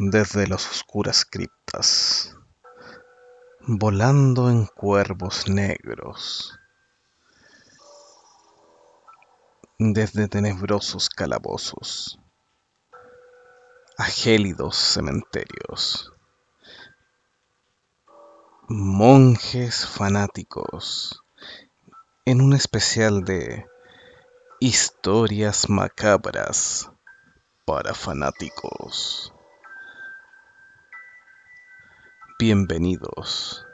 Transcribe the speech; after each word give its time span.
desde 0.00 0.46
las 0.46 0.70
oscuras 0.70 1.24
criptas, 1.24 2.36
volando 3.66 4.48
en 4.48 4.66
cuervos 4.66 5.48
negros, 5.48 6.56
desde 9.76 10.28
tenebrosos 10.28 11.08
calabozos 11.08 12.20
a 13.96 14.04
gélidos 14.04 14.76
cementerios. 14.76 16.12
Monjes 18.68 19.84
fanáticos 19.84 21.24
en 22.24 22.40
un 22.40 22.52
especial 22.52 23.24
de 23.24 23.66
historias 24.60 25.68
macabras 25.68 26.88
para 27.64 27.94
fanáticos. 27.94 29.32
Bienvenidos 32.40 33.66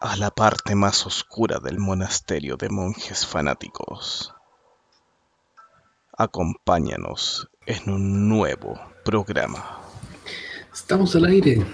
a 0.00 0.16
la 0.16 0.32
parte 0.32 0.74
más 0.74 1.06
oscura 1.06 1.60
del 1.60 1.78
monasterio 1.78 2.56
de 2.56 2.68
monjes 2.68 3.24
fanáticos. 3.24 4.34
Acompáñanos 6.18 7.48
en 7.64 7.92
un 7.92 8.28
nuevo 8.28 8.76
programa. 9.04 9.82
Estamos 10.72 11.14
al 11.14 11.26
aire. 11.26 11.64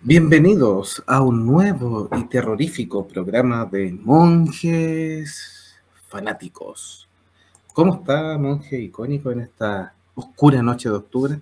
Bienvenidos 0.00 1.04
a 1.06 1.20
un 1.20 1.44
nuevo 1.44 2.08
y 2.16 2.24
terrorífico 2.24 3.06
programa 3.06 3.66
de 3.66 3.92
monjes 3.92 5.76
fanáticos. 6.08 7.06
¿Cómo 7.74 7.96
está, 7.96 8.38
monje 8.38 8.80
icónico, 8.80 9.30
en 9.30 9.40
esta 9.40 9.95
oscura 10.16 10.62
noche 10.62 10.88
de 10.88 10.96
octubre? 10.96 11.40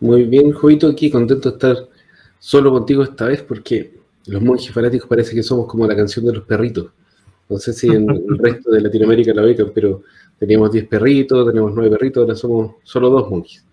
Muy 0.00 0.24
bien, 0.24 0.52
Jovito, 0.52 0.88
aquí 0.88 1.10
contento 1.10 1.50
de 1.50 1.54
estar 1.54 1.76
solo 2.38 2.72
contigo 2.72 3.02
esta 3.02 3.26
vez 3.26 3.42
porque 3.42 3.98
los 4.26 4.42
monjes 4.42 4.72
fanáticos 4.72 5.08
parece 5.08 5.34
que 5.34 5.42
somos 5.42 5.66
como 5.66 5.86
la 5.86 5.94
canción 5.94 6.26
de 6.26 6.32
los 6.32 6.44
perritos. 6.44 6.90
No 7.48 7.58
sé 7.58 7.72
si 7.72 7.88
en 7.88 8.08
el 8.10 8.38
resto 8.38 8.70
de 8.70 8.80
Latinoamérica 8.80 9.32
la 9.32 9.42
becan, 9.42 9.70
pero 9.74 10.02
teníamos 10.38 10.70
10 10.72 10.86
perritos, 10.86 11.46
tenemos 11.46 11.72
9 11.74 11.90
perritos, 11.90 12.22
ahora 12.22 12.34
somos 12.34 12.76
solo 12.82 13.10
dos 13.10 13.30
monjes. 13.30 13.64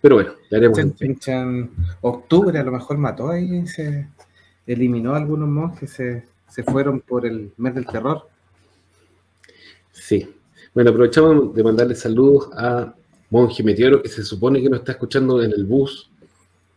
Pero 0.00 0.16
bueno, 0.16 0.32
ya 0.50 0.58
haremos. 0.58 0.78
Se 1.20 1.68
octubre, 2.00 2.58
a 2.58 2.64
lo 2.64 2.72
mejor 2.72 2.98
mató 2.98 3.30
ahí, 3.30 3.66
se 3.66 4.08
eliminó 4.66 5.14
a 5.14 5.18
algunos 5.18 5.48
monjes, 5.48 5.90
se, 5.90 6.24
se 6.48 6.64
fueron 6.64 7.00
por 7.00 7.24
el 7.24 7.52
mes 7.56 7.74
del 7.74 7.86
terror. 7.86 8.26
Sí. 9.92 10.28
Bueno, 10.74 10.90
aprovechamos 10.90 11.54
de 11.54 11.62
mandarle 11.62 11.94
saludos 11.94 12.50
a 12.54 12.94
Monje 13.32 13.62
Meteoro, 13.62 14.02
que 14.02 14.10
se 14.10 14.22
supone 14.24 14.60
que 14.60 14.68
nos 14.68 14.80
está 14.80 14.92
escuchando 14.92 15.42
en 15.42 15.52
el 15.52 15.64
bus, 15.64 16.10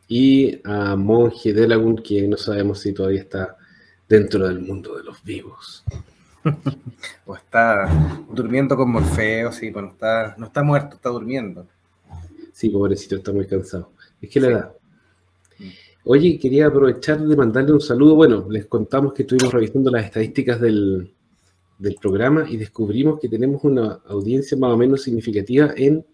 y 0.08 0.58
a 0.64 0.96
Monje 0.96 1.52
Delagun, 1.52 1.98
que 1.98 2.26
no 2.30 2.38
sabemos 2.38 2.80
si 2.80 2.94
todavía 2.94 3.20
está 3.20 3.58
dentro 4.08 4.48
del 4.48 4.62
mundo 4.62 4.96
de 4.96 5.04
los 5.04 5.22
vivos. 5.22 5.84
o 7.26 7.36
está 7.36 7.90
durmiendo 8.32 8.78
con 8.78 8.90
Morfeo, 8.90 9.52
sí, 9.52 9.70
bueno, 9.70 9.90
está, 9.90 10.34
no 10.38 10.46
está 10.46 10.64
muerto, 10.64 10.96
está 10.96 11.10
durmiendo. 11.10 11.68
Sí, 12.54 12.70
pobrecito, 12.70 13.18
está 13.18 13.34
muy 13.34 13.48
cansado. 13.48 13.92
Es 14.22 14.30
que 14.30 14.40
le 14.40 14.52
da. 14.52 14.74
Oye, 16.06 16.40
quería 16.40 16.68
aprovechar 16.68 17.20
de 17.20 17.36
mandarle 17.36 17.74
un 17.74 17.82
saludo. 17.82 18.16
Bueno, 18.16 18.48
les 18.50 18.66
contamos 18.68 19.12
que 19.12 19.24
estuvimos 19.24 19.54
revisando 19.54 19.92
las 19.92 20.06
estadísticas 20.06 20.62
del, 20.62 21.12
del 21.80 21.96
programa 21.96 22.50
y 22.50 22.56
descubrimos 22.56 23.20
que 23.20 23.28
tenemos 23.28 23.62
una 23.66 24.00
audiencia 24.06 24.58
más 24.58 24.72
o 24.72 24.78
menos 24.78 25.02
significativa 25.04 25.74
en 25.76 26.06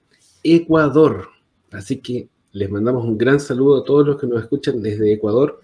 Ecuador. 0.43 1.29
Así 1.71 1.97
que 1.97 2.29
les 2.51 2.69
mandamos 2.69 3.05
un 3.05 3.17
gran 3.17 3.39
saludo 3.39 3.81
a 3.81 3.85
todos 3.85 4.05
los 4.05 4.19
que 4.19 4.27
nos 4.27 4.41
escuchan 4.41 4.81
desde 4.81 5.13
Ecuador. 5.13 5.61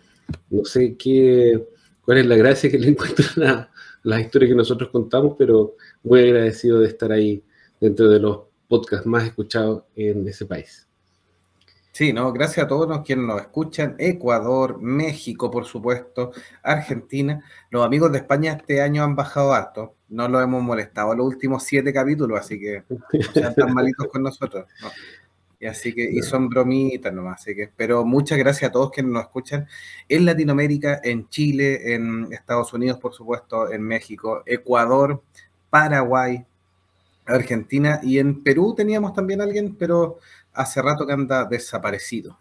No 0.50 0.66
sé 0.66 0.96
qué, 0.98 1.68
cuál 2.04 2.20
es 2.20 2.26
la 2.26 2.36
gracia 2.36 2.72
que 2.72 2.80
le 2.80 2.88
encuentran 2.92 3.48
a 3.48 3.72
las 4.04 4.22
historias 4.22 4.50
que 4.50 4.56
nosotros 4.56 4.90
contamos, 4.90 5.36
pero 5.38 5.76
muy 6.04 6.22
agradecido 6.22 6.80
de 6.80 6.88
estar 6.88 7.12
ahí 7.12 7.44
dentro 7.80 8.10
de 8.10 8.20
los 8.20 8.42
podcasts 8.68 9.06
más 9.06 9.26
escuchados 9.26 9.84
en 9.96 10.28
ese 10.28 10.46
país. 10.46 10.88
Sí, 11.92 12.14
no, 12.14 12.32
gracias 12.32 12.64
a 12.64 12.68
todos 12.68 12.88
los 12.88 13.02
quienes 13.02 13.26
nos 13.26 13.42
escuchan, 13.42 13.96
Ecuador, 13.98 14.80
México, 14.80 15.50
por 15.50 15.66
supuesto, 15.66 16.32
Argentina. 16.62 17.44
Los 17.72 17.84
amigos 17.84 18.12
de 18.12 18.20
España 18.20 18.54
este 18.54 18.82
año 18.82 19.04
han 19.04 19.16
bajado 19.16 19.52
alto, 19.54 19.96
no 20.10 20.28
lo 20.28 20.42
hemos 20.42 20.64
molestado 20.64 21.14
los 21.16 21.26
últimos 21.26 21.64
siete 21.64 21.92
capítulos, 21.94 22.40
así 22.40 22.60
que 22.60 22.84
no 22.90 23.34
sean 23.34 23.56
tan 23.56 23.74
malitos 23.74 24.08
con 24.08 24.24
nosotros. 24.24 24.66
Y 25.60 25.66
así 25.66 25.94
que, 25.94 26.04
y 26.04 26.22
son 26.22 26.50
bromitas 26.50 27.12
nomás, 27.12 27.42
así 27.42 27.56
que, 27.56 27.70
pero 27.76 28.06
muchas 28.06 28.38
gracias 28.38 28.70
a 28.70 28.72
todos 28.72 28.92
quienes 28.92 29.12
nos 29.12 29.24
escuchan 29.24 29.68
en 30.08 30.26
Latinoamérica, 30.26 31.02
en 31.04 31.28
Chile, 31.30 31.96
en 31.96 32.32
Estados 32.32 32.72
Unidos, 32.74 33.00
por 33.00 33.14
supuesto, 33.14 33.72
en 33.72 33.82
México, 33.82 34.44
Ecuador, 34.46 35.22
Paraguay, 35.70 36.46
Argentina 37.26 38.00
y 38.04 38.20
en 38.20 38.44
Perú 38.44 38.74
teníamos 38.76 39.14
también 39.14 39.42
alguien, 39.42 39.76
pero 39.76 40.20
hace 40.54 40.82
rato 40.82 41.06
que 41.06 41.14
anda 41.14 41.46
desaparecido. 41.46 42.38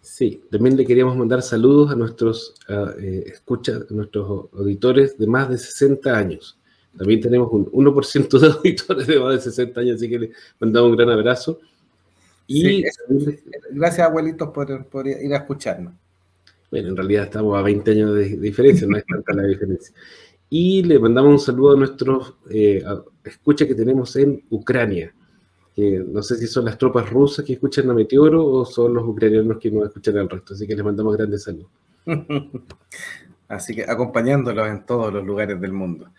Sí, 0.00 0.40
también 0.52 0.76
le 0.76 0.86
queríamos 0.86 1.16
mandar 1.16 1.42
saludos 1.42 1.90
a 1.90 1.96
nuestros 1.96 2.54
eh, 2.68 3.24
escucha, 3.26 3.72
a 3.90 3.92
nuestros 3.92 4.48
auditores 4.52 5.18
de 5.18 5.26
más 5.26 5.48
de 5.48 5.58
60 5.58 6.16
años. 6.16 6.58
También 6.96 7.20
tenemos 7.20 7.50
un 7.52 7.66
1% 7.66 8.38
de 8.38 8.46
auditores 8.46 9.06
de 9.06 9.20
más 9.20 9.34
de 9.34 9.40
60 9.40 9.80
años, 9.80 9.96
así 9.96 10.08
que 10.08 10.18
le 10.18 10.30
mandamos 10.58 10.90
un 10.90 10.96
gran 10.96 11.10
abrazo. 11.10 11.60
Y 12.46 12.84
gracias, 13.70 14.06
abuelitos, 14.06 14.50
por, 14.50 14.86
por, 14.86 15.06
ir 15.06 15.34
a 15.34 15.38
escucharnos. 15.38 15.94
Bueno, 16.70 16.88
en 16.88 16.96
realidad 16.96 17.24
estamos 17.24 17.58
a 17.58 17.62
20 17.62 17.90
años 17.90 18.14
de, 18.14 18.36
diferencia, 18.36 18.86
no 18.86 18.96
es 18.96 19.04
tanta 19.04 19.32
la 19.32 19.42
diferencia. 19.44 19.94
Y 20.48 20.82
le 20.82 20.98
mandamos 20.98 21.32
un 21.32 21.38
saludo 21.40 21.74
a 21.74 21.76
nuestros 21.76 22.34
eh, 22.50 22.82
escuchas 23.24 23.66
que 23.66 23.74
tenemos 23.74 24.14
en 24.16 24.44
Ucrania 24.50 25.12
no 25.76 26.22
sé 26.22 26.36
si 26.36 26.46
son 26.46 26.64
las 26.64 26.78
tropas 26.78 27.10
rusas 27.10 27.44
que 27.44 27.52
escuchan 27.54 27.90
a 27.90 27.94
Meteoro 27.94 28.44
o 28.46 28.64
son 28.64 28.94
los 28.94 29.04
ucranianos 29.06 29.58
que 29.58 29.70
nos 29.70 29.88
escuchan 29.88 30.16
al 30.16 30.30
resto, 30.30 30.54
así 30.54 30.66
que 30.66 30.74
les 30.74 30.84
mandamos 30.84 31.16
grandes 31.16 31.42
saludos. 31.42 31.68
así 33.48 33.74
que 33.74 33.84
acompañándolos 33.84 34.68
en 34.68 34.84
todos 34.84 35.12
los 35.12 35.24
lugares 35.24 35.60
del 35.60 35.72
mundo. 35.72 36.10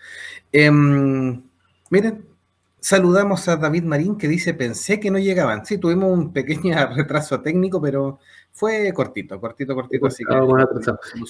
Em, 0.52 1.42
miren, 1.90 2.26
saludamos 2.80 3.48
a 3.48 3.58
David 3.58 3.84
Marín 3.84 4.18
que 4.18 4.28
dice, 4.28 4.54
pensé 4.54 5.00
que 5.00 5.12
no 5.12 5.20
llegaban. 5.20 5.66
Sí, 5.66 5.78
tuvimos 5.78 6.12
un 6.12 6.32
pequeño 6.32 6.76
retraso 6.96 7.42
técnico, 7.42 7.82
pero 7.82 8.20
fue 8.52 8.92
cortito, 8.94 9.40
cortito, 9.40 9.76
cortito. 9.76 10.08
Así 10.08 10.24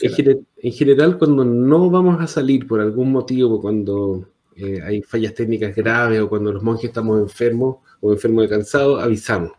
en, 0.02 0.46
en, 0.58 0.72
general, 0.72 1.18
cuando 1.18 1.44
no 1.44 1.90
vamos 1.90 2.22
a 2.22 2.28
salir 2.28 2.68
por 2.68 2.80
algún 2.80 3.12
motivo, 3.12 3.60
cuando 3.60 4.30
eh, 4.56 4.82
hay 4.84 5.02
fallas 5.04 5.34
técnicas 5.34 5.76
graves 5.76 6.20
o 6.20 6.30
cuando 6.30 6.52
los 6.52 6.64
monjes 6.64 6.86
estamos 6.86 7.20
enfermos 7.20 7.78
o 8.02 8.12
enfermos 8.12 8.44
de 8.44 8.50
cansado, 8.50 9.00
avisamos. 9.00 9.52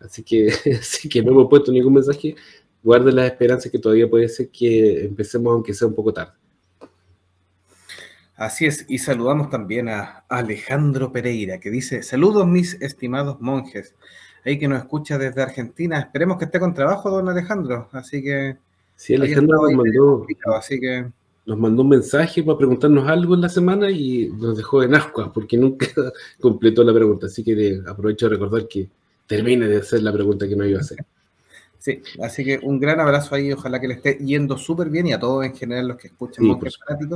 Así 0.00 0.22
que, 0.22 0.48
así 0.80 1.08
que 1.08 1.22
no 1.22 1.32
hemos 1.32 1.48
puesto 1.48 1.72
ningún 1.72 1.94
mensaje. 1.94 2.34
Guarden 2.82 3.16
las 3.16 3.26
esperanzas 3.26 3.70
que 3.70 3.78
todavía 3.78 4.08
puede 4.08 4.28
ser 4.28 4.48
que 4.48 5.04
empecemos 5.04 5.52
aunque 5.52 5.74
sea 5.74 5.88
un 5.88 5.94
poco 5.94 6.12
tarde. 6.12 6.32
Así 8.36 8.66
es, 8.66 8.84
y 8.88 8.98
saludamos 8.98 9.50
también 9.50 9.88
a 9.88 10.24
Alejandro 10.28 11.10
Pereira, 11.10 11.58
que 11.58 11.70
dice, 11.70 12.04
saludos 12.04 12.46
mis 12.46 12.80
estimados 12.80 13.40
monjes, 13.40 13.96
ahí 14.44 14.60
que 14.60 14.68
nos 14.68 14.78
escucha 14.78 15.18
desde 15.18 15.42
Argentina, 15.42 15.98
esperemos 15.98 16.38
que 16.38 16.44
esté 16.44 16.60
con 16.60 16.72
trabajo, 16.72 17.10
don 17.10 17.28
Alejandro, 17.28 17.88
así 17.90 18.22
que... 18.22 18.56
Sí, 18.94 19.16
Alejandro 19.16 19.62
nos 19.62 19.72
mandó, 19.72 20.26
así 20.56 20.78
que 20.78 21.06
nos 21.48 21.58
mandó 21.58 21.80
un 21.80 21.88
mensaje 21.88 22.42
para 22.42 22.58
preguntarnos 22.58 23.08
algo 23.08 23.34
en 23.34 23.40
la 23.40 23.48
semana 23.48 23.90
y 23.90 24.28
nos 24.38 24.54
dejó 24.54 24.82
en 24.82 24.94
ascuas 24.94 25.30
porque 25.32 25.56
nunca 25.56 25.86
completó 26.40 26.84
la 26.84 26.92
pregunta. 26.92 27.24
Así 27.24 27.42
que 27.42 27.80
aprovecho 27.86 28.26
de 28.26 28.34
recordar 28.34 28.68
que 28.68 28.86
termine 29.26 29.66
de 29.66 29.78
hacer 29.78 30.02
la 30.02 30.12
pregunta 30.12 30.46
que 30.46 30.54
no 30.54 30.66
iba 30.66 30.78
a 30.78 30.82
hacer. 30.82 30.98
Sí, 31.78 32.02
así 32.22 32.44
que 32.44 32.58
un 32.62 32.80
gran 32.80 32.98
abrazo 32.98 33.34
ahí, 33.34 33.52
ojalá 33.52 33.80
que 33.80 33.86
le 33.86 33.94
esté 33.94 34.18
yendo 34.18 34.58
súper 34.58 34.90
bien 34.90 35.06
y 35.06 35.12
a 35.12 35.20
todos 35.20 35.44
en 35.44 35.54
general 35.54 35.88
los 35.88 35.96
que 35.96 36.08
escuchan 36.08 36.44
sí, 36.44 37.06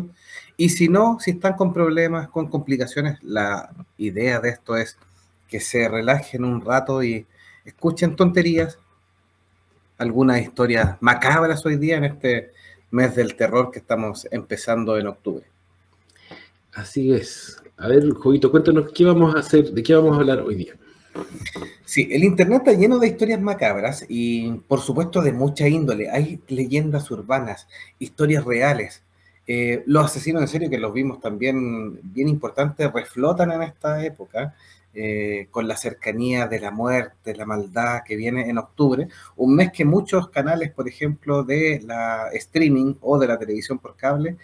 Y 0.57 0.69
si 0.69 0.89
no, 0.89 1.19
si 1.19 1.33
están 1.33 1.55
con 1.55 1.73
problemas, 1.73 2.29
con 2.29 2.49
complicaciones, 2.49 3.19
la 3.23 3.71
idea 3.99 4.39
de 4.39 4.51
esto 4.51 4.77
es 4.77 4.97
que 5.49 5.59
se 5.59 5.89
relajen 5.89 6.45
un 6.45 6.61
rato 6.61 7.03
y 7.03 7.27
escuchen 7.65 8.15
tonterías, 8.15 8.79
algunas 9.99 10.41
historias 10.41 10.97
macabras 11.01 11.67
hoy 11.67 11.77
día 11.77 11.97
en 11.97 12.05
este 12.05 12.53
mes 12.91 13.17
del 13.17 13.35
terror 13.35 13.71
que 13.71 13.81
estamos 13.81 14.29
empezando 14.31 14.97
en 14.97 15.09
octubre. 15.09 15.45
Así 16.73 17.13
es. 17.13 17.61
A 17.77 17.89
ver, 17.89 18.09
Jovito, 18.15 18.51
cuéntanos 18.51 18.93
qué 18.93 19.05
vamos 19.05 19.35
a 19.35 19.41
hacer, 19.41 19.73
de 19.73 19.83
qué 19.83 19.95
vamos 19.95 20.17
a 20.17 20.21
hablar 20.21 20.41
hoy 20.41 20.55
día. 20.55 20.75
Sí, 21.85 22.09
el 22.11 22.25
Internet 22.25 22.63
está 22.65 22.73
lleno 22.73 22.99
de 22.99 23.09
historias 23.09 23.41
macabras 23.41 24.05
y 24.09 24.53
por 24.69 24.81
supuesto 24.81 25.21
de 25.23 25.33
mucha 25.33 25.69
índole. 25.69 26.11
Hay 26.11 26.41
leyendas 26.49 27.11
urbanas, 27.11 27.69
historias 27.99 28.45
reales, 28.45 29.03
Eh, 29.47 29.83
los 29.87 30.05
asesinos 30.07 30.43
en 30.43 30.49
serio, 30.49 30.71
que 30.71 30.79
los 30.79 30.93
vimos 30.95 31.21
también 31.21 31.99
bien 32.15 32.29
importantes, 32.29 32.93
reflotan 32.93 33.51
en 33.51 33.63
esta 33.63 34.05
época. 34.05 34.55
Eh, 34.95 35.49
con 35.51 35.67
la 35.67 35.77
cercanía 35.77 36.47
de 36.47 36.61
la 36.61 36.71
muerte, 36.71 37.35
la 37.35 37.47
maldad 37.47 38.03
que 38.07 38.15
viene 38.15 38.51
en 38.51 38.59
octubre, 38.59 39.09
un 39.37 39.57
mes 39.57 39.73
que 39.73 39.87
muchos 39.87 40.29
canales, 40.29 40.71
por 40.71 40.87
ejemplo, 40.87 41.45
de 41.45 41.81
la 41.83 42.29
streaming 42.35 42.97
o 43.01 43.19
de 43.19 43.27
la 43.27 43.39
televisión 43.39 43.79
por 43.79 43.97
cable, 43.97 44.37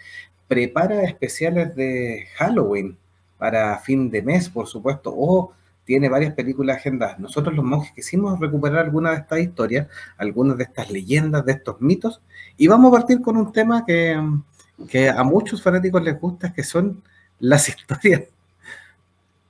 prepara 0.47 1.03
especiales 1.03 1.75
de 1.75 2.25
Halloween 2.37 2.97
para 3.37 3.77
fin 3.77 4.09
de 4.09 4.23
mes, 4.23 4.49
por 4.49 4.65
supuesto, 4.67 5.13
o 5.15 5.53
tiene 5.89 6.07
varias 6.07 6.35
películas 6.35 6.77
agendadas. 6.77 7.17
Nosotros 7.17 7.55
los 7.55 7.65
monjes 7.65 7.91
quisimos 7.93 8.39
recuperar 8.39 8.85
algunas 8.85 9.13
de 9.13 9.21
estas 9.21 9.39
historias, 9.39 9.87
algunas 10.17 10.55
de 10.55 10.65
estas 10.65 10.91
leyendas, 10.91 11.43
de 11.43 11.53
estos 11.53 11.81
mitos, 11.81 12.21
y 12.57 12.67
vamos 12.67 12.93
a 12.93 12.97
partir 12.97 13.19
con 13.21 13.35
un 13.37 13.51
tema 13.51 13.83
que, 13.83 14.15
que 14.87 15.09
a 15.09 15.23
muchos 15.23 15.63
fanáticos 15.63 16.03
les 16.03 16.21
gusta, 16.21 16.53
que 16.53 16.61
son 16.61 17.01
las 17.39 17.67
historias 17.75 18.25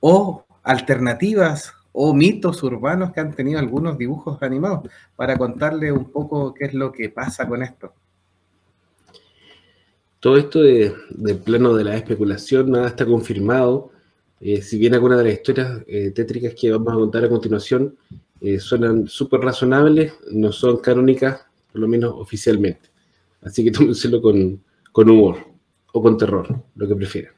o 0.00 0.46
alternativas 0.62 1.74
o 1.92 2.14
mitos 2.14 2.62
urbanos 2.62 3.12
que 3.12 3.20
han 3.20 3.34
tenido 3.34 3.58
algunos 3.58 3.98
dibujos 3.98 4.42
animados 4.42 4.88
para 5.16 5.36
contarle 5.36 5.92
un 5.92 6.10
poco 6.10 6.54
qué 6.54 6.64
es 6.64 6.72
lo 6.72 6.90
que 6.90 7.10
pasa 7.10 7.46
con 7.46 7.62
esto. 7.62 7.92
Todo 10.20 10.38
esto 10.38 10.62
de, 10.62 10.94
del 11.10 11.36
plano 11.36 11.74
de 11.74 11.84
la 11.84 11.96
especulación 11.96 12.70
nada 12.70 12.86
está 12.86 13.04
confirmado. 13.04 13.90
Eh, 14.40 14.62
si 14.62 14.78
bien 14.78 14.94
algunas 14.94 15.18
de 15.18 15.24
las 15.24 15.34
historias 15.34 15.82
eh, 15.86 16.10
tétricas 16.12 16.54
que 16.58 16.72
vamos 16.72 16.92
a 16.94 16.96
contar 16.96 17.24
a 17.24 17.28
continuación 17.28 17.96
eh, 18.40 18.58
suenan 18.58 19.06
súper 19.06 19.40
razonables, 19.40 20.14
no 20.32 20.50
son 20.50 20.78
canónicas, 20.78 21.42
por 21.70 21.82
lo 21.82 21.88
menos 21.88 22.14
oficialmente. 22.16 22.88
Así 23.42 23.62
que 23.62 23.70
tómenselo 23.72 24.22
con, 24.22 24.62
con 24.92 25.10
humor 25.10 25.36
o 25.92 26.02
con 26.02 26.16
terror, 26.16 26.48
lo 26.74 26.88
que 26.88 26.96
prefieran. 26.96 27.32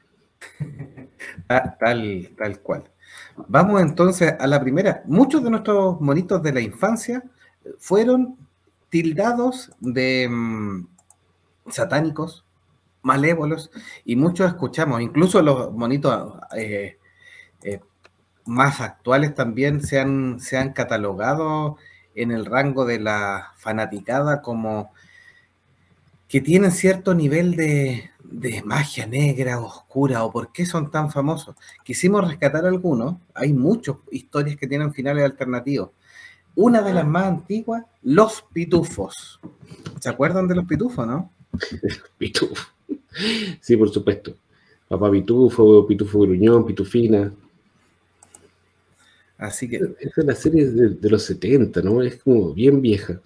Ah, 1.47 1.77
tal, 1.79 2.31
tal 2.37 2.59
cual. 2.59 2.83
Vamos 3.47 3.81
entonces 3.81 4.33
a 4.37 4.45
la 4.45 4.59
primera. 4.59 5.03
Muchos 5.05 5.41
de 5.41 5.49
nuestros 5.49 5.99
monitos 6.01 6.43
de 6.43 6.51
la 6.51 6.59
infancia 6.59 7.23
fueron 7.79 8.35
tildados 8.89 9.71
de 9.79 10.27
mm, 10.29 10.85
satánicos, 11.69 12.45
malévolos, 13.03 13.69
y 14.05 14.15
muchos 14.15 14.47
escuchamos, 14.47 15.01
incluso 15.01 15.41
los 15.41 15.71
monitos 15.73 16.33
eh, 16.55 16.97
eh, 17.63 17.79
más 18.45 18.81
actuales 18.81 19.35
también 19.35 19.81
se 19.81 19.99
han, 19.99 20.39
se 20.39 20.57
han 20.57 20.73
catalogado 20.73 21.77
en 22.15 22.31
el 22.31 22.45
rango 22.45 22.85
de 22.85 22.99
la 22.99 23.53
fanaticada 23.57 24.41
como 24.41 24.91
que 26.27 26.41
tienen 26.41 26.71
cierto 26.71 27.13
nivel 27.13 27.55
de, 27.55 28.09
de 28.23 28.63
magia 28.63 29.05
negra, 29.05 29.59
oscura, 29.59 30.23
o 30.23 30.31
por 30.31 30.51
qué 30.51 30.65
son 30.65 30.89
tan 30.89 31.11
famosos. 31.11 31.55
Quisimos 31.83 32.27
rescatar 32.27 32.65
algunos, 32.65 33.17
hay 33.35 33.53
muchas 33.53 33.97
historias 34.09 34.57
que 34.57 34.67
tienen 34.67 34.93
finales 34.93 35.23
alternativos. 35.23 35.91
Una 36.55 36.81
de 36.81 36.93
las 36.93 37.05
más 37.05 37.25
antiguas, 37.25 37.83
Los 38.01 38.43
Pitufos. 38.51 39.39
¿Se 39.99 40.09
acuerdan 40.09 40.47
de 40.47 40.55
los 40.55 40.65
pitufos, 40.65 41.05
no? 41.05 41.31
Pitufo. 42.17 42.55
Sí, 43.61 43.77
por 43.77 43.89
supuesto. 43.89 44.35
Papá 44.87 45.11
Pitufo, 45.11 45.87
Pitufo 45.87 46.19
Gruñón, 46.19 46.65
Pitufina. 46.65 47.31
Así 49.37 49.67
que. 49.67 49.77
Esa 49.99 50.21
es 50.21 50.25
la 50.25 50.35
serie 50.35 50.65
de, 50.67 50.89
de 50.89 51.09
los 51.09 51.23
70, 51.23 51.81
¿no? 51.81 52.01
Es 52.01 52.21
como 52.21 52.53
bien 52.53 52.81
vieja. 52.81 53.19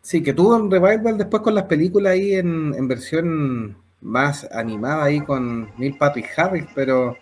Sí, 0.00 0.22
que 0.22 0.34
tuvo 0.34 0.56
un 0.56 0.70
revival 0.70 1.16
después 1.16 1.42
con 1.42 1.54
las 1.54 1.64
películas 1.64 2.12
ahí 2.12 2.34
en, 2.34 2.74
en 2.74 2.88
versión 2.88 3.76
más 4.04 4.46
animada 4.52 5.04
ahí 5.04 5.20
con 5.22 5.70
Neil 5.78 5.96
Patrick 5.96 6.26
Harris, 6.36 6.66
pero 6.74 7.16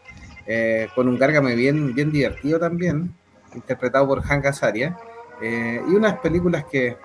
eh, 0.46 0.88
con 0.94 1.08
un 1.08 1.16
Gárgame 1.16 1.55
bien, 1.55 1.94
bien 1.94 2.10
divertido 2.10 2.58
también, 2.58 3.14
interpretado 3.55 4.06
por 4.08 4.22
Hank 4.22 4.46
Azaria, 4.46 4.96
eh, 5.40 5.81
y 5.88 5.94
unas 5.94 6.19
películas 6.19 6.64
que, 6.70 6.96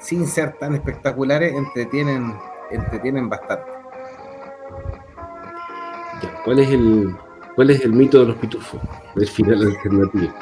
sin 0.00 0.26
ser 0.26 0.58
tan 0.58 0.74
espectaculares, 0.74 1.54
entretienen, 1.54 2.34
entretienen 2.70 3.28
bastante. 3.28 3.71
¿Cuál 6.44 6.58
es 6.60 6.70
el, 6.70 7.14
cuál 7.54 7.70
es 7.70 7.80
el 7.82 7.92
mito 7.92 8.20
de 8.20 8.26
los 8.26 8.36
pitufos 8.36 8.80
del 9.14 9.28
final 9.28 9.62
alternativo? 9.62 10.34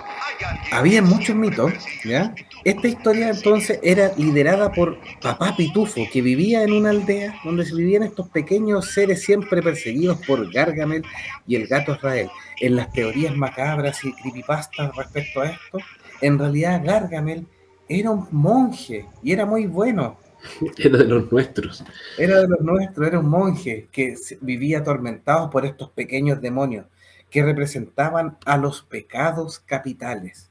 Había 0.73 1.03
muchos 1.03 1.37
mitos, 1.37 1.73
¿ya? 2.05 2.35
Esta 2.65 2.89
historia 2.89 3.31
entonces 3.31 3.79
era 3.83 4.13
liderada 4.17 4.71
por 4.73 4.99
Papá 5.23 5.55
Pitufo, 5.57 6.03
que 6.13 6.23
vivía 6.23 6.63
en 6.63 6.73
una 6.73 6.91
aldea 6.91 7.35
donde 7.45 7.65
se 7.65 7.75
vivían 7.75 8.03
estos 8.03 8.29
pequeños 8.29 8.93
seres 8.93 9.23
siempre 9.23 9.63
perseguidos 9.63 10.19
por 10.27 10.51
Gargamel 10.53 11.03
y 11.47 11.57
el 11.57 11.67
gato 11.67 11.95
Israel. 11.95 12.29
En 12.61 12.77
las 12.77 12.93
teorías 12.93 13.35
macabras 13.37 14.05
y 14.05 14.13
creepypastas 14.13 14.95
respecto 14.97 15.41
a 15.41 15.47
esto, 15.47 15.79
en 16.21 16.39
realidad 16.39 16.83
Gargamel 16.85 17.47
era 17.89 18.11
un 18.11 18.27
monje 18.31 19.07
y 19.23 19.33
era 19.33 19.47
muy 19.47 19.67
bueno. 19.67 20.17
Era 20.79 20.99
de 20.99 21.05
los 21.05 21.31
nuestros. 21.31 21.85
Era 22.19 22.41
de 22.41 22.49
los 22.49 22.61
nuestros, 22.61 23.07
era 23.07 23.19
un 23.19 23.29
monje 23.29 23.89
que 23.93 24.15
vivía 24.41 24.79
atormentado 24.79 25.51
por 25.51 25.67
estos 25.67 25.91
pequeños 25.91 26.41
demonios 26.41 26.87
que 27.31 27.43
representaban 27.43 28.37
a 28.45 28.57
los 28.57 28.83
pecados 28.83 29.61
capitales. 29.61 30.51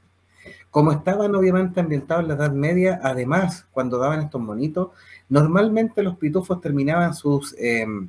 Como 0.70 0.92
estaban 0.92 1.34
obviamente 1.34 1.80
ambientados 1.80 2.22
en 2.22 2.28
la 2.28 2.34
Edad 2.34 2.52
Media, 2.52 3.00
además, 3.02 3.66
cuando 3.72 3.98
daban 3.98 4.22
estos 4.22 4.40
monitos, 4.40 4.90
normalmente 5.28 6.02
los 6.02 6.16
pitufos 6.16 6.60
terminaban 6.60 7.12
sus 7.14 7.54
em, 7.58 8.08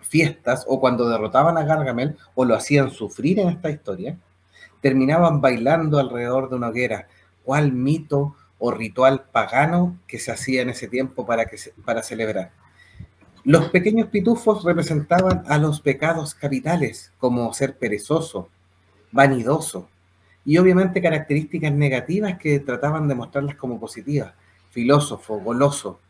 fiestas 0.00 0.64
o 0.66 0.80
cuando 0.80 1.08
derrotaban 1.08 1.58
a 1.58 1.64
Gargamel 1.64 2.16
o 2.34 2.44
lo 2.44 2.54
hacían 2.54 2.90
sufrir 2.90 3.40
en 3.40 3.48
esta 3.48 3.70
historia, 3.70 4.16
terminaban 4.80 5.40
bailando 5.40 5.98
alrededor 5.98 6.48
de 6.48 6.56
una 6.56 6.68
hoguera. 6.68 7.08
¿Cuál 7.44 7.72
mito 7.72 8.36
o 8.58 8.70
ritual 8.70 9.24
pagano 9.30 9.98
que 10.06 10.18
se 10.18 10.32
hacía 10.32 10.62
en 10.62 10.70
ese 10.70 10.88
tiempo 10.88 11.24
para, 11.26 11.46
que 11.46 11.56
para 11.84 12.02
celebrar? 12.02 12.52
Los 13.44 13.70
pequeños 13.70 14.08
pitufos 14.08 14.64
representaban 14.64 15.42
a 15.46 15.58
los 15.58 15.80
pecados 15.80 16.34
capitales, 16.34 17.12
como 17.18 17.52
ser 17.54 17.78
perezoso, 17.78 18.48
vanidoso, 19.12 19.88
y 20.44 20.58
obviamente 20.58 21.00
características 21.00 21.72
negativas 21.72 22.38
que 22.38 22.60
trataban 22.60 23.08
de 23.08 23.14
mostrarlas 23.14 23.54
como 23.56 23.78
positivas, 23.78 24.34
filósofo, 24.70 25.40
goloso, 25.40 26.00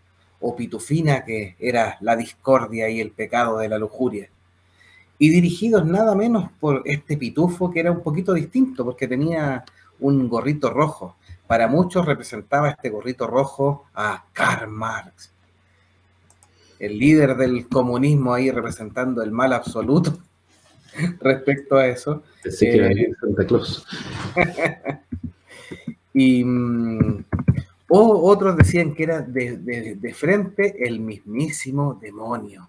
o 0.41 0.55
pitufina, 0.55 1.25
que 1.25 1.57
era 1.59 1.97
la 2.01 2.17
discordia 2.17 2.89
y 2.89 3.01
el 3.01 3.11
pecado 3.11 3.59
de 3.59 3.69
la 3.69 3.79
lujuria. 3.79 4.31
Y 5.19 5.31
dirigidos 5.31 5.85
nada 5.85 6.15
menos 6.15 6.51
por 6.61 6.83
este 6.85 7.17
pitufo 7.17 7.71
que 7.71 7.81
era 7.81 7.91
un 7.91 8.03
poquito 8.03 8.33
distinto, 8.33 8.85
porque 8.85 9.09
tenía 9.09 9.65
un 9.99 10.29
gorrito 10.29 10.71
rojo. 10.71 11.17
Para 11.49 11.67
muchos 11.67 12.07
representaba 12.07 12.69
este 12.69 12.91
gorrito 12.91 13.27
rojo 13.27 13.87
a 13.95 14.27
Karl 14.33 14.69
Marx, 14.69 15.33
el 16.79 16.99
líder 16.99 17.37
del 17.37 17.69
comunismo 17.69 18.35
ahí 18.35 18.51
representando 18.51 19.23
el 19.23 19.33
mal 19.33 19.53
absoluto 19.53 20.19
respecto 21.21 21.77
a 21.77 21.89
eso. 21.89 22.23
que 22.43 23.13
Santa 23.21 23.47
Claus. 23.47 23.85
y 26.13 26.45
mm, 26.45 27.25
o 27.89 28.31
otros 28.31 28.57
decían 28.57 28.95
que 28.95 29.03
era 29.05 29.23
de, 29.23 30.15
frente 30.15 30.87
el 30.87 31.01
mismísimo 31.01 31.95
demonio. 31.95 32.69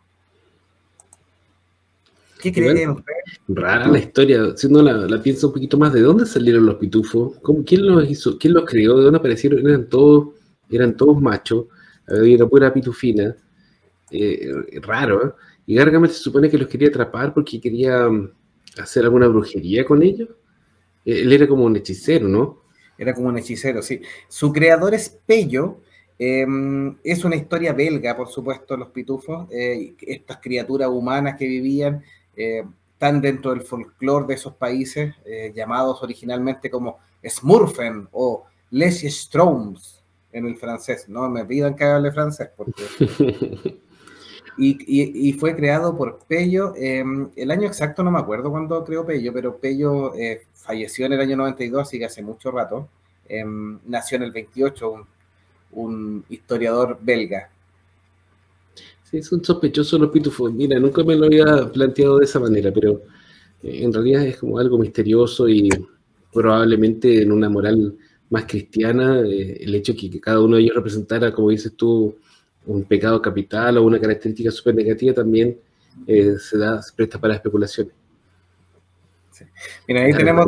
¿Qué 2.39 2.53
creen 2.53 2.91
ustedes? 2.91 3.41
Rara 3.49 3.87
la 3.89 3.99
historia, 3.99 4.55
si 4.55 4.67
uno 4.67 4.81
la, 4.81 5.21
piensa 5.21 5.47
un 5.47 5.53
poquito 5.53 5.77
más, 5.77 5.91
¿de 5.91 5.99
dónde 5.99 6.25
salieron 6.25 6.65
los 6.65 6.75
pitufos? 6.75 7.37
¿Quién 7.65 7.85
los 7.85 8.09
hizo? 8.09 8.37
¿Quién 8.37 8.53
los 8.53 8.63
creó? 8.63 8.97
¿De 8.97 9.03
dónde 9.03 9.19
aparecieron? 9.19 9.67
Eran 9.67 9.89
todos, 9.89 10.29
eran 10.69 10.95
todos 10.95 11.21
machos, 11.21 11.65
había 12.07 12.37
una 12.37 12.47
pura 12.47 12.73
pitufina 12.73 13.35
eh, 14.09 14.53
raro. 14.81 15.27
¿eh? 15.27 15.31
Y 15.65 15.75
Gargamel 15.75 16.09
se 16.09 16.19
supone 16.19 16.49
que 16.49 16.57
los 16.57 16.69
quería 16.69 16.87
atrapar 16.87 17.33
porque 17.33 17.59
quería 17.59 18.07
mm, 18.07 18.31
hacer 18.81 19.03
alguna 19.03 19.27
brujería 19.27 19.83
con 19.83 20.01
ellos. 20.01 20.29
Eh, 21.03 21.21
él 21.21 21.33
era 21.33 21.45
como 21.45 21.65
un 21.65 21.75
hechicero, 21.75 22.29
¿no? 22.29 22.63
Era 22.97 23.13
como 23.13 23.27
un 23.27 23.37
hechicero, 23.37 23.81
sí. 23.81 24.01
Su 24.29 24.53
creador 24.53 24.93
es 24.93 25.09
Pello. 25.25 25.81
Em, 26.17 26.97
es 27.03 27.23
una 27.23 27.35
historia 27.35 27.73
belga, 27.73 28.15
por 28.15 28.29
supuesto, 28.29 28.77
los 28.77 28.89
pitufos. 28.89 29.47
estas 29.51 30.37
criaturas 30.41 30.87
humanas 30.89 31.37
que 31.37 31.45
vivían 31.45 32.01
están 32.39 33.21
dentro 33.21 33.51
del 33.51 33.61
folclore 33.61 34.27
de 34.27 34.33
esos 34.33 34.53
países, 34.55 35.15
llamados 35.53 36.01
originalmente 36.03 36.69
como 36.69 36.99
Smurfen 37.23 38.07
o 38.11 38.45
Les 38.71 39.01
Stroms 39.01 40.03
en 40.31 40.45
el 40.45 40.55
francés. 40.55 41.07
No 41.07 41.29
me 41.29 41.45
pidan 41.45 41.75
que 41.75 41.83
hable 41.83 42.11
francés, 42.11 42.49
porque 42.55 42.83
Y, 44.61 45.33
fue 45.39 45.55
creado 45.55 45.95
por 45.95 46.19
Pello. 46.27 46.73
Em, 46.75 47.29
el 47.37 47.49
año 47.49 47.65
exacto 47.65 48.03
no 48.03 48.11
me 48.11 48.19
acuerdo 48.19 48.51
cuándo 48.51 48.83
creó 48.83 49.05
Pello, 49.05 49.31
pero 49.31 49.57
Pello 49.57 50.13
eh, 50.15 50.41
falleció 50.53 51.05
en 51.05 51.13
el 51.13 51.21
año 51.21 51.37
92, 51.37 51.81
así 51.81 51.97
que 51.97 52.05
hace 52.05 52.21
mucho 52.21 52.51
rato. 52.51 52.89
Em, 53.29 53.79
nació 53.85 54.17
en 54.17 54.23
el 54.23 54.31
28, 54.31 55.07
un, 55.71 56.25
historiador 56.27 56.99
belga. 57.01 57.49
Sí, 59.09 59.23
son 59.23 59.43
sospechosos 59.43 59.99
los 59.99 60.11
pitufos. 60.11 60.53
Mira, 60.53 60.79
nunca 60.79 61.03
me 61.03 61.15
lo 61.15 61.25
había 61.25 61.71
planteado 61.71 62.19
de 62.19 62.25
esa 62.25 62.39
manera, 62.39 62.71
pero 62.71 63.01
eh, 63.63 63.83
en 63.83 63.91
realidad 63.91 64.23
es 64.23 64.37
como 64.37 64.59
algo 64.59 64.77
misterioso 64.77 65.49
y 65.49 65.67
probablemente 66.31 67.23
en 67.23 67.31
una 67.31 67.49
moral 67.49 67.97
más 68.29 68.45
cristiana, 68.45 69.21
eh, 69.21 69.57
el 69.61 69.73
hecho 69.73 69.93
de 69.93 70.09
que 70.09 70.19
cada 70.19 70.39
uno 70.39 70.57
de 70.57 70.63
ellos 70.63 70.75
representara, 70.75 71.33
como 71.33 71.49
dices 71.49 71.73
tú, 71.75 72.15
un 72.67 72.83
pecado 72.83 73.19
capital 73.19 73.77
o 73.77 73.83
una 73.83 73.99
característica 73.99 74.51
súper 74.51 74.75
negativa 74.75 75.13
también 75.13 75.57
eh, 76.05 76.35
se 76.39 76.57
da, 76.59 76.81
se 76.81 76.93
presta 76.93 77.19
para 77.19 77.33
especulaciones. 77.33 77.93
Mira, 79.87 80.03
ahí 80.03 80.13
tenemos, 80.13 80.45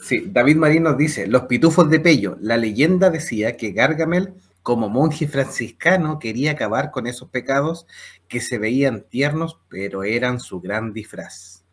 sí, 0.00 0.30
David 0.32 0.56
Marín 0.56 0.84
nos 0.84 0.96
dice, 0.96 1.26
los 1.26 1.42
pitufos 1.42 1.90
de 1.90 2.00
Pello, 2.00 2.38
la 2.40 2.56
leyenda 2.56 3.10
decía 3.10 3.56
que 3.56 3.72
Gargamel, 3.72 4.32
como 4.62 4.88
monje 4.88 5.26
franciscano, 5.26 6.18
quería 6.18 6.52
acabar 6.52 6.90
con 6.90 7.06
esos 7.06 7.28
pecados 7.28 7.86
que 8.28 8.40
se 8.40 8.58
veían 8.58 9.06
tiernos, 9.08 9.58
pero 9.68 10.04
eran 10.04 10.40
su 10.40 10.60
gran 10.60 10.92
disfraz. 10.92 11.64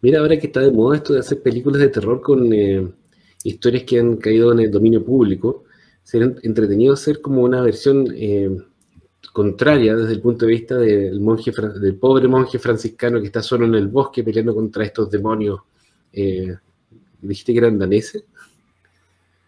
Mira, 0.00 0.20
ahora 0.20 0.38
que 0.38 0.46
está 0.46 0.60
de 0.60 0.70
moda 0.70 0.96
esto 0.96 1.12
de 1.12 1.20
hacer 1.20 1.42
películas 1.42 1.80
de 1.80 1.88
terror 1.88 2.20
con 2.22 2.52
eh, 2.52 2.88
historias 3.42 3.82
que 3.84 3.98
han 3.98 4.16
caído 4.16 4.52
en 4.52 4.60
el 4.60 4.70
dominio 4.70 5.04
público, 5.04 5.64
sería 6.02 6.32
entretenido 6.42 6.94
hacer 6.94 7.20
como 7.20 7.42
una 7.42 7.60
versión 7.62 8.06
eh, 8.14 8.56
contraria 9.32 9.94
desde 9.96 10.12
el 10.12 10.20
punto 10.20 10.46
de 10.46 10.52
vista 10.52 10.76
del 10.76 11.20
monje 11.20 11.52
del 11.80 11.96
pobre 11.96 12.28
monje 12.28 12.58
franciscano 12.58 13.20
que 13.20 13.26
está 13.26 13.42
solo 13.42 13.66
en 13.66 13.74
el 13.74 13.88
bosque 13.88 14.22
peleando 14.22 14.54
contra 14.54 14.84
estos 14.84 15.10
demonios. 15.10 15.60
Eh, 16.12 16.56
¿Dijiste 17.20 17.52
que 17.52 17.58
eran 17.58 17.78
daneses? 17.78 18.24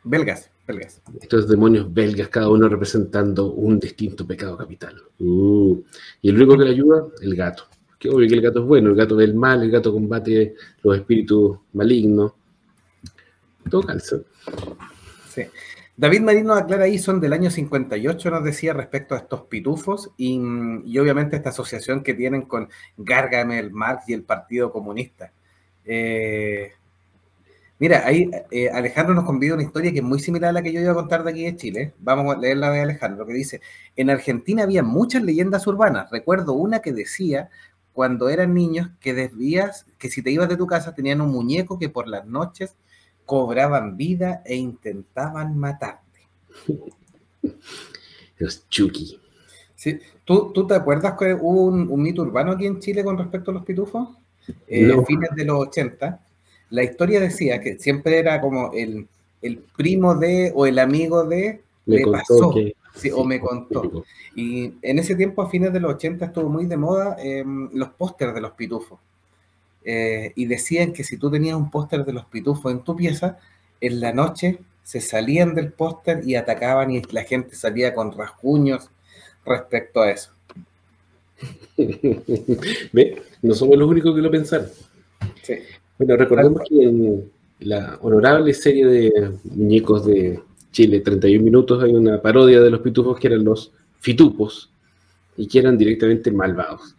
Belgas, 0.02 0.50
belgas. 0.73 1.03
Estos 1.21 1.49
demonios 1.49 1.93
belgas, 1.93 2.29
cada 2.29 2.49
uno 2.49 2.69
representando 2.69 3.53
un 3.53 3.79
distinto 3.79 4.27
pecado 4.27 4.57
capital. 4.57 5.03
Uh, 5.19 5.81
y 6.23 6.29
el 6.31 6.37
único 6.37 6.57
que 6.59 6.65
le 6.65 6.71
ayuda, 6.71 7.07
el 7.23 7.35
gato 7.37 7.65
que 8.00 8.09
obvio 8.09 8.27
que 8.29 8.35
el 8.35 8.41
gato 8.41 8.61
es 8.61 8.65
bueno, 8.65 8.91
el 8.91 8.97
gato 8.97 9.15
ve 9.15 9.25
el 9.25 9.35
mal, 9.35 9.62
el 9.62 9.71
gato 9.71 9.93
combate 9.93 10.55
los 10.83 10.97
espíritus 10.97 11.59
malignos. 11.75 12.33
Todo 13.69 13.83
calza. 13.83 14.17
Sí. 15.29 15.43
David 15.99 16.23
Marino 16.23 16.55
aclara 16.55 16.85
ahí, 16.85 16.99
son 16.99 17.21
del 17.21 17.35
año 17.35 17.50
58, 17.50 18.31
nos 18.31 18.43
decía 18.43 18.73
respecto 18.73 19.15
a 19.15 19.19
estos 19.19 19.43
pitufos 19.43 20.11
y, 20.17 20.39
obviamente 20.99 21.37
esta 21.37 21.50
asociación 21.50 22.03
que 22.03 22.15
tienen 22.15 22.43
con 22.43 22.71
Gargamel, 22.97 23.71
Marx 23.71 24.09
y 24.09 24.15
el 24.15 24.23
Partido 24.23 24.73
Comunista. 24.73 25.31
Eh, 25.85 26.73
mira, 27.80 28.06
ahí 28.06 28.30
eh, 28.52 28.70
Alejandro 28.70 29.14
nos 29.14 29.25
convida 29.25 29.54
una 29.54 29.64
historia 29.64 29.90
que 29.90 29.99
es 29.99 30.04
muy 30.04 30.20
similar 30.20 30.50
a 30.50 30.52
la 30.52 30.62
que 30.62 30.72
yo 30.72 30.80
iba 30.80 30.92
a 30.92 30.94
contar 30.94 31.25
de 31.25 31.30
aquí 31.32 31.44
de 31.44 31.56
Chile. 31.56 31.94
Vamos 31.99 32.32
a 32.32 32.38
leer 32.38 32.58
la 32.58 32.70
de 32.70 32.82
Alejandro, 32.82 33.26
que 33.26 33.32
dice, 33.32 33.60
en 33.96 34.10
Argentina 34.10 34.62
había 34.62 34.84
muchas 34.84 35.25
leyendas 35.25 35.66
urbanas. 35.66 36.08
Recuerdo 36.12 36.52
una 36.52 36.80
que 36.80 36.92
decía 36.92 37.50
cuando 37.92 38.28
eran 38.28 38.54
niños 38.54 38.90
que 39.00 39.14
desvías, 39.14 39.87
que 39.99 40.08
si 40.10 40.22
te 40.22 40.30
ibas 40.30 40.49
de 40.49 40.56
tu 40.56 40.66
casa 40.66 40.94
tenían 40.94 41.20
un 41.20 41.32
muñeco 41.32 41.78
que 41.78 41.88
por 41.88 42.06
las 42.06 42.25
noches 42.25 42.76
cobraban 43.25 43.96
vida 43.96 44.42
e 44.44 44.54
intentaban 44.54 45.58
matarte. 45.58 46.20
Los 48.38 48.68
Chucky. 48.68 49.20
Sí. 49.75 49.99
¿Tú, 50.25 50.52
¿Tú, 50.52 50.66
te 50.66 50.75
acuerdas 50.75 51.14
que 51.18 51.34
hubo 51.34 51.64
un, 51.64 52.02
mito 52.02 52.22
urbano 52.22 52.52
aquí 52.52 52.66
en 52.66 52.78
Chile 52.80 53.02
con 53.02 53.18
respecto 53.18 53.50
a 53.50 53.54
los 53.54 53.64
pitufos? 53.64 54.08
Eh, 54.66 54.94
Fines 55.06 55.30
de 55.34 55.44
los 55.44 55.58
80. 55.68 56.20
La 56.71 56.83
historia 56.83 57.21
decía 57.21 57.61
que 57.61 57.79
siempre 57.79 58.19
era 58.19 58.41
como 58.41 58.73
el, 58.73 59.07
el 59.43 59.59
primo 59.77 60.15
de 60.15 60.53
o 60.55 60.67
el 60.67 60.79
amigo 60.79 61.25
de 61.25 61.61
le 61.87 62.07
pasó. 62.07 62.55
Sí, 62.95 63.11
o 63.11 63.25
me 63.25 63.41
contó. 63.41 64.05
Y 64.35 64.73
en 64.83 64.99
ese 64.99 65.15
tiempo, 65.15 65.43
a 65.43 65.49
fines 65.49 65.73
de 65.73 65.81
los 65.81 65.95
80, 65.95 66.27
estuvo 66.27 66.49
muy 66.49 66.67
de 66.67 66.77
moda 66.77 67.17
em, 67.21 67.71
los 67.73 67.91
pósters 67.91 68.35
de 68.35 68.41
los 68.41 68.53
pitufos. 68.53 68.99
Eh, 69.85 70.33
y 70.35 70.47
decían 70.47 70.93
que 70.93 71.05
si 71.05 71.17
tú 71.17 71.31
tenías 71.31 71.57
un 71.57 71.71
póster 71.71 72.05
de 72.05 72.12
los 72.12 72.27
pitufos 72.27 72.71
en 72.73 72.81
tu 72.81 72.97
pieza, 72.97 73.39
en 73.81 74.00
la 74.00 74.12
noche 74.12 74.59
se 74.83 75.00
salían 75.00 75.55
del 75.55 75.73
póster 75.73 76.23
y 76.27 76.35
atacaban 76.35 76.91
y 76.91 77.00
la 77.12 77.23
gente 77.23 77.55
salía 77.55 77.95
con 77.95 78.12
rasguños 78.12 78.91
respecto 79.45 80.03
a 80.03 80.11
eso. 80.11 80.33
¿Ve? 82.93 83.23
No 83.41 83.55
somos 83.55 83.79
los 83.79 83.89
únicos 83.89 84.15
que 84.15 84.21
lo 84.21 84.31
pensaron. 84.31 84.69
Sí. 85.43 85.55
Bueno, 86.00 86.16
recordemos 86.16 86.62
que 86.66 86.83
en 86.83 87.30
la 87.59 87.99
honorable 88.00 88.54
serie 88.54 88.87
de 88.87 89.33
muñecos 89.45 90.07
de 90.07 90.40
Chile, 90.73 91.00
31 91.00 91.45
minutos, 91.45 91.85
hay 91.85 91.92
una 91.92 92.23
parodia 92.23 92.62
de 92.62 92.71
los 92.71 92.80
pitufos 92.80 93.21
que 93.21 93.26
eran 93.26 93.45
los 93.45 93.71
fitupos 93.99 94.73
y 95.37 95.47
que 95.47 95.59
eran 95.59 95.76
directamente 95.76 96.33
malvados. 96.33 96.97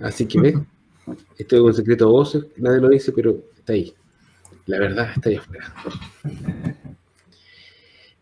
Así 0.00 0.24
que, 0.24 0.40
¿ves? 0.40 0.54
Esto 1.38 1.56
es 1.56 1.60
un 1.60 1.74
secreto 1.74 2.06
a 2.06 2.12
voces, 2.12 2.46
nadie 2.56 2.80
lo 2.80 2.88
dice, 2.88 3.12
pero 3.12 3.42
está 3.58 3.74
ahí. 3.74 3.92
La 4.64 4.78
verdad 4.78 5.10
está 5.14 5.28
ahí 5.28 5.36
afuera. 5.36 5.74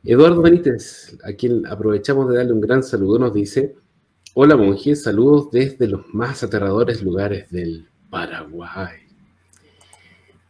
Eduardo 0.02 0.42
Benítez, 0.42 1.16
a 1.22 1.32
quien 1.34 1.64
aprovechamos 1.64 2.28
de 2.28 2.38
darle 2.38 2.54
un 2.54 2.60
gran 2.60 2.82
saludo, 2.82 3.20
nos 3.20 3.34
dice: 3.34 3.76
Hola 4.34 4.56
monje, 4.56 4.96
saludos 4.96 5.52
desde 5.52 5.86
los 5.86 6.12
más 6.12 6.42
aterradores 6.42 7.04
lugares 7.04 7.48
del 7.52 7.86
Paraguay. 8.10 9.01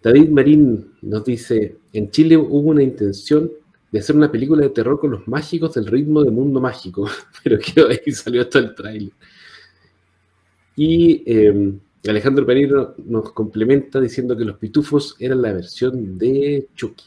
David 0.02 0.28
Marín 0.30 0.92
nos 1.02 1.24
dice: 1.24 1.76
En 1.92 2.10
Chile 2.10 2.36
hubo 2.36 2.70
una 2.70 2.82
intención 2.82 3.50
de 3.90 3.98
hacer 3.98 4.16
una 4.16 4.32
película 4.32 4.62
de 4.62 4.70
terror 4.70 4.98
con 4.98 5.10
los 5.12 5.28
mágicos 5.28 5.74
del 5.74 5.86
ritmo 5.86 6.22
de 6.24 6.30
mundo 6.30 6.60
mágico, 6.60 7.08
pero 7.44 7.58
que 7.58 7.80
ahí 7.80 8.12
salió 8.12 8.42
hasta 8.42 8.58
el 8.58 8.74
trailer. 8.74 9.12
Y 10.74 11.22
em, 11.26 11.78
Alejandro 12.08 12.46
Pereira 12.46 12.94
nos 13.04 13.32
complementa 13.32 14.00
diciendo 14.00 14.36
que 14.36 14.44
los 14.44 14.56
pitufos 14.56 15.14
eran 15.18 15.42
la 15.42 15.52
versión 15.52 16.18
de 16.18 16.68
Chucky. 16.74 17.04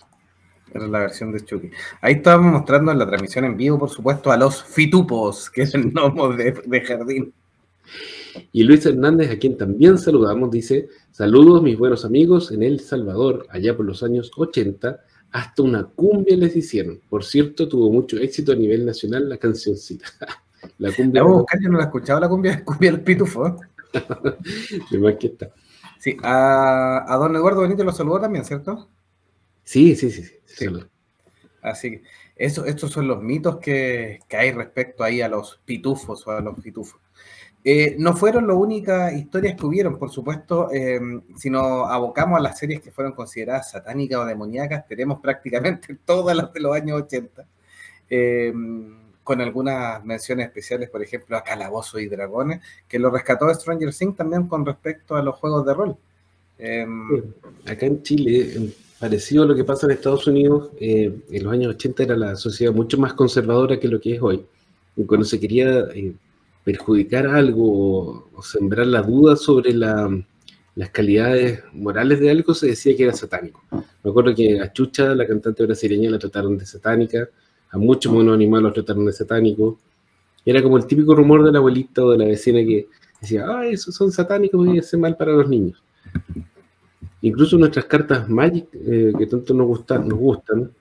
Era 0.74 0.88
la 0.88 1.00
versión 1.00 1.32
de 1.32 1.44
Chucky. 1.44 1.72
Ahí 2.02 2.16
estábamos 2.16 2.52
mostrando 2.52 2.92
en 2.92 3.00
la 3.00 3.08
transmisión 3.08 3.46
en 3.46 3.58
vivo, 3.58 3.80
por 3.80 3.90
supuesto, 3.90 4.32
a 4.32 4.38
los 4.38 4.64
fitupos, 4.64 5.50
que 5.50 5.64
es 5.64 5.74
el 5.74 5.92
de, 5.92 6.62
de 6.66 6.82
jardín. 6.82 7.34
Y 8.52 8.64
Luis 8.64 8.86
Hernández, 8.86 9.32
a 9.32 9.38
quien 9.38 9.58
también 9.58 9.98
saludamos, 9.98 10.52
dice, 10.52 10.88
saludos 11.12 11.62
mis 11.62 11.78
buenos 11.78 12.06
amigos 12.06 12.52
en 12.52 12.64
El 12.64 12.80
Salvador, 12.80 13.46
allá 13.50 13.76
por 13.76 13.86
los 13.86 14.04
años 14.04 14.32
80, 14.36 15.00
hasta 15.32 15.64
una 15.64 15.84
cumbia 15.84 16.38
les 16.38 16.56
hicieron. 16.56 17.02
Por 17.10 17.24
cierto, 17.24 17.68
tuvo 17.68 17.92
mucho 17.92 18.18
éxito 18.18 18.52
a 18.52 18.56
nivel 18.56 18.86
nacional 18.86 19.28
la 19.28 19.38
cancioncita. 19.38 20.06
la 20.78 20.92
cumbia. 20.94 21.24
La 21.24 21.28
buscar, 21.28 21.60
yo 21.62 21.70
no 21.70 21.78
la 21.78 21.84
he 21.84 21.88
escuchado 21.88 22.20
la 22.20 22.30
cumbia, 22.30 22.64
cumbia 22.66 22.92
del 22.92 23.02
pitufo. 23.02 23.60
De 24.92 25.00
más 25.00 25.16
que 25.16 25.28
está. 25.28 25.52
Sí, 26.00 26.18
a, 26.24 27.06
a, 27.08 27.18
don 27.18 27.36
Eduardo 27.36 27.62
Benítez 27.62 27.86
lo 27.86 27.92
saludó 27.92 28.20
también, 28.20 28.46
¿cierto? 28.46 28.90
Sí, 29.64 29.96
sí, 29.96 30.12
sí. 30.12 30.24
sí, 30.46 30.68
Así 31.62 31.92
que 31.92 32.04
eso, 32.36 32.66
estos 32.66 32.92
son 32.92 33.08
los 33.08 33.24
mitos 33.24 33.58
que, 33.58 34.20
que, 34.28 34.38
hay 34.38 34.52
respecto 34.52 35.04
ahí 35.04 35.22
a 35.22 35.30
los 35.30 35.60
pitufos 35.66 36.28
o 36.28 36.32
a 36.32 36.42
los 36.42 36.60
pitufos. 36.60 37.00
Eh, 37.68 37.96
no 37.98 38.16
fueron 38.16 38.46
las 38.46 38.56
únicas 38.56 39.12
historias 39.14 39.56
que 39.56 39.66
hubieron, 39.66 39.98
por 39.98 40.12
supuesto, 40.12 40.70
eh, 40.72 41.00
si 41.36 41.50
nos 41.50 41.90
abocamos 41.90 42.38
a 42.38 42.42
las 42.44 42.60
series 42.60 42.80
que 42.80 42.92
fueron 42.92 43.14
consideradas 43.14 43.72
satánicas 43.72 44.20
o 44.20 44.26
demoníacas, 44.26 44.88
tenemos 44.88 45.20
prácticamente 45.20 45.98
todas 46.06 46.38
las 46.38 46.54
de 46.54 46.60
los 46.60 46.76
años 46.76 47.02
80, 47.02 47.44
eh, 48.12 48.54
con 49.24 49.42
algunas 49.42 50.06
menciones 50.06 50.46
especiales, 50.46 50.92
por 50.92 51.02
ejemplo, 51.02 51.36
a 51.36 51.44
Calabozo 51.44 51.98
y 51.98 52.06
Dragones, 52.06 52.62
que 52.88 53.00
lo 53.00 53.10
rescató 53.10 53.52
Stranger 53.52 53.92
Things 53.92 54.16
también 54.16 54.48
con 54.48 54.64
respecto 54.64 55.16
a 55.16 55.24
los 55.24 55.34
juegos 55.34 55.66
de 55.66 55.74
rol. 55.74 55.98
Acá 57.66 57.88
en 57.88 58.04
Chile, 58.04 58.74
parecido 59.00 59.42
a 59.42 59.48
lo 59.48 59.56
que 59.56 59.64
pasa 59.64 59.88
en 59.88 59.94
Estados 59.94 60.28
Unidos, 60.28 60.70
en 60.80 61.44
los 61.44 61.52
años 61.52 61.74
80 61.74 62.04
era 62.04 62.16
la 62.16 62.36
sociedad 62.36 62.72
mucho 62.72 63.00
más 63.00 63.14
conservadora 63.16 63.80
que 63.80 63.88
lo 63.88 64.00
que 64.00 64.14
es 64.14 64.22
hoy. 64.22 64.46
Y 64.96 65.04
cuando 65.06 65.26
se 65.26 65.40
quería 65.40 65.88
perjudicar 66.66 67.28
algo 67.28 68.28
o, 68.34 68.44
sembrar 68.44 68.88
la 68.88 69.02
duda 69.02 69.38
sobre 69.38 69.74
las 69.74 70.90
calidades 70.92 71.64
morales 71.72 72.20
de 72.20 72.30
algo, 72.32 72.54
se 72.54 72.68
decía 72.68 72.98
que 72.98 73.04
era 73.04 73.14
satánico. 73.14 73.64
Me 74.04 74.10
acuerdo 74.10 74.36
que 74.36 74.60
a 74.60 74.74
Chucha, 74.74 75.16
la 75.16 75.26
cantante 75.26 75.64
brasileña, 75.66 76.10
la 76.10 76.20
trataron 76.20 76.58
de 76.58 76.66
satánica, 76.66 77.30
a 77.70 77.78
muchos 77.78 78.12
monos 78.12 78.34
animales 78.34 78.64
los 78.64 78.74
trataron 78.74 79.06
de 79.06 79.14
satánico. 79.14 79.80
Era 80.44 80.62
como 80.62 80.78
el 80.78 80.86
típico 80.86 81.16
rumor 81.16 81.46
de 81.46 81.52
la 81.52 81.60
abuelita 81.60 82.04
o 82.04 82.12
de 82.12 82.18
la 82.18 82.26
vecina 82.26 82.60
que 82.60 82.90
decía, 83.22 83.46
ah, 83.48 83.66
esos 83.66 83.96
son 83.96 84.12
satánicos 84.12 84.68
y 84.68 84.80
hacen 84.80 85.00
mal 85.00 85.16
para 85.16 85.32
los 85.32 85.48
niños. 85.48 85.82
Incluso 87.22 87.58
nuestras 87.58 87.86
cartas 87.86 88.28
Magic, 88.28 88.68
eh, 88.74 89.14
que 89.18 89.28
tanto 89.28 89.54
nos 89.54 89.68
gustan, 89.68 90.08
nos 90.08 90.18
gustan 90.18 90.72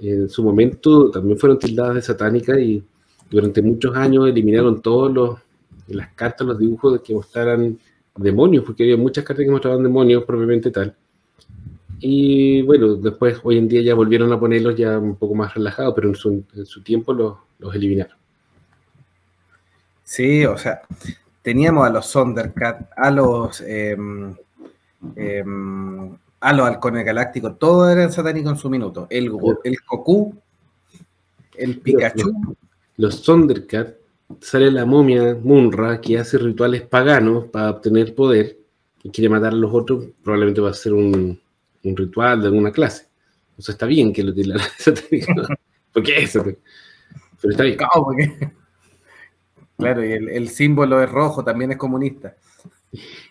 en 0.00 0.28
su 0.28 0.42
momento 0.42 1.10
también 1.10 1.38
fueron 1.38 1.58
tildadas 1.58 1.96
de 1.96 2.02
satánica 2.02 2.58
y 2.58 2.82
durante 3.30 3.62
muchos 3.62 3.96
años 3.96 4.28
eliminaron 4.28 4.82
todos 4.82 5.38
las 5.86 6.08
cartas, 6.14 6.46
los 6.46 6.58
dibujos 6.58 6.94
de 6.94 7.02
que 7.02 7.14
mostraran 7.14 7.78
demonios, 8.16 8.64
porque 8.64 8.82
había 8.82 8.96
muchas 8.96 9.24
cartas 9.24 9.44
que 9.44 9.50
mostraban 9.50 9.82
demonios 9.82 10.24
propiamente 10.24 10.70
tal. 10.70 10.94
Y 12.00 12.62
bueno, 12.62 12.94
después 12.96 13.40
hoy 13.44 13.58
en 13.58 13.68
día 13.68 13.82
ya 13.82 13.94
volvieron 13.94 14.32
a 14.32 14.40
ponerlos 14.40 14.74
ya 14.76 14.98
un 14.98 15.16
poco 15.16 15.34
más 15.34 15.54
relajados, 15.54 15.94
pero 15.94 16.08
en 16.08 16.14
su, 16.14 16.82
tiempo 16.82 17.12
los, 17.12 17.74
eliminaron. 17.74 18.16
Sí, 20.02 20.44
o 20.44 20.56
sea, 20.58 20.80
teníamos 21.42 21.86
a 21.86 21.90
los 21.90 22.06
Sondercat, 22.06 22.90
a 22.96 23.10
los 23.10 23.62
em, 23.66 24.34
a 26.40 26.52
los 26.54 26.66
halcones 26.66 27.04
galácticos, 27.04 27.58
todos 27.58 27.92
eran 27.92 28.10
satánicos 28.10 28.52
en 28.52 28.58
su 28.58 28.70
minuto. 28.70 29.06
El, 29.10 29.30
el 29.64 29.76
Goku, 29.86 30.34
el 31.54 31.78
Pikachu. 31.80 32.56
Los, 33.00 33.14
Sondercat, 33.14 33.96
sale 34.42 34.70
la 34.70 34.84
momia 34.84 35.34
Munra 35.34 36.02
que 36.02 36.18
hace 36.18 36.36
rituales 36.36 36.82
paganos 36.82 37.46
para 37.46 37.70
obtener 37.70 38.14
poder 38.14 38.58
y 39.02 39.08
quiere 39.08 39.30
matar 39.30 39.54
a 39.54 39.56
los 39.56 39.72
otros, 39.72 40.04
probablemente 40.22 40.60
va 40.60 40.68
a 40.68 40.74
ser 40.74 40.92
un, 40.92 41.40
ritual 41.82 42.42
de 42.42 42.48
alguna 42.48 42.70
clase. 42.70 43.06
O 43.56 43.62
sea, 43.62 43.72
está 43.72 43.86
bien 43.86 44.12
que 44.12 44.22
lo 44.22 44.34
tire 44.34 44.48
la 44.48 44.60
porque 45.94 46.18
eso. 46.18 46.44
Pero 47.40 47.50
está 47.50 47.64
bien. 47.64 47.78
Claro, 49.78 50.04
y 50.04 50.12
el, 50.12 50.48
símbolo 50.50 51.02
es 51.02 51.10
rojo, 51.10 51.42
también 51.42 51.72
es 51.72 51.78
comunista. 51.78 52.36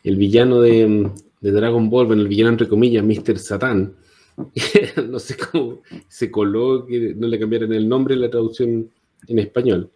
El 0.04 0.16
villano 0.16 0.62
de, 0.62 1.12
Dragon 1.42 1.92
Ball, 1.92 2.08
bueno, 2.08 2.24
el 2.24 2.28
villano 2.28 2.50
entre 2.50 2.68
comillas, 2.68 3.06
Mr. 3.06 3.38
Satan, 3.38 3.94
no 5.08 5.20
sé 5.20 5.38
cómo 5.38 5.82
se 6.08 6.32
coló 6.32 6.88
que 6.88 7.14
no 7.16 7.28
le 7.28 7.38
cambiaran 7.38 7.72
el 7.72 7.88
nombre 7.88 8.16
en 8.16 8.22
la 8.22 8.32
traducción 8.32 8.90
en 9.28 9.40
español, 9.40 9.92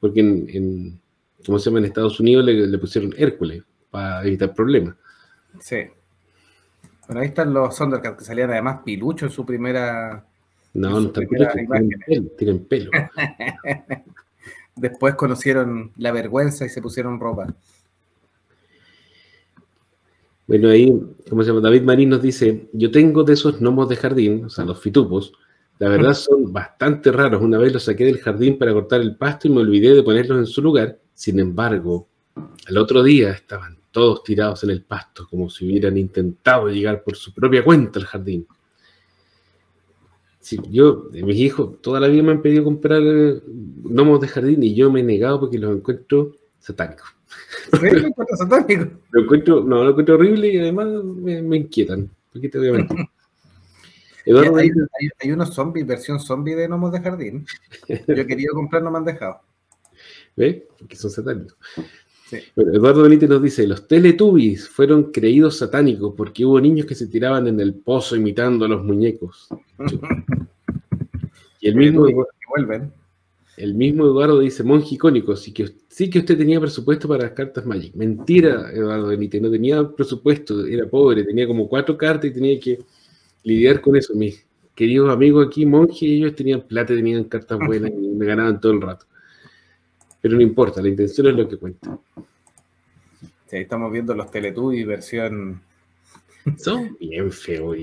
porque 0.00 0.20
en, 0.20 1.00
¿cómo 1.44 1.58
se 1.58 1.66
llama? 1.66 1.80
En 1.80 1.86
Estados 1.86 2.18
Unidos 2.20 2.44
le, 2.44 2.78
pusieron 2.78 3.14
Hércules 3.16 3.62
para 3.90 4.24
evitar 4.26 4.54
problemas. 4.54 4.94
Sí. 5.60 5.76
Bueno, 7.06 7.20
ahí 7.20 7.28
están 7.28 7.52
los 7.52 7.76
Thundercats 7.76 8.18
que 8.18 8.24
salían 8.24 8.50
además 8.50 8.80
pilucho 8.84 9.26
en 9.26 9.32
su 9.32 9.44
primera. 9.44 10.24
No, 10.74 11.00
no 11.00 11.06
están 11.08 11.26
piluchos, 11.26 12.36
tienen 12.38 12.64
pelo. 12.64 12.90
Después 14.76 15.14
conocieron 15.16 15.92
la 15.96 16.12
vergüenza 16.12 16.64
y 16.64 16.70
se 16.70 16.80
pusieron 16.80 17.20
ropa. 17.20 17.54
Bueno, 20.46 20.68
ahí, 20.70 20.92
como 21.28 21.42
se 21.42 21.48
llama? 21.48 21.60
David 21.60 21.82
Marín 21.82 22.08
nos 22.08 22.22
dice, 22.22 22.68
yo 22.72 22.90
tengo 22.90 23.22
de 23.24 23.34
esos 23.34 23.60
gnomos 23.60 23.88
de 23.88 23.96
jardín, 23.96 24.44
o 24.46 24.50
sea, 24.50 24.64
los 24.64 24.80
fitupos, 24.80 25.32
la 25.82 25.88
verdad 25.88 26.14
son 26.14 26.52
bastante 26.52 27.10
raros. 27.10 27.42
Una 27.42 27.58
vez 27.58 27.72
los 27.72 27.84
saqué 27.84 28.04
del 28.04 28.18
jardín 28.18 28.58
para 28.58 28.72
cortar 28.72 29.00
el 29.00 29.16
pasto 29.16 29.48
y 29.48 29.50
me 29.50 29.60
olvidé 29.60 29.94
de 29.94 30.02
ponerlos 30.02 30.38
en 30.38 30.46
su 30.46 30.62
lugar. 30.62 30.98
Sin 31.14 31.38
embargo, 31.40 32.08
al 32.66 32.78
otro 32.78 33.02
día 33.02 33.30
estaban 33.30 33.78
todos 33.90 34.22
tirados 34.22 34.64
en 34.64 34.70
el 34.70 34.82
pasto, 34.82 35.26
como 35.28 35.50
si 35.50 35.66
hubieran 35.66 35.96
intentado 35.98 36.68
llegar 36.68 37.02
por 37.02 37.16
su 37.16 37.34
propia 37.34 37.64
cuenta 37.64 37.98
al 37.98 38.06
jardín 38.06 38.46
yo, 40.70 41.08
mis 41.12 41.36
hijos, 41.36 41.80
toda 41.80 42.00
la 42.00 42.08
vida 42.08 42.22
me 42.22 42.32
han 42.32 42.42
pedido 42.42 42.64
comprar 42.64 43.00
eh, 43.04 43.40
gnomos 43.46 44.20
de 44.20 44.28
jardín 44.28 44.62
y 44.62 44.74
yo 44.74 44.90
me 44.90 45.00
he 45.00 45.02
negado 45.02 45.40
porque 45.40 45.58
los 45.58 45.76
encuentro 45.76 46.32
satánicos. 46.58 47.06
¿Sí? 47.80 47.90
¿Lo 47.90 48.08
encuentro 48.08 48.36
satánico? 48.36 48.86
Lo 49.10 49.22
encuentro, 49.22 49.60
no, 49.62 49.84
lo 49.84 49.90
encuentro 49.90 50.16
horrible 50.16 50.52
y 50.52 50.58
además 50.58 50.88
me, 51.04 51.56
inquietan. 51.56 52.10
¿Por 52.32 52.42
qué 52.42 52.48
te 52.48 52.58
voy 52.58 52.68
a 52.68 52.72
mentir? 52.72 52.98
Eduardo, 54.24 54.56
hay, 54.56 54.70
hay, 55.20 55.32
unos 55.32 55.54
zombies, 55.54 55.86
versión 55.86 56.20
zombie 56.20 56.54
de 56.54 56.68
gnomos 56.68 56.92
de 56.92 57.00
jardín. 57.00 57.46
Yo 57.88 58.26
querido 58.26 58.54
comprar, 58.54 58.82
no 58.82 58.90
me 58.90 58.98
han 58.98 59.04
dejado. 59.04 59.40
¿Ves? 60.36 60.62
Porque 60.78 60.96
son 60.96 61.10
satánicos. 61.10 61.56
Eduardo 62.56 63.02
Benítez 63.02 63.28
nos 63.28 63.42
dice, 63.42 63.66
los 63.66 63.86
Teletubbies 63.86 64.68
fueron 64.68 65.12
creídos 65.12 65.58
satánicos 65.58 66.14
porque 66.16 66.44
hubo 66.44 66.60
niños 66.60 66.86
que 66.86 66.94
se 66.94 67.06
tiraban 67.06 67.46
en 67.46 67.60
el 67.60 67.74
pozo 67.74 68.16
imitando 68.16 68.64
a 68.64 68.68
los 68.68 68.82
muñecos. 68.84 69.48
y 71.60 71.68
el 71.68 71.76
mismo, 71.76 72.06
el 73.56 73.74
mismo 73.74 74.06
Eduardo 74.06 74.38
dice, 74.38 74.62
monje 74.62 74.94
icónico, 74.94 75.36
sí 75.36 75.52
que, 75.52 75.68
sí 75.88 76.08
que 76.08 76.20
usted 76.20 76.38
tenía 76.38 76.58
presupuesto 76.58 77.06
para 77.06 77.24
las 77.24 77.32
cartas 77.32 77.66
Magic. 77.66 77.94
Mentira, 77.94 78.70
Eduardo 78.72 79.08
Benítez, 79.08 79.42
no 79.42 79.50
tenía 79.50 79.86
presupuesto, 79.90 80.64
era 80.64 80.86
pobre, 80.88 81.24
tenía 81.24 81.46
como 81.46 81.68
cuatro 81.68 81.98
cartas 81.98 82.30
y 82.30 82.34
tenía 82.34 82.58
que 82.58 82.78
lidiar 83.42 83.80
con 83.80 83.96
eso. 83.96 84.14
Mis 84.14 84.44
queridos 84.74 85.12
amigos 85.12 85.46
aquí, 85.46 85.66
monje, 85.66 86.06
ellos 86.06 86.34
tenían 86.34 86.62
plata, 86.62 86.94
tenían 86.94 87.24
cartas 87.24 87.58
buenas 87.58 87.90
y 87.90 88.08
me 88.08 88.26
ganaban 88.26 88.60
todo 88.60 88.72
el 88.72 88.80
rato. 88.80 89.06
Pero 90.20 90.36
no 90.36 90.42
importa, 90.42 90.80
la 90.80 90.88
intención 90.88 91.26
es 91.26 91.34
lo 91.34 91.48
que 91.48 91.56
cuenta. 91.56 91.98
Sí, 93.48 93.56
estamos 93.56 93.92
viendo 93.92 94.14
los 94.14 94.30
Teletubbies 94.30 94.86
versión. 94.86 95.60
Son 96.56 96.96
bien 96.98 97.30
feos. 97.30 97.76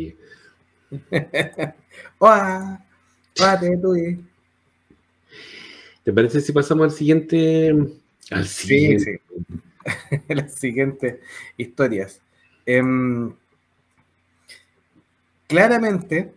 ¡Hola! 2.17 2.85
¡Hola, 3.39 3.59
Teletubbies! 3.59 4.19
¿Te 6.03 6.13
parece 6.13 6.41
si 6.41 6.51
pasamos 6.51 6.85
al 6.85 6.91
siguiente? 6.91 7.75
Al 8.31 8.47
siguiente. 8.47 9.21
Sí, 9.27 9.43
sí. 9.47 10.23
Las 10.29 10.55
siguientes 10.55 11.19
historias. 11.57 12.21
Em, 12.65 13.33
claramente, 15.49 16.31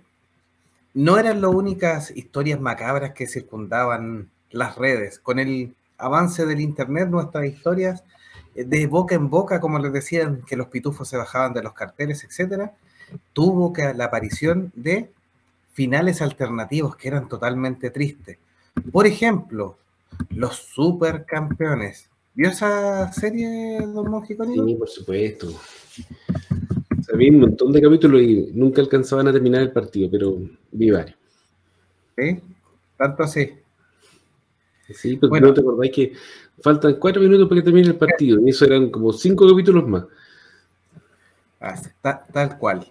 no 0.95 1.19
eran 1.19 1.43
las 1.43 1.51
únicas 1.51 2.11
historias 2.11 2.61
macabras 2.61 3.13
que 3.13 3.29
circundaban 3.29 4.31
las 4.51 4.77
redes. 4.77 5.19
Con 5.19 5.39
el 5.39 5.75
avance 5.99 6.47
del 6.47 6.61
Internet, 6.61 7.09
nuestras 7.09 7.45
historias 7.45 8.03
eh, 8.55 8.65
de 8.65 8.87
boca 8.87 9.15
en 9.15 9.29
boca, 9.29 9.61
como 9.61 9.79
les 9.79 9.93
decían, 9.93 10.43
que 10.47 10.57
los 10.57 10.69
pitufos 10.69 11.09
se 11.09 11.19
bajaban 11.19 11.53
de 11.53 11.63
los 11.63 11.75
carteles, 11.75 12.25
etcétera, 12.25 12.73
tuvo 13.35 13.73
que 13.73 13.93
la 13.95 14.07
aparición 14.07 14.73
de 14.75 15.11
finales 15.75 16.23
alternativos 16.23 16.97
que 16.97 17.09
eran 17.09 17.29
totalmente 17.29 17.91
tristes. 17.91 18.39
Por 18.91 19.07
ejemplo, 19.07 19.77
los 20.31 20.57
supercampeones. 20.57 22.09
¿Vio 22.35 22.49
esa 22.49 23.13
serie, 23.13 23.79
Don 23.87 24.11
Mójico? 24.11 24.47
Sí, 24.47 24.75
por 24.75 24.89
supuesto. 24.89 25.49
Vi 27.17 27.31
un 27.31 27.41
montón 27.41 27.73
de 27.73 27.83
capítulos 27.83 28.21
y 28.23 28.51
nunca 28.55 28.81
alcanzaban 28.81 29.29
a 29.29 29.33
terminar 29.33 29.63
el 29.63 29.73
partido, 29.73 30.11
pero 30.11 30.39
vi 30.71 30.91
varios. 30.91 31.17
¿Sí? 32.17 32.41
Tanto 32.97 33.23
así. 33.23 33.53
Sí, 34.95 35.17
porque 35.17 35.41
no 35.41 35.55
te 35.55 35.61
acordáis 35.61 35.93
que 35.93 36.13
faltan 36.61 36.95
cuatro 36.95 37.23
minutos 37.23 37.49
para 37.49 37.61
que 37.61 37.65
termine 37.65 37.89
el 37.89 37.97
partido, 37.97 38.41
y 38.45 38.51
eso 38.51 38.65
eran 38.65 38.91
como 38.91 39.13
cinco 39.13 39.49
capítulos 39.49 39.89
más. 39.89 40.05
Ah, 41.61 41.81
tal 42.33 42.59
cual. 42.59 42.87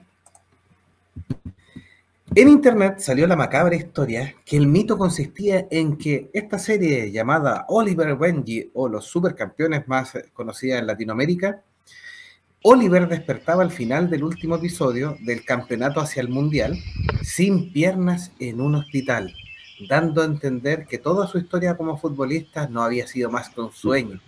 En 2.34 2.48
internet 2.48 3.00
salió 3.00 3.28
la 3.28 3.36
macabra 3.36 3.76
historia 3.76 4.36
que 4.46 4.56
el 4.56 4.66
mito 4.66 4.98
consistía 4.98 5.68
en 5.70 5.98
que 5.98 6.30
esta 6.32 6.58
serie 6.58 7.12
llamada 7.12 7.66
Oliver 7.68 8.16
Benji 8.16 8.72
o 8.74 8.88
los 8.88 9.06
supercampeones 9.06 9.86
más 9.90 10.14
conocida 10.32 10.80
en 10.80 10.88
Latinoamérica, 10.88 11.62
Oliver 12.64 13.08
despertaba 13.08 13.64
al 13.64 13.72
final 13.72 14.10
del 14.10 14.24
último 14.24 14.56
episodio 14.56 15.18
del 15.22 15.44
campeonato 15.44 16.00
hacia 16.00 16.22
el 16.22 16.30
mundial 16.30 16.78
sin 17.24 17.72
piernas 17.74 18.32
en 18.40 18.62
un 18.62 18.76
hospital 18.76 19.34
dando 19.88 20.22
a 20.22 20.26
entender 20.26 20.86
que 20.86 20.98
toda 20.98 21.28
su 21.28 21.38
historia 21.38 21.76
como 21.76 21.98
futbolista 21.98 22.68
no 22.68 22.84
había 22.84 23.08
sido 23.08 23.30
más 23.30 23.50
que 23.50 23.62
un 23.62 23.72
sueño, 23.72 24.20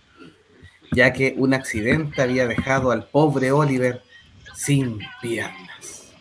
ya 0.91 1.13
que 1.13 1.35
un 1.37 1.53
accidente 1.53 2.21
había 2.21 2.47
dejado 2.47 2.91
al 2.91 3.07
pobre 3.07 3.51
Oliver 3.51 4.01
sin 4.55 4.99
piernas. 5.21 6.13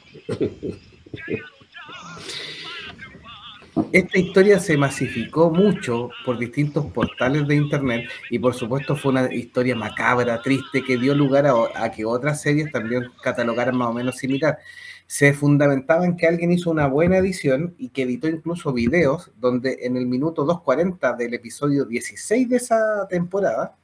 Esta 3.91 4.19
historia 4.19 4.59
se 4.59 4.77
masificó 4.77 5.51
mucho 5.51 6.11
por 6.27 6.39
distintos 6.39 6.87
portales 6.93 7.47
de 7.47 7.57
internet 7.57 8.07
y 8.29 8.39
por 8.39 8.55
supuesto 8.55 8.97
fue 8.97 9.13
una 9.13 9.33
historia 9.33 9.75
macabra, 9.75 10.43
triste, 10.43 10.85
que 10.85 10.99
dio 10.99 11.15
lugar 11.15 11.47
a, 11.47 11.91
que 11.91 12.05
otras 12.05 12.43
series 12.43 12.71
también 12.71 13.05
catalogaran 13.23 13.77
más 13.77 13.89
o 13.89 13.95
menos 13.95 14.17
similar. 14.17 14.59
Se 15.07 15.33
fundamentaba 15.33 16.05
en 16.05 16.17
que 16.17 16.27
alguien 16.27 16.53
hizo 16.53 16.71
una 16.71 16.87
buena 16.87 17.17
edición 17.17 17.75
y 17.79 17.89
que 17.89 18.03
editó 18.03 18.29
incluso 18.29 18.75
videos 18.75 19.31
donde 19.39 19.79
en 19.83 19.97
el 19.97 20.07
minuto 20.07 20.47
2.40 20.47 21.17
del 21.17 21.33
episodio 21.33 21.87
16 21.87 22.49
de 22.51 22.57
esa 22.57 23.07
temporada, 23.09 23.77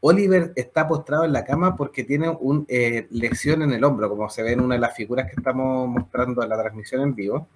Oliver 0.00 0.52
está 0.56 0.86
postrado 0.88 1.24
en 1.24 1.32
la 1.32 1.44
cama 1.44 1.76
porque 1.76 2.04
tiene 2.04 2.28
una 2.28 2.64
eh, 2.68 3.06
lesión 3.10 3.62
en 3.62 3.72
el 3.72 3.84
hombro, 3.84 4.08
como 4.08 4.28
se 4.28 4.42
ve 4.42 4.52
en 4.52 4.60
una 4.60 4.74
de 4.74 4.80
las 4.80 4.96
figuras 4.96 5.26
que 5.26 5.36
estamos 5.36 5.88
mostrando 5.88 6.42
en 6.42 6.48
la 6.48 6.58
transmisión 6.58 7.02
en 7.02 7.14
vivo. 7.14 7.48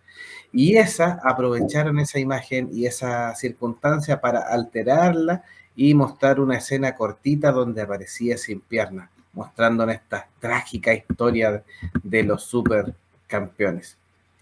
Y 0.52 0.76
esa 0.76 1.20
aprovecharon 1.24 1.98
esa 1.98 2.18
imagen 2.18 2.70
y 2.72 2.86
esa 2.86 3.34
circunstancia 3.34 4.20
para 4.20 4.40
alterarla 4.40 5.42
y 5.74 5.92
mostrar 5.94 6.40
una 6.40 6.56
escena 6.56 6.94
cortita 6.94 7.52
donde 7.52 7.82
aparecía 7.82 8.38
sin 8.38 8.60
pierna 8.60 9.10
mostrándonos 9.36 9.94
esta 9.94 10.28
trágica 10.40 10.92
historia 10.94 11.62
de 12.02 12.22
los 12.24 12.42
supercampeones. 12.42 13.96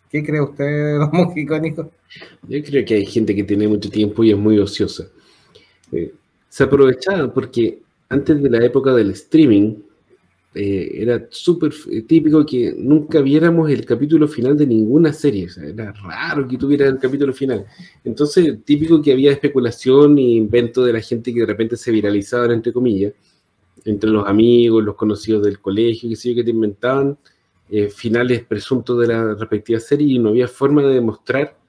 ¿Qué 0.09 0.25
cree 0.25 0.41
usted, 0.41 0.99
don 0.99 1.11
Mujicónico? 1.13 1.91
Yo 2.49 2.63
creo 2.63 2.85
que 2.85 2.95
hay 2.95 3.07
gente 3.07 3.35
que 3.35 3.43
tiene 3.43 3.67
mucho 3.67 3.91
tiempo 3.91 4.23
y 4.23 4.31
es 4.31 4.39
muy 4.39 4.59
ociosa. 4.59 5.05
Eh, 5.91 6.15
se 6.55 6.63
aprovechaba 6.63 7.35
porque 7.35 7.81
antes 8.09 8.41
de 8.41 8.49
la 8.49 8.65
época 8.65 8.95
del 8.95 9.11
streaming, 9.11 9.75
eh, 10.55 10.89
era 11.03 11.27
súper 11.29 11.73
típico 12.07 12.47
que 12.47 12.73
nunca 12.79 13.21
viéramos 13.21 13.69
el 13.73 13.85
capítulo 13.85 14.29
final 14.29 14.57
de 14.57 14.65
ninguna 14.65 15.13
serie. 15.13 15.49
Era 15.61 15.91
raro 15.91 16.47
que 16.47 16.57
tuviera 16.57 16.87
el 16.87 16.99
capítulo 16.99 17.33
final. 17.33 17.67
Entonces, 18.05 18.57
típico 18.65 19.03
que 19.03 19.11
había 19.11 19.33
especulación 19.33 20.17
e 20.17 20.23
invento 20.23 20.85
de 20.85 20.93
la 20.93 21.01
gente 21.01 21.35
que 21.35 21.41
de 21.41 21.47
repente 21.47 21.77
se 21.77 21.91
viralizaban, 21.91 22.53
entre 22.53 22.73
comillas, 22.73 23.15
entre 23.85 24.11
los 24.11 24.25
amigos, 24.25 24.85
los 24.85 24.95
conocidos 24.95 25.43
del 25.43 25.59
colegio, 25.59 26.09
que 26.09 26.15
sé 26.15 26.37
que 26.37 26.45
te 26.45 26.51
inventaban 26.51 27.19
eh, 27.69 27.89
finales 27.89 28.45
presuntos 28.45 29.01
de 29.01 29.09
la 29.09 29.35
respectiva 29.35 29.81
serie 29.81 30.07
y 30.07 30.19
no 30.21 30.29
había 30.29 30.47
forma 30.47 30.83
de 30.83 30.95
demostrar 30.95 31.64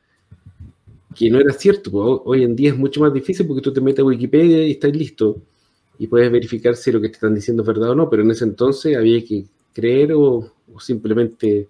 que 1.15 1.29
no 1.29 1.39
era 1.39 1.53
cierto. 1.53 1.91
Hoy 1.93 2.43
en 2.43 2.55
día 2.55 2.71
es 2.71 2.77
mucho 2.77 2.99
más 3.01 3.13
difícil 3.13 3.47
porque 3.47 3.61
tú 3.61 3.73
te 3.73 3.81
metes 3.81 4.01
a 4.01 4.05
Wikipedia 4.05 4.65
y 4.67 4.71
estás 4.71 4.95
listo 4.95 5.41
y 5.97 6.07
puedes 6.07 6.31
verificar 6.31 6.75
si 6.75 6.91
lo 6.91 7.01
que 7.01 7.07
te 7.07 7.13
están 7.13 7.33
diciendo 7.33 7.63
es 7.63 7.67
verdad 7.67 7.91
o 7.91 7.95
no, 7.95 8.09
pero 8.09 8.21
en 8.23 8.31
ese 8.31 8.43
entonces 8.43 8.97
había 8.97 9.23
que 9.23 9.45
creer 9.73 10.13
o, 10.13 10.51
simplemente 10.79 11.69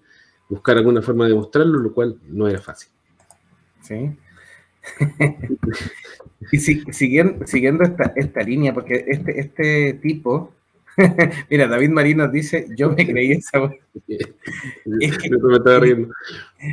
buscar 0.49 0.77
alguna 0.77 1.01
forma 1.01 1.25
de 1.25 1.31
demostrarlo, 1.31 1.79
lo 1.79 1.93
cual 1.93 2.19
no 2.27 2.47
era 2.47 2.59
fácil. 2.59 2.89
Sí. 3.81 4.11
y 6.51 6.57
siguiendo, 6.57 7.45
siguiendo 7.45 7.83
esta, 7.83 8.13
esta, 8.15 8.41
línea, 8.41 8.73
porque 8.73 9.05
este, 9.07 9.39
este 9.39 9.93
tipo, 9.93 10.53
mira, 11.49 11.67
David 11.67 11.89
Marín 11.89 12.17
nos 12.17 12.31
dice, 12.31 12.67
yo 12.75 12.91
me 12.91 13.05
creí 13.05 13.31
esa... 13.33 13.59
es 14.07 15.17
que, 15.17 15.29
me 15.29 15.55
estaba 15.55 15.79
riendo. 15.79 16.13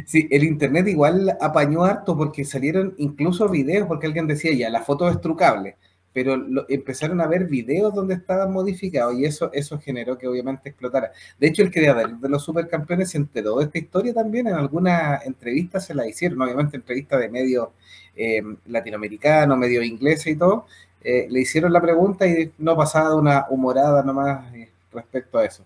Sí, 0.07 0.29
el 0.31 0.45
internet 0.45 0.89
igual 0.89 1.37
apañó 1.41 1.85
harto 1.85 2.17
porque 2.17 2.45
salieron 2.45 2.95
incluso 2.99 3.49
videos, 3.49 3.87
porque 3.87 4.07
alguien 4.07 4.27
decía, 4.27 4.53
ya, 4.55 4.71
la 4.71 4.83
foto 4.83 5.09
es 5.09 5.21
trucable 5.21 5.77
pero 6.13 6.37
empezaron 6.69 7.21
a 7.21 7.27
ver 7.27 7.47
videos 7.47 7.95
donde 7.95 8.15
estaban 8.15 8.53
modificados 8.53 9.15
y 9.15 9.25
eso, 9.25 9.51
eso 9.53 9.79
generó 9.79 10.19
que 10.19 10.29
obviamente 10.29 10.69
explotara. 10.69 11.13
De 11.39 11.47
hecho, 11.47 11.63
el 11.63 11.71
creador 11.71 12.19
de 12.19 12.29
los 12.29 12.45
supercampeones 12.45 13.11
se 13.11 13.19
enteró 13.19 13.57
de 13.59 13.65
esta 13.65 13.79
historia 13.79 14.13
también, 14.13 14.47
en 14.47 14.55
alguna 14.55 15.21
entrevista 15.25 15.81
se 15.81 15.95
la 15.95 16.07
hicieron, 16.07 16.41
obviamente 16.43 16.77
entrevistas 16.77 17.21
de 17.21 17.29
medios 17.31 17.69
eh, 18.15 18.43
latinoamericanos, 18.67 19.57
medios 19.57 19.85
ingleses 19.85 20.27
y 20.27 20.37
todo, 20.37 20.67
eh, 21.05 21.27
le 21.29 21.41
hicieron 21.41 21.73
la 21.73 21.81
pregunta 21.81 22.27
y 22.27 22.53
no 22.59 22.77
pasaba 22.77 23.15
una 23.15 23.47
humorada 23.51 24.03
nomás 24.03 24.53
eh, 24.55 24.69
respecto 24.93 25.39
a 25.39 25.45
eso. 25.45 25.65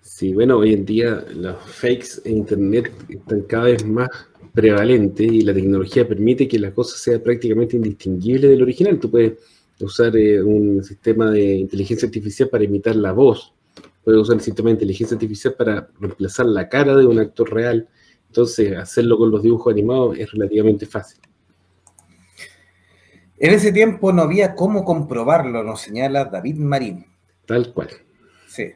Sí, 0.00 0.34
bueno, 0.34 0.58
hoy 0.58 0.74
en 0.74 0.84
día 0.84 1.24
los 1.34 1.56
fakes 1.64 2.20
en 2.24 2.38
Internet 2.38 2.92
están 3.08 3.42
cada 3.42 3.64
vez 3.64 3.84
más 3.84 4.08
prevalente 4.52 5.24
y 5.24 5.40
la 5.42 5.54
tecnología 5.54 6.06
permite 6.06 6.46
que 6.46 6.58
la 6.58 6.72
cosa 6.72 6.96
sea 6.96 7.22
prácticamente 7.22 7.76
indistinguible 7.76 8.48
del 8.48 8.62
original. 8.62 8.98
Tú 8.98 9.10
puedes 9.10 9.38
usar 9.80 10.16
eh, 10.16 10.42
un 10.42 10.82
sistema 10.84 11.30
de 11.30 11.56
inteligencia 11.56 12.06
artificial 12.06 12.48
para 12.48 12.64
imitar 12.64 12.96
la 12.96 13.12
voz, 13.12 13.52
puedes 14.04 14.20
usar 14.20 14.36
el 14.36 14.42
sistema 14.42 14.68
de 14.68 14.74
inteligencia 14.74 15.14
artificial 15.14 15.54
para 15.54 15.88
reemplazar 15.98 16.46
la 16.46 16.68
cara 16.68 16.96
de 16.96 17.06
un 17.06 17.18
actor 17.18 17.52
real. 17.52 17.88
Entonces, 18.28 18.76
hacerlo 18.76 19.18
con 19.18 19.30
los 19.30 19.42
dibujos 19.42 19.72
animados 19.72 20.18
es 20.18 20.30
relativamente 20.30 20.86
fácil. 20.86 21.20
En 23.42 23.52
ese 23.52 23.72
tiempo 23.72 24.12
no 24.12 24.22
había 24.22 24.54
cómo 24.54 24.84
comprobarlo, 24.84 25.64
nos 25.64 25.80
señala 25.80 26.26
David 26.26 26.58
Marín. 26.58 27.06
Tal 27.44 27.72
cual. 27.72 27.88
Sí. 28.46 28.70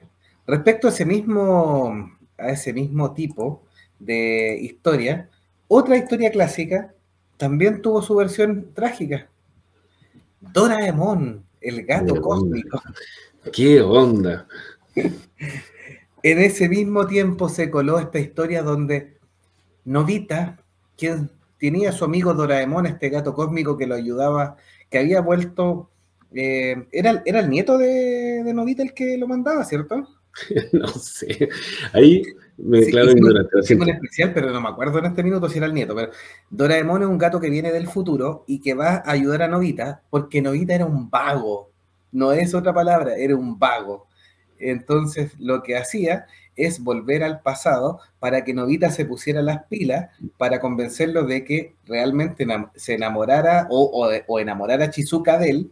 Respecto 0.44 0.88
a 0.88 0.90
ese 0.90 1.04
mismo, 1.04 2.10
a 2.36 2.48
ese 2.48 2.72
mismo 2.72 3.14
tipo 3.14 3.62
de 4.00 4.58
historia, 4.60 5.30
otra 5.68 5.96
historia 5.96 6.32
clásica 6.32 6.92
también 7.36 7.80
tuvo 7.80 8.02
su 8.02 8.16
versión 8.16 8.72
trágica. 8.74 9.28
Doraemon, 10.40 11.44
el 11.60 11.86
gato 11.86 12.20
cósmico. 12.20 12.82
¡Qué 13.52 13.80
onda! 13.80 14.48
en 14.96 16.38
ese 16.40 16.68
mismo 16.68 17.06
tiempo 17.06 17.48
se 17.48 17.70
coló 17.70 18.00
esta 18.00 18.18
historia 18.18 18.64
donde 18.64 19.16
Novita, 19.84 20.58
quien 20.96 21.30
tenía 21.58 21.90
a 21.90 21.92
su 21.92 22.04
amigo 22.04 22.34
Doraemon, 22.34 22.86
este 22.86 23.08
gato 23.08 23.34
cósmico 23.34 23.76
que 23.76 23.86
lo 23.86 23.94
ayudaba, 23.94 24.56
que 24.90 24.98
había 24.98 25.20
vuelto... 25.20 25.90
Eh, 26.34 26.86
era, 26.92 27.22
era 27.24 27.40
el 27.40 27.48
nieto 27.48 27.78
de, 27.78 28.42
de 28.44 28.52
Novita 28.52 28.82
el 28.82 28.92
que 28.92 29.16
lo 29.16 29.26
mandaba, 29.26 29.64
¿cierto? 29.64 30.06
no 30.72 30.88
sé. 30.88 31.48
Ahí 31.92 32.22
me 32.58 32.80
declaro 32.80 33.10
ignorante. 33.10 33.58
especial, 33.58 34.32
pero 34.34 34.50
no 34.50 34.60
me 34.60 34.68
acuerdo 34.68 34.98
en 34.98 35.06
este 35.06 35.22
minuto 35.22 35.48
si 35.48 35.58
era 35.58 35.66
el 35.66 35.74
nieto. 35.74 35.94
Pero 35.94 36.12
Doraemon 36.50 37.02
es 37.02 37.08
un 37.08 37.18
gato 37.18 37.40
que 37.40 37.50
viene 37.50 37.72
del 37.72 37.88
futuro 37.88 38.44
y 38.46 38.60
que 38.60 38.74
va 38.74 38.96
a 38.96 39.10
ayudar 39.10 39.42
a 39.42 39.48
Novita 39.48 40.02
porque 40.10 40.42
Novita 40.42 40.74
era 40.74 40.86
un 40.86 41.10
vago. 41.10 41.70
No 42.12 42.32
es 42.32 42.54
otra 42.54 42.72
palabra, 42.72 43.16
era 43.16 43.36
un 43.36 43.58
vago. 43.58 44.08
Entonces 44.58 45.32
lo 45.38 45.62
que 45.62 45.76
hacía 45.76 46.26
es 46.56 46.82
volver 46.82 47.22
al 47.22 47.40
pasado 47.40 48.00
para 48.18 48.42
que 48.44 48.54
Novita 48.54 48.90
se 48.90 49.04
pusiera 49.04 49.42
las 49.42 49.64
pilas 49.64 50.10
para 50.38 50.60
convencerlo 50.60 51.24
de 51.24 51.44
que 51.44 51.74
realmente 51.86 52.46
se 52.74 52.94
enamorara 52.94 53.68
o, 53.70 54.38
enamorara 54.38 54.86
a 54.86 54.90
Chizuka 54.90 55.38
de 55.38 55.50
él, 55.50 55.70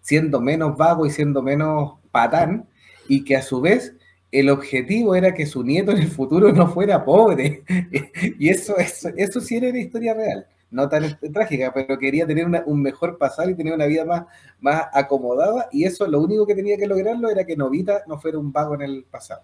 siendo 0.00 0.40
menos 0.40 0.76
vago 0.76 1.06
y 1.06 1.10
siendo 1.10 1.42
menos 1.42 1.94
patán, 2.10 2.66
y 3.08 3.24
que 3.24 3.36
a 3.36 3.42
su 3.42 3.60
vez 3.60 3.94
el 4.30 4.48
objetivo 4.48 5.14
era 5.14 5.34
que 5.34 5.44
su 5.44 5.62
nieto 5.62 5.92
en 5.92 5.98
el 5.98 6.08
futuro 6.08 6.50
no 6.52 6.66
fuera 6.68 7.04
pobre. 7.04 7.62
y 8.38 8.48
eso, 8.48 8.76
eso, 8.78 9.10
eso 9.16 9.40
sí 9.40 9.56
era 9.56 9.68
una 9.68 9.80
historia 9.80 10.14
real. 10.14 10.46
No 10.70 10.88
tan 10.88 11.18
trágica, 11.34 11.70
pero 11.74 11.98
quería 11.98 12.26
tener 12.26 12.46
un 12.64 12.80
mejor 12.80 13.18
pasar 13.18 13.50
y 13.50 13.54
tener 13.54 13.74
una 13.74 13.84
vida 13.84 14.06
más, 14.06 14.24
más 14.58 14.84
acomodada. 14.94 15.68
Y 15.70 15.84
eso 15.84 16.06
lo 16.06 16.18
único 16.18 16.46
que 16.46 16.54
tenía 16.54 16.78
que 16.78 16.86
lograrlo 16.86 17.28
era 17.28 17.44
que 17.44 17.56
Novita 17.56 18.04
no 18.06 18.18
fuera 18.18 18.38
un 18.38 18.52
vago 18.52 18.74
en 18.76 18.80
el 18.80 19.04
pasado. 19.04 19.42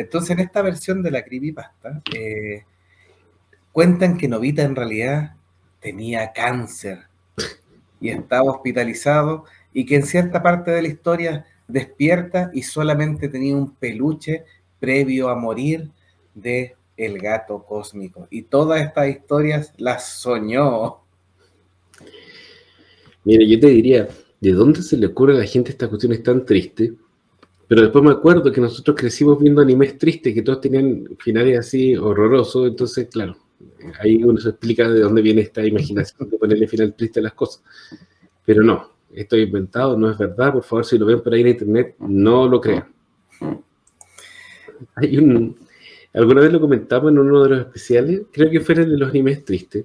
Entonces, 0.00 0.30
en 0.30 0.40
esta 0.40 0.62
versión 0.62 1.02
de 1.02 1.10
la 1.10 1.22
creepypasta, 1.24 2.02
eh, 2.14 2.64
cuentan 3.72 4.16
que 4.16 4.28
Novita 4.28 4.62
en 4.62 4.76
realidad 4.76 5.36
tenía 5.80 6.32
cáncer 6.32 7.04
y 8.00 8.10
estaba 8.10 8.50
hospitalizado 8.50 9.44
y 9.72 9.86
que 9.86 9.96
en 9.96 10.04
cierta 10.04 10.42
parte 10.42 10.70
de 10.70 10.82
la 10.82 10.88
historia 10.88 11.46
despierta 11.68 12.50
y 12.52 12.62
solamente 12.62 13.28
tenía 13.28 13.56
un 13.56 13.74
peluche 13.74 14.44
previo 14.78 15.28
a 15.28 15.36
morir 15.36 15.90
de 16.34 16.76
el 16.96 17.18
gato 17.18 17.64
cósmico. 17.64 18.26
Y 18.30 18.42
todas 18.42 18.82
estas 18.82 19.08
historias 19.08 19.72
las 19.78 20.06
soñó. 20.08 21.00
Mira, 23.24 23.44
yo 23.46 23.60
te 23.60 23.68
diría, 23.68 24.08
¿de 24.40 24.52
dónde 24.52 24.82
se 24.82 24.96
le 24.96 25.06
ocurre 25.06 25.34
a 25.34 25.38
la 25.38 25.46
gente 25.46 25.70
estas 25.70 25.88
cuestiones 25.88 26.22
tan 26.22 26.44
tristes? 26.44 26.92
Pero 27.70 27.82
después 27.82 28.02
me 28.02 28.10
acuerdo 28.10 28.50
que 28.50 28.60
nosotros 28.60 28.96
crecimos 28.98 29.38
viendo 29.38 29.60
animes 29.60 29.96
tristes, 29.96 30.34
que 30.34 30.42
todos 30.42 30.60
tenían 30.60 31.04
finales 31.20 31.56
así 31.56 31.96
horrorosos, 31.96 32.66
entonces, 32.66 33.06
claro, 33.06 33.36
ahí 34.00 34.24
uno 34.24 34.40
se 34.40 34.48
explica 34.48 34.90
de 34.90 34.98
dónde 34.98 35.22
viene 35.22 35.42
esta 35.42 35.64
imaginación 35.64 36.28
de 36.28 36.36
ponerle 36.36 36.66
final 36.66 36.92
triste 36.96 37.20
a 37.20 37.22
las 37.22 37.34
cosas. 37.34 37.62
Pero 38.44 38.64
no, 38.64 38.90
esto 39.12 39.36
es 39.36 39.46
inventado, 39.46 39.96
no 39.96 40.10
es 40.10 40.18
verdad, 40.18 40.54
por 40.54 40.64
favor, 40.64 40.84
si 40.84 40.98
lo 40.98 41.06
ven 41.06 41.20
por 41.20 41.32
ahí 41.32 41.42
en 41.42 41.46
internet, 41.46 41.94
no 42.00 42.48
lo 42.48 42.60
crean. 42.60 42.92
Hay 44.96 45.18
un, 45.18 45.56
alguna 46.12 46.40
vez 46.40 46.52
lo 46.52 46.60
comentamos 46.60 47.12
en 47.12 47.20
uno 47.20 47.44
de 47.44 47.50
los 47.50 47.60
especiales, 47.66 48.22
creo 48.32 48.50
que 48.50 48.58
fue 48.58 48.74
el 48.74 48.90
de 48.90 48.98
los 48.98 49.10
animes 49.10 49.44
tristes, 49.44 49.84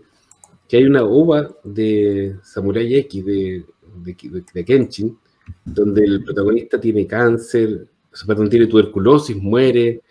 que 0.67 0.77
hay 0.77 0.85
una 0.85 1.03
ova 1.03 1.55
de 1.63 2.35
Samurai 2.41 2.95
X, 2.95 3.23
de, 3.23 3.63
de, 4.03 4.65
Kenshin, 4.65 5.19
donde 5.63 6.03
el 6.03 6.23
protagonista 6.23 6.79
tiene 6.79 7.05
cáncer, 7.07 7.87
perdón, 8.25 8.49
tiene 8.49 8.67
tuberculosis, 8.67 9.35
muere, 9.35 10.01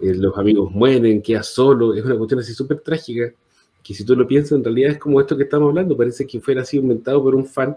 eh, 0.00 0.14
los 0.14 0.36
amigos 0.36 0.70
mueren, 0.72 1.22
queda 1.22 1.42
solo, 1.42 1.94
es 1.94 2.04
una 2.04 2.16
cuestión 2.16 2.40
así 2.40 2.52
súper 2.52 2.80
trágica, 2.80 3.32
que 3.82 3.94
si 3.94 4.04
tú 4.04 4.16
lo 4.16 4.26
piensas, 4.26 4.52
en 4.52 4.64
realidad 4.64 4.92
es 4.92 4.98
como 4.98 5.20
esto 5.20 5.36
que 5.36 5.44
estamos 5.44 5.68
hablando, 5.68 5.96
parece 5.96 6.26
que 6.26 6.40
fuera 6.40 6.62
así 6.62 6.78
inventado 6.78 7.22
por 7.22 7.34
un 7.34 7.46
fan 7.46 7.76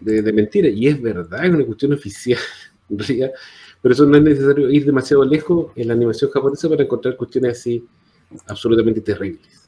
de, 0.00 0.32
mentira. 0.32 0.68
Y 0.68 0.86
es 0.86 1.00
verdad, 1.00 1.44
es 1.44 1.50
una 1.50 1.64
cuestión 1.64 1.92
oficial, 1.92 2.40
en 2.88 2.98
realidad. 2.98 3.32
Pero 3.82 3.94
eso 3.94 4.06
no 4.06 4.16
es 4.16 4.22
necesario 4.22 4.70
ir 4.70 4.84
demasiado 4.84 5.24
lejos 5.24 5.72
en 5.74 5.88
la 5.88 5.94
animación 5.94 6.30
japonesa 6.30 6.68
para 6.68 6.84
encontrar 6.84 7.16
cuestiones 7.16 7.58
así 7.58 7.84
absolutamente 8.46 9.00
terribles. 9.00 9.59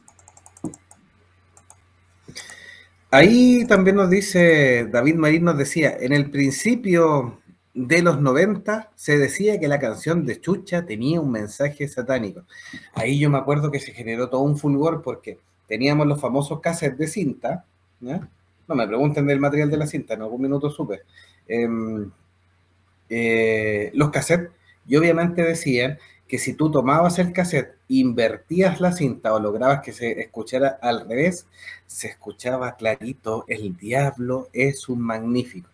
Ahí 3.14 3.66
también 3.66 3.96
nos 3.96 4.08
dice, 4.08 4.86
David 4.90 5.16
Marín 5.16 5.44
nos 5.44 5.58
decía, 5.58 5.94
en 6.00 6.14
el 6.14 6.30
principio 6.30 7.42
de 7.74 8.00
los 8.00 8.22
90 8.22 8.90
se 8.94 9.18
decía 9.18 9.60
que 9.60 9.68
la 9.68 9.78
canción 9.78 10.24
de 10.24 10.40
Chucha 10.40 10.86
tenía 10.86 11.20
un 11.20 11.30
mensaje 11.30 11.86
satánico. 11.88 12.44
Ahí 12.94 13.18
yo 13.18 13.28
me 13.28 13.36
acuerdo 13.36 13.70
que 13.70 13.80
se 13.80 13.92
generó 13.92 14.30
todo 14.30 14.40
un 14.40 14.56
fulgor 14.56 15.02
porque 15.02 15.38
teníamos 15.68 16.06
los 16.06 16.22
famosos 16.22 16.60
cassettes 16.60 16.96
de 16.96 17.06
cinta, 17.06 17.66
¿no? 18.00 18.26
Me 18.66 18.88
pregunten 18.88 19.26
del 19.26 19.40
material 19.40 19.70
de 19.70 19.76
la 19.76 19.86
cinta, 19.86 20.14
en 20.14 20.22
algún 20.22 20.40
minuto 20.40 20.70
supe. 20.70 21.02
Em, 21.46 22.10
eh, 23.10 23.90
los 23.92 24.08
cassettes, 24.08 24.52
y 24.88 24.96
obviamente 24.96 25.42
decían 25.42 25.98
que 26.32 26.38
si 26.38 26.54
tú 26.54 26.70
tomabas 26.70 27.18
el 27.18 27.30
cassette, 27.30 27.76
invertías 27.88 28.80
la 28.80 28.92
cinta 28.92 29.34
o 29.34 29.38
lograbas 29.38 29.82
que 29.82 29.92
se 29.92 30.18
escuchara 30.18 30.78
al 30.80 31.06
revés, 31.06 31.46
se 31.86 32.06
escuchaba 32.06 32.74
clarito, 32.76 33.44
el 33.48 33.76
diablo 33.76 34.48
es 34.54 34.88
un 34.88 35.02
magnífico. 35.02 35.68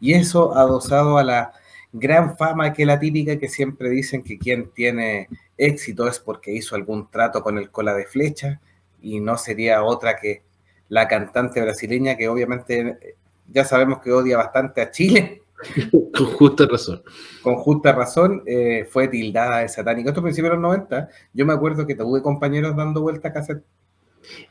Y 0.00 0.12
eso 0.12 0.54
adosado 0.54 1.16
a 1.16 1.24
la 1.24 1.54
gran 1.94 2.36
fama 2.36 2.74
que 2.74 2.84
la 2.84 3.00
típica 3.00 3.38
que 3.38 3.48
siempre 3.48 3.88
dicen 3.88 4.22
que 4.22 4.36
quien 4.36 4.70
tiene 4.72 5.30
éxito 5.56 6.06
es 6.06 6.18
porque 6.18 6.52
hizo 6.52 6.76
algún 6.76 7.10
trato 7.10 7.42
con 7.42 7.56
el 7.56 7.70
cola 7.70 7.94
de 7.94 8.04
flecha 8.04 8.60
y 9.00 9.18
no 9.18 9.38
sería 9.38 9.82
otra 9.82 10.18
que 10.18 10.42
la 10.90 11.08
cantante 11.08 11.62
brasileña 11.62 12.18
que 12.18 12.28
obviamente 12.28 13.16
ya 13.50 13.64
sabemos 13.64 14.02
que 14.02 14.12
odia 14.12 14.36
bastante 14.36 14.82
a 14.82 14.90
Chile. 14.90 15.41
Con 16.14 16.26
justa 16.26 16.66
razón. 16.66 17.02
Con 17.42 17.56
justa 17.56 17.92
razón, 17.92 18.42
eh, 18.46 18.86
fue 18.88 19.08
tildada 19.08 19.60
de 19.60 19.68
satánico. 19.68 20.08
Esto 20.08 20.22
principios 20.22 20.50
de 20.50 20.56
los 20.56 20.62
90, 20.62 21.08
yo 21.32 21.46
me 21.46 21.52
acuerdo 21.52 21.86
que 21.86 21.94
tuve 21.94 22.22
compañeros 22.22 22.76
dando 22.76 23.00
vuelta 23.00 23.28
a 23.28 23.32
cassette. 23.32 23.64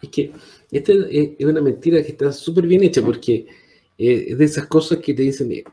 Es 0.01 0.09
que 0.09 0.31
esta 0.69 0.93
es 1.09 1.45
una 1.45 1.61
mentira 1.61 2.01
que 2.03 2.09
está 2.09 2.31
súper 2.31 2.67
bien 2.67 2.83
hecha 2.83 3.01
porque 3.01 3.47
eh, 3.97 4.25
es 4.29 4.37
de 4.37 4.45
esas 4.45 4.65
cosas 4.67 4.97
que 4.99 5.13
te 5.13 5.21
dicen 5.21 5.51
eh, 5.51 5.63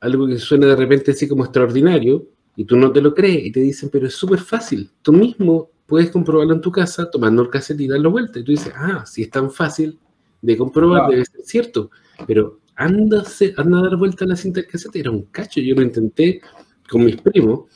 algo 0.00 0.26
que 0.26 0.38
suena 0.38 0.66
de 0.66 0.76
repente 0.76 1.12
así 1.12 1.28
como 1.28 1.44
extraordinario 1.44 2.26
y 2.56 2.64
tú 2.64 2.76
no 2.76 2.90
te 2.92 3.00
lo 3.00 3.14
crees 3.14 3.46
y 3.46 3.52
te 3.52 3.60
dicen, 3.60 3.90
pero 3.90 4.06
es 4.06 4.14
súper 4.14 4.40
fácil. 4.40 4.90
Tú 5.02 5.12
mismo 5.12 5.70
puedes 5.86 6.10
comprobarlo 6.10 6.54
en 6.54 6.60
tu 6.60 6.72
casa 6.72 7.10
tomando 7.10 7.42
el 7.42 7.50
cassette 7.50 7.80
y 7.80 7.88
darlo 7.88 8.10
vuelta. 8.10 8.38
Y 8.38 8.44
tú 8.44 8.52
dices, 8.52 8.72
ah, 8.76 9.04
si 9.06 9.22
es 9.22 9.30
tan 9.30 9.50
fácil 9.50 9.98
de 10.40 10.56
comprobar, 10.56 11.10
debe 11.10 11.24
ser 11.24 11.42
cierto. 11.42 11.90
Pero 12.26 12.60
anda, 12.76 13.24
anda 13.56 13.78
a 13.78 13.82
dar 13.82 13.96
vuelta 13.96 14.24
a 14.24 14.28
la 14.28 14.36
cinta 14.36 14.60
del 14.60 14.70
cassette, 14.70 14.96
era 14.96 15.10
un 15.10 15.22
cacho. 15.24 15.60
Yo 15.60 15.74
lo 15.74 15.82
intenté 15.82 16.40
con 16.88 17.04
mis 17.04 17.20
primos 17.20 17.70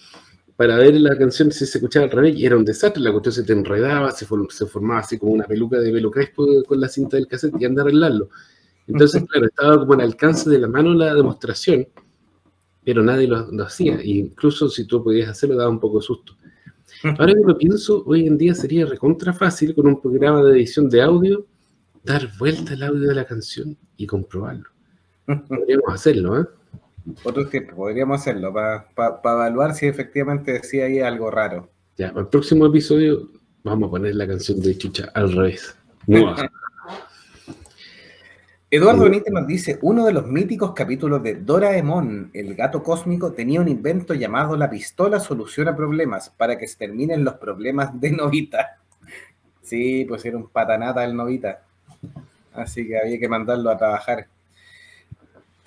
para 0.56 0.76
ver 0.76 1.00
la 1.00 1.16
canción 1.16 1.52
si 1.52 1.66
se 1.66 1.78
escuchaba 1.78 2.06
al 2.06 2.10
revés 2.10 2.36
y 2.36 2.46
era 2.46 2.56
un 2.56 2.64
desastre. 2.64 3.02
La 3.02 3.12
cuestión 3.12 3.32
se 3.32 3.42
te 3.44 3.52
enredaba, 3.52 4.10
se, 4.10 4.26
se 4.50 4.66
formaba 4.66 5.00
así 5.00 5.18
como 5.18 5.32
una 5.32 5.44
peluca 5.44 5.78
de 5.78 5.92
pelo 5.92 6.10
crespo 6.10 6.46
con 6.66 6.80
la 6.80 6.88
cinta 6.88 7.16
del 7.16 7.26
cassette 7.26 7.54
y 7.60 7.64
anda 7.64 7.82
a 7.82 7.84
arreglarlo. 7.84 8.30
Entonces, 8.86 9.22
claro, 9.28 9.46
estaba 9.46 9.78
como 9.78 9.92
al 9.94 10.00
alcance 10.00 10.48
de 10.48 10.58
la 10.58 10.66
mano 10.66 10.94
la 10.94 11.14
demostración, 11.14 11.86
pero 12.84 13.02
nadie 13.02 13.28
lo, 13.28 13.52
lo 13.52 13.64
hacía. 13.64 13.96
E 14.00 14.08
incluso 14.08 14.68
si 14.68 14.86
tú 14.86 15.04
podías 15.04 15.28
hacerlo, 15.28 15.56
daba 15.56 15.70
un 15.70 15.78
poco 15.78 15.98
de 15.98 16.04
susto. 16.04 16.34
Ahora 17.04 17.34
que 17.34 17.42
lo 17.46 17.56
pienso, 17.56 18.02
hoy 18.06 18.26
en 18.26 18.38
día 18.38 18.54
sería 18.54 18.86
recontra 18.86 19.32
fácil 19.32 19.74
con 19.74 19.86
un 19.86 20.00
programa 20.00 20.42
de 20.42 20.52
edición 20.52 20.88
de 20.88 21.02
audio 21.02 21.46
dar 22.02 22.28
vuelta 22.38 22.72
al 22.72 22.82
audio 22.82 23.08
de 23.08 23.14
la 23.14 23.24
canción 23.24 23.76
y 23.96 24.06
comprobarlo. 24.06 24.77
Podríamos 25.48 25.92
hacerlo, 25.92 26.40
¿eh? 26.40 26.44
Otro 27.24 27.48
tiempo, 27.48 27.76
podríamos 27.76 28.20
hacerlo 28.20 28.52
para 28.52 29.20
evaluar 29.22 29.74
si 29.74 29.86
efectivamente 29.86 30.52
decía 30.52 30.86
ahí 30.86 31.00
algo 31.00 31.30
raro. 31.30 31.68
Ya, 31.96 32.08
para 32.08 32.22
el 32.22 32.28
próximo 32.28 32.66
episodio 32.66 33.30
vamos 33.62 33.88
a 33.88 33.90
poner 33.90 34.14
la 34.14 34.26
canción 34.26 34.60
de 34.60 34.76
Chucha 34.76 35.10
al 35.14 35.32
revés. 35.32 35.76
Eduardo 38.70 39.04
Benítez 39.04 39.32
nos 39.32 39.46
dice, 39.46 39.78
uno 39.80 40.04
de 40.04 40.12
los 40.12 40.26
míticos 40.26 40.72
capítulos 40.74 41.22
de 41.22 41.36
Doraemon, 41.36 42.30
el 42.34 42.54
gato 42.54 42.82
cósmico, 42.82 43.32
tenía 43.32 43.62
un 43.62 43.68
invento 43.68 44.12
llamado 44.12 44.58
la 44.58 44.68
pistola 44.68 45.20
soluciona 45.20 45.74
problemas 45.74 46.28
para 46.28 46.58
que 46.58 46.66
se 46.66 46.76
terminen 46.76 47.24
los 47.24 47.34
problemas 47.34 47.98
de 47.98 48.10
Novita. 48.10 48.76
Sí, 49.62 50.04
pues 50.06 50.22
era 50.26 50.36
un 50.36 50.48
patanata 50.50 51.02
el 51.02 51.16
Novita. 51.16 51.62
Así 52.52 52.86
que 52.86 52.98
había 52.98 53.18
que 53.18 53.28
mandarlo 53.28 53.70
a 53.70 53.78
trabajar. 53.78 54.26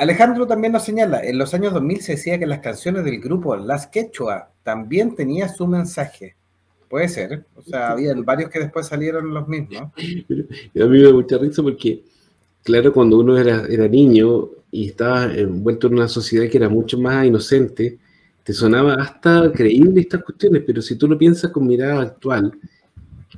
Alejandro 0.01 0.47
también 0.47 0.73
nos 0.73 0.83
señala, 0.83 1.23
en 1.23 1.37
los 1.37 1.53
años 1.53 1.73
2000 1.73 2.01
se 2.01 2.13
decía 2.13 2.39
que 2.39 2.47
las 2.47 2.57
canciones 2.57 3.05
del 3.05 3.21
grupo 3.21 3.55
Las 3.55 3.85
Quechua 3.85 4.51
también 4.63 5.13
tenía 5.13 5.47
su 5.47 5.67
mensaje. 5.67 6.35
Puede 6.89 7.07
ser, 7.07 7.45
o 7.55 7.61
sea, 7.61 7.91
había 7.91 8.15
varios 8.15 8.49
que 8.49 8.57
después 8.57 8.87
salieron 8.87 9.31
los 9.31 9.47
mismos. 9.47 9.79
a 9.79 9.93
mí 9.93 10.65
me 10.73 11.03
da 11.03 11.13
mucha 11.13 11.37
risa 11.37 11.61
porque 11.61 12.01
claro, 12.63 12.91
cuando 12.91 13.19
uno 13.19 13.37
era, 13.37 13.67
era 13.69 13.87
niño 13.87 14.49
y 14.71 14.87
estaba 14.87 15.25
envuelto 15.35 15.85
en 15.85 15.93
una 15.93 16.07
sociedad 16.07 16.49
que 16.49 16.57
era 16.57 16.67
mucho 16.67 16.97
más 16.97 17.23
inocente, 17.23 17.99
te 18.43 18.53
sonaba 18.53 18.95
hasta 18.95 19.51
creíble 19.51 20.01
estas 20.01 20.23
cuestiones, 20.23 20.63
pero 20.65 20.81
si 20.81 20.95
tú 20.95 21.07
lo 21.07 21.15
piensas 21.15 21.51
con 21.51 21.67
mirada 21.67 22.01
actual, 22.01 22.51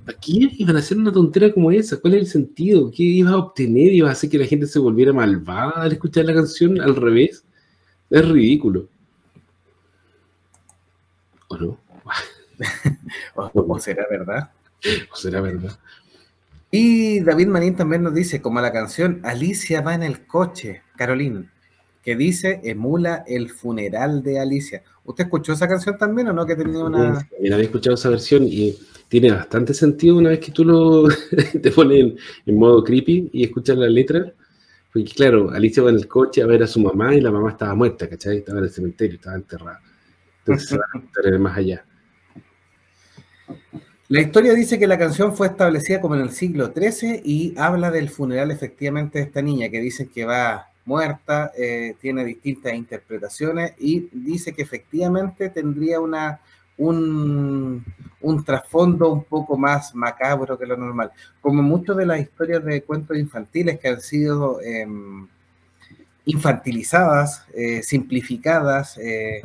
¿para 0.05 0.19
qué 0.19 0.49
iban 0.57 0.75
a 0.75 0.79
hacer 0.79 0.97
una 0.97 1.11
tontera 1.11 1.51
como 1.51 1.71
esa? 1.71 1.97
¿Cuál 1.97 2.15
es 2.15 2.21
el 2.21 2.27
sentido? 2.27 2.91
¿Qué 2.91 3.03
ibas 3.03 3.33
a 3.33 3.37
obtener? 3.37 3.93
¿Ibas 3.93 4.09
a 4.09 4.13
hacer 4.13 4.29
que 4.29 4.37
la 4.37 4.45
gente 4.45 4.67
se 4.67 4.79
volviera 4.79 5.13
malvada 5.13 5.83
al 5.83 5.91
escuchar 5.91 6.25
la 6.25 6.33
canción 6.33 6.79
al 6.81 6.95
revés? 6.95 7.43
Es 8.09 8.27
ridículo. 8.27 8.87
¿O 11.47 11.57
no? 11.57 11.77
¿O 13.35 13.79
será 13.79 14.05
verdad? 14.09 14.51
¿O 15.11 15.15
será 15.15 15.41
verdad? 15.41 15.77
Y 16.71 17.19
David 17.19 17.47
Manín 17.47 17.75
también 17.75 18.03
nos 18.03 18.13
dice, 18.13 18.41
como 18.41 18.59
la 18.59 18.71
canción 18.71 19.21
Alicia 19.23 19.81
va 19.81 19.93
en 19.93 20.03
el 20.03 20.25
coche, 20.25 20.81
Carolina, 20.97 21.51
que 22.03 22.15
dice 22.15 22.61
emula 22.63 23.23
el 23.27 23.51
funeral 23.51 24.23
de 24.23 24.39
Alicia. 24.39 24.83
¿Usted 25.05 25.25
escuchó 25.25 25.53
esa 25.53 25.67
canción 25.67 25.97
también 25.97 26.29
o 26.29 26.33
no? 26.33 26.45
Que 26.45 26.55
tenía 26.55 26.83
una. 26.83 27.27
También 27.29 27.53
había 27.53 27.65
escuchado 27.65 27.95
esa 27.95 28.09
versión 28.09 28.43
y 28.45 28.75
tiene 29.13 29.29
bastante 29.29 29.75
sentido 29.75 30.17
una 30.17 30.29
vez 30.29 30.39
que 30.39 30.51
tú 30.51 30.65
lo 30.65 31.07
te 31.61 31.69
pones 31.69 32.15
en, 32.47 32.57
modo 32.57 32.83
creepy 32.83 33.29
y 33.31 33.43
escuchas 33.43 33.77
la 33.77 33.87
letra. 33.87 34.33
Porque 34.91 35.11
claro, 35.11 35.51
Alicia 35.51 35.83
va 35.83 35.91
en 35.91 35.97
el 35.97 36.07
coche 36.07 36.41
a 36.41 36.47
ver 36.47 36.63
a 36.63 36.67
su 36.67 36.79
mamá 36.79 37.13
y 37.13 37.21
la 37.21 37.29
mamá 37.29 37.51
estaba 37.51 37.75
muerta, 37.75 38.09
¿cachai? 38.09 38.37
Estaba 38.37 38.57
en 38.57 38.63
el 38.63 38.71
cementerio, 38.71 39.17
estaba 39.17 39.35
enterrada. 39.35 39.79
Entonces 40.39 40.67
se 40.69 40.77
va 40.79 40.85
a 40.85 40.91
contar 40.91 41.37
más 41.37 41.55
allá. 41.55 41.85
La 44.07 44.21
historia 44.21 44.55
dice 44.55 44.79
que 44.79 44.87
la 44.87 44.97
canción 44.97 45.35
fue 45.35 45.45
establecida 45.45 46.01
como 46.01 46.15
en 46.15 46.21
el 46.21 46.31
siglo 46.31 46.73
XIII 46.75 47.21
y 47.23 47.53
habla 47.55 47.91
del 47.91 48.09
funeral 48.09 48.49
efectivamente 48.49 49.19
de 49.19 49.25
esta 49.25 49.43
niña 49.43 49.69
que 49.69 49.79
dice 49.79 50.07
que 50.07 50.25
va 50.25 50.69
muerta, 50.85 51.51
eh, 51.55 51.95
tiene 52.01 52.25
distintas 52.25 52.73
interpretaciones 52.73 53.73
y 53.77 54.09
dice 54.11 54.53
que 54.53 54.63
efectivamente 54.63 55.49
tendría 55.49 55.99
una, 55.99 56.41
un, 56.77 57.83
trasfondo 58.45 59.11
un 59.11 59.23
poco 59.23 59.57
más 59.57 59.93
macabro 59.95 60.57
que 60.57 60.65
lo 60.65 60.77
normal. 60.77 61.11
Como 61.41 61.61
muchas 61.61 61.97
de 61.97 62.05
las 62.05 62.19
historias 62.19 62.63
de 62.63 62.81
cuentos 62.83 63.17
infantiles 63.17 63.79
que 63.79 63.89
han 63.89 64.01
sido 64.01 64.59
em, 64.61 65.27
infantilizadas, 66.25 67.45
eh, 67.53 67.83
simplificadas, 67.83 68.97
eh, 68.97 69.41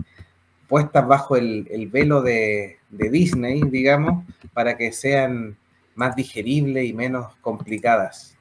puestas 0.69 1.07
bajo 1.07 1.37
el, 1.37 1.89
velo 1.91 2.23
de, 2.23 2.77
Disney, 2.91 3.63
digamos, 3.63 4.25
para 4.55 4.77
que 4.77 4.93
sean 4.93 5.57
más 5.95 6.15
digeribles 6.17 6.87
y 6.87 6.93
menos 6.93 7.35
complicadas. 7.41 8.37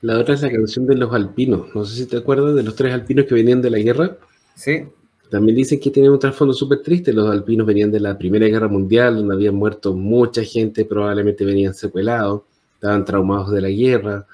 La 0.00 0.18
otra 0.18 0.34
es 0.34 0.42
la 0.42 0.50
canción 0.50 0.86
de 0.86 0.96
los 0.96 1.12
alpinos. 1.12 1.74
No 1.74 1.84
sé 1.84 1.96
si 1.96 2.06
te 2.06 2.18
acuerdas 2.18 2.54
de 2.54 2.62
los 2.62 2.76
tres 2.76 2.92
alpinos 2.92 3.26
que 3.26 3.34
venían 3.34 3.62
de 3.62 3.70
la 3.70 3.78
guerra. 3.78 4.16
Sí. 4.54 4.86
También 5.30 5.56
dicen 5.56 5.78
que 5.78 5.90
tienen 5.90 6.10
un 6.10 6.18
trasfondo 6.18 6.54
súper 6.54 6.82
triste. 6.82 7.12
Los 7.12 7.30
alpinos 7.30 7.66
venían 7.66 7.90
de 7.90 8.00
la 8.00 8.16
Primera 8.16 8.46
Guerra 8.46 8.68
Mundial, 8.68 9.16
donde 9.16 9.34
habían 9.34 9.54
muerto 9.54 9.94
mucha 9.94 10.42
gente, 10.42 10.84
probablemente 10.84 11.44
venían 11.44 11.74
secuelados, 11.74 12.42
estaban 12.74 13.04
traumados 13.04 13.50
de 13.50 13.60
la 13.60 13.68
guerra. 13.68 14.26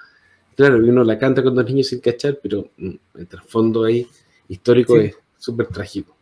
Claro, 0.57 0.77
uno 0.77 1.03
la 1.03 1.19
canta 1.19 1.43
con 1.43 1.55
dos 1.55 1.65
niños 1.67 1.89
sin 1.89 2.01
cachar, 2.01 2.39
pero 2.41 2.69
mm, 2.77 2.91
el 3.17 3.27
trasfondo 3.27 3.85
ahí 3.85 4.07
histórico 4.49 4.97
es 4.97 5.17
súper 5.37 5.67
trágico. 5.67 6.15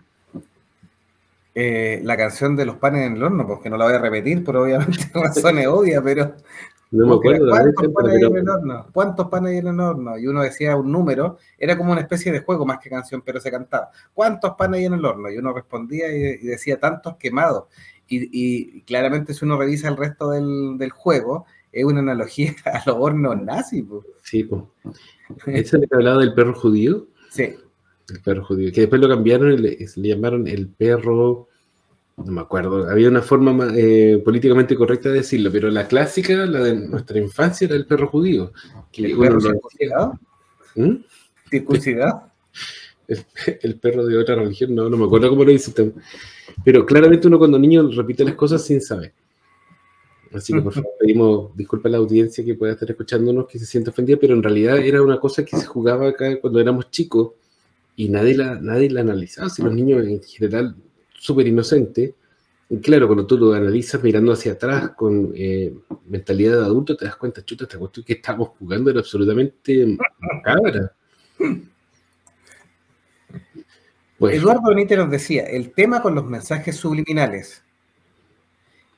Eh, 1.55 2.01
la 2.03 2.17
canción 2.17 2.57
de 2.57 2.65
los 2.65 2.77
panes 2.77 3.07
en 3.07 3.17
el 3.17 3.23
horno, 3.23 3.47
porque 3.47 3.69
no 3.69 3.77
la 3.77 3.85
voy 3.85 3.95
a 3.95 3.99
repetir 3.99 4.43
por 4.43 4.57
obviamente 4.57 5.11
razones 5.15 5.67
obvias, 5.67 6.03
pero. 6.03 6.35
No 6.93 7.07
me 7.07 7.15
acuerdo. 7.15 7.49
¿Cuántos 7.49 7.89
panes 7.89 8.13
hay 8.13 8.23
en 8.23 8.37
el 8.37 8.49
horno? 8.49 8.87
¿Cuántos 8.93 9.29
panes 9.29 9.53
hay 9.53 9.59
en 9.59 9.67
el 9.69 9.81
horno? 9.81 10.19
Y 10.19 10.27
uno 10.27 10.43
decía 10.43 10.77
un 10.77 10.93
número, 10.93 11.39
era 11.57 11.77
como 11.79 11.91
una 11.91 12.03
especie 12.03 12.31
de 12.31 12.41
juego 12.41 12.67
más 12.67 12.79
que 12.81 12.91
canción, 12.91 13.23
pero 13.25 13.41
se 13.41 13.51
cantaba. 13.51 13.91
¿Cuántos 14.13 14.53
panes 14.59 14.81
hay 14.81 14.85
en 14.85 14.93
el 14.95 15.05
horno? 15.05 15.31
Y 15.31 15.39
uno 15.39 15.55
respondía 15.55 16.15
y, 16.15 16.37
decía 16.47 16.79
tantos 16.79 17.17
quemados. 17.17 17.65
Y, 18.07 18.83
claramente, 18.83 19.33
si 19.33 19.43
uno 19.47 19.59
revisa 19.59 19.89
el 19.89 19.97
resto 19.97 20.31
del, 20.31 20.91
juego, 20.91 21.47
es 21.73 21.83
una 21.83 22.01
analogía 22.01 22.55
a 22.67 22.83
los 22.85 22.97
hornos 22.99 23.41
nazis. 23.41 23.85
Sí, 24.23 24.45
pues. 24.45 24.63
¿Ese 25.47 25.79
le 25.79 25.89
hablado 25.91 26.21
del 26.21 26.35
perro 26.35 26.55
judío? 26.55 27.07
Sí. 27.31 27.55
El 28.11 28.21
perro 28.23 28.45
judío. 28.45 28.71
Que 28.71 28.83
después 28.83 29.01
lo 29.01 29.09
cambiaron 29.09 29.53
y 29.53 29.57
le, 29.57 29.79
llamaron 29.97 30.47
el 30.47 30.69
perro. 30.69 31.49
No 32.25 32.33
me 32.33 32.41
acuerdo. 32.41 32.89
Había 32.89 33.09
una 33.09 33.23
forma 33.23 33.69
eh, 33.75 34.21
políticamente 34.25 34.77
correcta 34.77 35.09
de 35.09 35.17
decirlo, 35.17 35.51
pero 35.51 35.71
la 35.71 35.87
clásica, 35.87 36.35
la 36.47 36.61
de 36.61 36.75
nuestra 36.75 37.19
infancia, 37.19 37.67
era 37.67 37.75
el 37.75 37.87
perro 37.87 38.09
judío. 38.09 38.53
¿El 38.95 39.17
perro 39.17 39.41
circuncidado? 39.41 40.21
¿Mm? 40.77 40.95
¿Circuncidado? 41.51 42.33
El, 43.63 43.77
perro 43.77 44.07
de 44.07 44.17
otra 44.17 44.37
religión, 44.37 44.75
no, 44.75 44.89
no 44.89 44.97
me 44.97 45.05
acuerdo 45.05 45.29
cómo 45.29 45.45
lo 45.45 45.51
dice. 45.51 45.73
Pero 46.65 46.87
claramente 46.87 47.27
uno 47.27 47.39
cuando 47.39 47.59
niño 47.59 47.91
repite 47.91 48.25
las 48.25 48.35
cosas 48.35 48.65
sin 48.65 48.81
saber. 48.81 49.13
Así 50.33 50.53
que 50.53 50.63
por 50.63 50.73
favor 50.73 50.93
pedimos 50.99 51.57
disculpas 51.57 51.91
a 51.91 51.93
la 51.93 51.99
audiencia 51.99 52.45
que 52.45 52.55
pueda 52.55 52.73
estar 52.73 52.91
escuchándonos, 52.91 53.47
que 53.47 53.59
se 53.59 53.67
sienta 53.67 53.91
ofendida, 53.91 54.17
pero 54.19 54.35
en 54.35 54.43
realidad 54.43 54.79
era 54.79 55.03
una 55.03 55.21
cosa 55.21 55.45
que 55.45 55.57
se 55.57 55.67
jugaba 55.67 56.09
acá 56.09 56.41
cuando 56.41 56.59
éramos 56.59 56.91
chicos 56.91 57.33
y 57.97 58.09
nadie 58.09 58.37
la, 58.37 58.59
nadie 58.59 58.89
la 58.89 59.03
analizaba. 59.03 59.51
Si 59.51 59.63
los 59.63 59.75
niños 59.75 60.07
en 60.07 60.23
general, 60.23 60.75
súper 61.23 61.47
inocentes, 61.47 62.15
y 62.69 62.81
claro, 62.81 63.07
cuando 63.07 63.27
tú 63.27 63.39
lo 63.39 63.53
analizas 63.53 64.03
mirando 64.03 64.33
hacia 64.33 64.53
atrás 64.53 64.91
con 64.97 65.33
eh, 65.37 65.73
mentalidad 66.07 66.59
de 66.59 66.65
adulto, 66.65 66.97
te 66.97 67.05
das 67.05 67.15
cuenta, 67.15 67.45
chuta, 67.45 67.65
esta 67.65 67.79
cuestión 67.79 68.05
que 68.05 68.15
estamos 68.15 68.49
jugando 68.59 68.91
era 68.91 68.99
absolutamente 68.99 69.99
macabra. 70.19 70.93
Eduardo 74.19 74.69
Benítez 74.69 74.99
nos 74.99 75.11
decía, 75.11 75.45
el 75.45 75.73
tema 75.73 76.03
con 76.03 76.17
los 76.17 76.25
mensajes 76.25 76.77
subliminales 76.77 77.63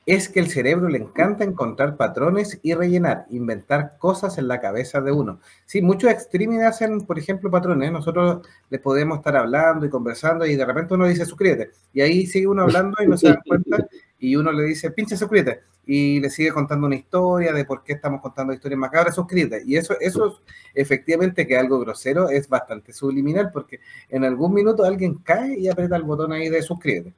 es 0.05 0.29
que 0.29 0.39
el 0.39 0.47
cerebro 0.49 0.87
le 0.87 0.99
encanta 0.99 1.43
encontrar 1.43 1.97
patrones 1.97 2.59
y 2.61 2.75
rellenar, 2.75 3.25
inventar 3.31 3.97
cosas 3.97 4.37
en 4.37 4.47
la 4.47 4.61
cabeza 4.61 5.01
de 5.01 5.11
uno. 5.11 5.39
Sí, 5.65 5.81
muchos 5.81 6.11
streaming 6.11 6.59
hacen, 6.59 7.01
por 7.01 7.17
ejemplo, 7.17 7.49
patrones. 7.49 7.91
Nosotros 7.91 8.47
les 8.69 8.79
podemos 8.81 9.17
estar 9.17 9.35
hablando 9.35 9.85
y 9.85 9.89
conversando 9.89 10.45
y 10.45 10.55
de 10.55 10.65
repente 10.65 10.93
uno 10.93 11.07
dice 11.07 11.25
suscríbete. 11.25 11.71
Y 11.91 12.01
ahí 12.01 12.27
sigue 12.27 12.47
uno 12.47 12.63
hablando 12.63 12.95
y 13.03 13.07
no 13.07 13.17
se 13.17 13.29
dan 13.29 13.41
cuenta 13.47 13.87
y 14.19 14.35
uno 14.35 14.51
le 14.51 14.63
dice 14.63 14.91
pinche 14.91 15.17
suscríbete. 15.17 15.61
Y 15.87 16.19
le 16.19 16.29
sigue 16.29 16.51
contando 16.51 16.87
una 16.87 16.95
historia 16.95 17.53
de 17.53 17.65
por 17.65 17.83
qué 17.83 17.93
estamos 17.93 18.21
contando 18.21 18.53
historias 18.53 18.79
macabras, 18.79 19.15
suscríbete. 19.15 19.63
Y 19.65 19.75
eso, 19.75 19.95
eso 19.99 20.41
efectivamente 20.73 21.47
que 21.47 21.57
algo 21.57 21.79
grosero 21.79 22.29
es 22.29 22.47
bastante 22.47 22.93
subliminal 22.93 23.49
porque 23.51 23.79
en 24.09 24.23
algún 24.23 24.53
minuto 24.53 24.83
alguien 24.83 25.15
cae 25.15 25.57
y 25.57 25.67
aprieta 25.67 25.95
el 25.95 26.03
botón 26.03 26.31
ahí 26.31 26.49
de 26.49 26.61
suscríbete. 26.61 27.13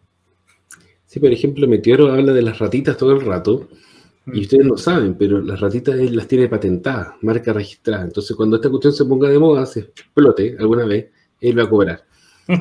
Sí, 1.17 1.19
por 1.19 1.31
ejemplo, 1.31 1.67
Meteoro 1.67 2.11
habla 2.11 2.31
de 2.31 2.43
las 2.43 2.59
ratitas 2.59 2.95
todo 2.95 3.13
el 3.13 3.25
rato, 3.25 3.69
y 4.27 4.29
mm. 4.37 4.41
ustedes 4.41 4.65
no 4.67 4.77
saben, 4.77 5.15
pero 5.15 5.41
las 5.41 5.59
ratitas 5.59 5.95
él 5.95 6.15
las 6.15 6.27
tiene 6.27 6.47
patentadas, 6.47 7.15
marca 7.23 7.53
registrada. 7.53 8.03
Entonces, 8.03 8.35
cuando 8.35 8.57
esta 8.57 8.69
cuestión 8.69 8.93
se 8.93 9.05
ponga 9.05 9.27
de 9.29 9.39
moda, 9.39 9.65
se 9.65 9.79
explote 9.79 10.55
alguna 10.59 10.85
vez, 10.85 11.07
él 11.41 11.57
va 11.57 11.63
a 11.63 11.69
cobrar. 11.69 12.03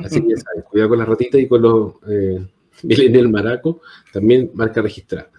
Así 0.03 0.23
que 0.23 0.29
ya 0.29 0.37
saben, 0.37 0.63
cuidado 0.71 0.89
con 0.89 0.97
las 0.97 1.07
ratitas 1.07 1.39
y 1.39 1.47
con 1.47 1.61
los 1.61 1.93
eh, 2.09 2.47
el 2.81 3.29
maraco, 3.29 3.81
también 4.11 4.49
marca 4.55 4.81
registrada. 4.81 5.29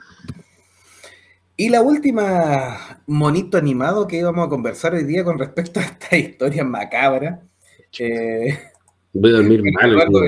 Y 1.57 1.71
la 1.71 1.83
última 1.83 3.03
monito 3.09 3.59
animado 3.59 4.07
que 4.07 4.19
íbamos 4.19 4.47
a 4.47 4.49
conversar 4.49 4.95
hoy 4.95 5.03
día 5.03 5.25
con 5.25 5.41
respecto 5.41 5.81
a 5.81 5.83
esta 5.83 6.17
historia 6.17 6.63
macabra. 6.63 7.43
Eh, 7.99 8.57
Voy 9.13 9.31
a 9.31 9.39
dormir 9.39 9.63
mal. 9.73 9.91
Eduardo 9.91 10.21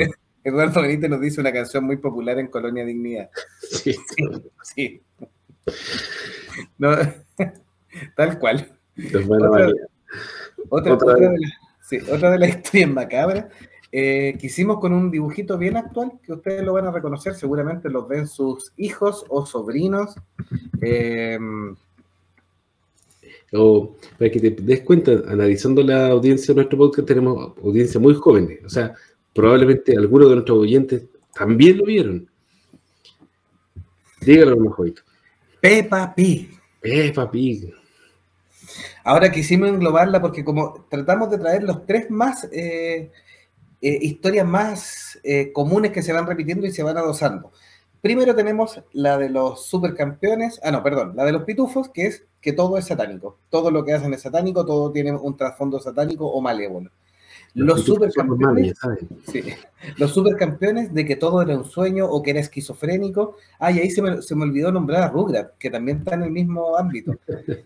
Benítez 0.45 1.11
nos 1.11 1.21
dice 1.21 1.41
una 1.41 1.53
canción 1.53 1.85
muy 1.85 1.97
popular 1.97 2.39
en 2.39 2.49
Colonia 2.49 2.85
Dignidad. 2.85 3.31
Sí, 3.61 3.95
sí. 4.63 5.03
tal 8.17 8.39
cual. 8.39 8.79
Otra, 10.69 10.97
de 12.31 12.39
las 12.39 12.49
historias 12.57 12.91
macabras 12.91 13.47
eh, 13.93 14.37
que 14.39 14.47
hicimos 14.47 14.79
con 14.79 14.93
un 14.93 15.11
dibujito 15.11 15.59
bien 15.59 15.77
actual, 15.77 16.13
que 16.23 16.33
ustedes 16.33 16.63
lo 16.63 16.75
van 16.75 16.87
a 16.87 16.93
reconocer, 16.93 17.35
seguramente 17.35 17.91
los 17.91 18.07
ven 18.07 18.29
sus 18.29 18.73
hijos 18.77 19.25
o 19.29 19.45
sobrinos. 19.47 20.15
Em, 20.81 21.75
o 23.53 23.97
para 24.17 24.31
que 24.31 24.39
te 24.39 24.51
des 24.51 24.83
cuenta, 24.83 25.11
analizando 25.27 25.83
la 25.83 26.09
audiencia 26.09 26.55
de 26.55 26.61
nuestro 26.61 26.79
podcast, 26.79 27.09
tenemos 27.09 27.53
audiencia 27.59 27.99
muy 27.99 28.15
jóvenes. 28.15 28.61
O 28.65 28.69
sea, 28.69 28.95
probablemente 29.35 29.97
algunos 29.97 30.29
de 30.29 30.35
nuestros 30.35 30.59
oyentes 30.59 31.03
también 31.35 31.79
lo 31.79 31.85
vieron. 31.85 32.29
Dígalo, 34.21 34.57
mejor. 34.57 34.93
Pepa 35.61 36.15
Pig. 36.15 36.51
Pepa 36.81 37.31
Pig. 37.31 37.75
Ahora 39.05 39.33
quisimos 39.33 39.69
englobarla 39.69 40.21
porque 40.21 40.45
como 40.45 40.87
tratamos 40.91 41.31
de 41.31 41.39
traer 41.39 41.63
los 41.63 41.87
tres 41.87 42.11
más 42.11 42.45
eh, 42.53 43.11
eh, 43.81 43.99
historias 44.03 44.47
más 44.47 45.19
eh, 45.23 45.53
comunes 45.53 45.91
que 45.91 46.03
se 46.03 46.13
van 46.13 46.27
repitiendo 46.27 46.67
y 46.67 46.71
se 46.71 46.83
van 46.83 46.99
adosando. 46.99 47.53
Primero 48.01 48.35
tenemos 48.35 48.83
la 48.93 49.19
de 49.19 49.29
los 49.29 49.67
supercampeones, 49.67 50.61
ah 50.63 50.71
no, 50.71 50.83
perdón, 50.83 51.13
la 51.17 51.25
de 51.25 51.33
los 51.33 51.45
pitufos, 51.45 51.91
que 51.91 52.07
es 52.07 52.25
que 52.41 52.53
todo 52.53 52.79
es 52.79 52.87
satánico. 52.87 53.39
Todo 53.51 53.71
lo 53.71 53.85
que 53.85 53.93
hacen 53.93 54.15
es 54.15 54.23
satánico, 54.23 54.65
todo 54.65 54.91
tiene 54.91 55.13
un 55.13 55.37
trasfondo 55.37 55.81
satánico 55.81 56.27
o 56.27 56.41
malévolo. 56.41 56.91
Los, 57.55 57.85
supercampeones, 57.85 58.75
los 59.97 60.15
supercampeones 60.15 60.95
de 60.95 61.05
que 61.05 61.17
todo 61.17 61.43
era 61.43 61.57
un 61.57 61.65
sueño 61.65 62.07
o 62.07 62.23
que 62.23 62.31
era 62.31 62.41
esquizofrénico. 62.41 63.37
Ah, 63.59 63.73
y 63.73 63.81
ahí 63.81 63.91
se 63.91 64.03
me, 64.03 64.23
se 64.23 64.35
me 64.37 64.45
olvidó 64.45 64.71
nombrar 64.71 65.03
a 65.03 65.09
Rugrat, 65.09 65.57
que 65.59 65.71
también 65.71 65.99
está 65.99 66.15
en 66.15 66.23
el 66.23 66.31
mismo 66.31 66.77
ámbito, 66.77 67.17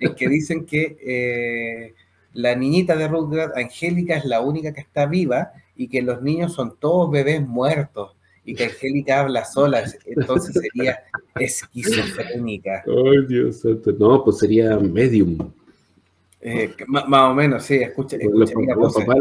en 0.01 0.15
que 0.15 0.29
dicen 0.29 0.65
que 0.65 0.97
eh, 1.03 1.95
la 2.33 2.55
niñita 2.55 2.97
de 2.97 3.09
Rugrat, 3.09 3.57
Angélica, 3.57 4.17
es 4.17 4.25
la 4.25 4.41
única 4.41 4.73
que 4.73 4.81
está 4.81 5.07
viva 5.07 5.53
y 5.77 5.89
que 5.89 6.03
los 6.03 6.23
niños 6.23 6.55
son 6.55 6.77
todos 6.79 7.11
bebés 7.11 7.47
muertos 7.47 8.17
y 8.45 8.55
que 8.55 8.65
Angélica 8.65 9.21
habla 9.21 9.45
sola, 9.45 9.85
entonces 10.05 10.55
sería 10.55 11.03
esquizofrénica. 11.37 12.85
Ay, 12.87 13.27
Dios 13.27 13.61
santo. 13.61 13.93
No, 13.99 14.23
pues 14.23 14.39
sería 14.39 14.79
medium. 14.79 15.39
Eh, 16.47 16.75
más, 16.89 17.31
o 17.31 17.35
menos, 17.35 17.65
sí, 17.65 17.77
escucha. 17.77 18.19
los, 18.21 18.53
papás 18.53 19.17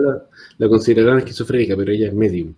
la, 0.58 0.68
considerarán 0.68 1.20
esquizofrénica, 1.20 1.74
pero 1.78 1.94
ella 1.94 2.08
es 2.08 2.14
medium. 2.14 2.54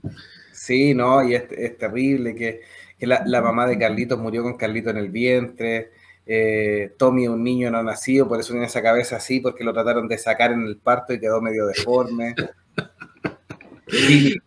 Sí, 0.51 0.95
no, 0.95 1.23
y 1.23 1.36
es, 1.36 1.78
terrible 1.78 2.34
que, 2.34 2.62
la, 3.01 3.41
mamá 3.43 3.67
de 3.67 3.78
Carlitos 3.78 4.17
murió 4.17 4.41
con 4.41 4.58
Carlitos 4.58 4.91
en 4.91 4.97
el 4.97 5.10
vientre. 5.10 5.91
Eh, 6.25 6.93
Tommy, 6.97 7.28
un 7.28 7.43
niño 7.43 7.69
no 7.69 7.84
nacido, 7.84 8.28
por 8.28 8.39
eso 8.39 8.54
tiene 8.54 8.65
esa 8.65 8.82
cabeza 8.82 9.17
así, 9.17 9.39
porque 9.39 9.63
lo 9.63 9.71
trataron 9.71 10.08
de 10.08 10.17
sacar 10.17 10.51
en 10.51 10.63
el 10.63 10.78
parto 10.78 11.13
y 11.13 11.19
quedó 11.19 11.39
medio 11.43 11.67
deforme. 11.67 12.34
Philly, 13.88 14.41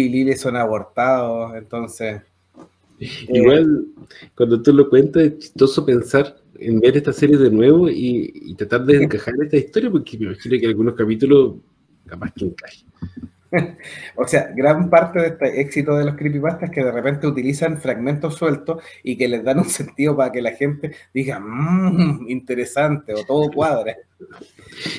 y 0.00 0.08
Lily 0.08 0.36
son 0.36 0.56
abortados, 0.56 1.54
entonces. 1.54 2.22
Igual, 2.98 3.88
cuando 4.34 4.62
tú 4.62 4.72
lo 4.72 4.88
cuentas, 4.88 5.24
es 5.24 5.38
chistoso 5.38 5.84
pensar 5.84 6.34
en 6.58 6.80
ver 6.80 6.96
esta 6.96 7.12
serie 7.12 7.36
de 7.36 7.50
nuevo 7.50 7.88
y, 7.88 8.54
tratar 8.56 8.84
de 8.84 9.04
encajar 9.04 9.34
esta 9.42 9.56
historia, 9.56 9.90
porque 9.90 10.18
me 10.18 10.26
imagino 10.26 10.60
que 10.60 10.66
algunos 10.66 10.94
capítulos 10.94 11.56
capaz 12.06 12.32
que 12.32 12.44
encaje. 12.46 12.84
o 14.16 14.26
sea, 14.26 14.50
gran 14.54 14.90
parte 14.90 15.20
de 15.20 15.28
este 15.28 15.60
éxito 15.60 15.96
de 15.96 16.04
los 16.04 16.16
creepypastas 16.16 16.70
es 16.70 16.74
que 16.74 16.84
de 16.84 16.92
repente 16.92 17.26
utilizan 17.26 17.78
fragmentos 17.78 18.34
sueltos 18.34 18.82
y 19.02 19.16
que 19.16 19.28
les 19.28 19.44
dan 19.44 19.58
un 19.58 19.68
sentido 19.68 20.16
para 20.16 20.32
que 20.32 20.42
la 20.42 20.52
gente 20.52 20.92
diga, 21.12 21.38
mmm, 21.40 22.28
interesante 22.28 23.14
o 23.14 23.24
todo 23.24 23.50
cuadra. 23.50 23.96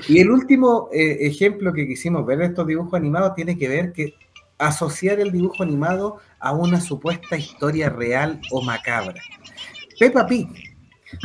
Y 0.08 0.20
el 0.20 0.30
último 0.32 0.90
eh, 0.94 1.18
ejemplo 1.22 1.74
que 1.74 1.88
quisimos 1.88 2.26
ver 2.26 2.40
de 2.40 2.46
estos 2.46 2.68
dibujos 2.68 2.94
animados 2.94 3.36
tiene 3.36 3.58
que 3.58 3.68
ver 3.68 3.92
que 3.92 4.14
asociar 4.58 5.20
el 5.20 5.32
dibujo 5.32 5.64
animado 5.64 6.20
a 6.40 6.54
una 6.54 6.80
supuesta 6.80 7.36
historia 7.36 7.90
real 7.90 8.40
o 8.52 8.62
macabra. 8.62 9.22
Peppa 10.00 10.26
Pig, 10.28 10.75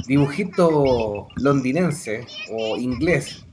dibujito 0.06 1.28
londinense 1.36 2.26
o 2.50 2.76
inglés, 2.76 3.44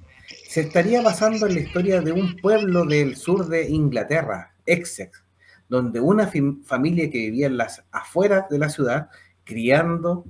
se 0.48 0.62
estaría 0.62 1.02
basando 1.02 1.46
en 1.46 1.56
la 1.56 1.60
historia 1.60 2.02
de 2.02 2.12
un 2.12 2.36
pueblo 2.38 2.86
del 2.86 3.16
sur 3.16 3.48
de 3.48 3.70
Inglaterra, 3.70 4.54
Essex, 4.66 5.24
donde 5.70 6.00
una 6.00 6.32
familia 6.64 7.10
que 7.10 7.18
vivía 7.18 7.48
en 7.48 7.58
las 7.58 7.84
afueras 7.92 8.50
de 8.50 8.60
la 8.60 8.70
ciudad 8.70 9.10
criando, 9.44 10.26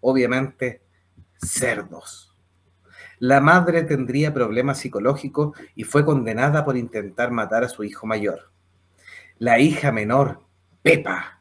obviamente, 0.00 0.82
cerdos. 1.36 2.34
La 3.18 3.40
madre 3.40 3.84
tendría 3.84 4.34
problemas 4.34 4.78
psicológicos 4.78 5.56
y 5.74 5.84
fue 5.84 6.04
condenada 6.04 6.64
por 6.64 6.76
intentar 6.76 7.30
matar 7.30 7.64
a 7.64 7.68
su 7.68 7.84
hijo 7.84 8.06
mayor. 8.06 8.50
La 9.38 9.58
hija 9.58 9.92
menor, 9.92 10.40
Pepa, 10.82 11.40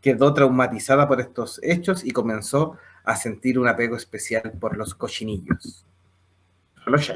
quedó 0.00 0.34
traumatizada 0.34 1.08
por 1.08 1.20
estos 1.20 1.60
hechos 1.62 2.04
y 2.04 2.10
comenzó 2.10 2.76
a 3.04 3.16
sentir 3.16 3.58
un 3.58 3.68
apego 3.68 3.96
especial 3.96 4.52
por 4.58 4.76
los 4.76 4.94
cochinillos. 4.94 5.86
Los 6.86 7.08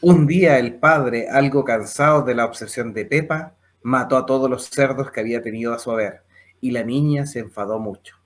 Un 0.00 0.26
día 0.26 0.58
el 0.58 0.76
padre, 0.76 1.28
algo 1.28 1.64
cansado 1.64 2.22
de 2.22 2.34
la 2.34 2.44
obsesión 2.44 2.92
de 2.92 3.04
Pepa, 3.04 3.54
mató 3.82 4.16
a 4.16 4.26
todos 4.26 4.48
los 4.48 4.66
cerdos 4.66 5.10
que 5.10 5.20
había 5.20 5.42
tenido 5.42 5.74
a 5.74 5.78
su 5.78 5.90
haber 5.90 6.22
y 6.60 6.70
la 6.70 6.84
niña 6.84 7.26
se 7.26 7.40
enfadó 7.40 7.78
mucho. 7.78 8.16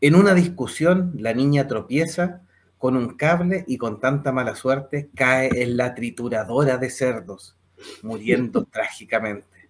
En 0.00 0.14
una 0.14 0.32
discusión, 0.32 1.12
la 1.18 1.34
niña 1.34 1.66
tropieza 1.66 2.42
con 2.78 2.96
un 2.96 3.16
cable 3.16 3.64
y 3.66 3.76
con 3.76 4.00
tanta 4.00 4.32
mala 4.32 4.54
suerte 4.54 5.10
cae 5.14 5.62
en 5.62 5.76
la 5.76 5.94
trituradora 5.94 6.78
de 6.78 6.88
cerdos, 6.88 7.56
muriendo 8.02 8.64
trágicamente. 8.72 9.68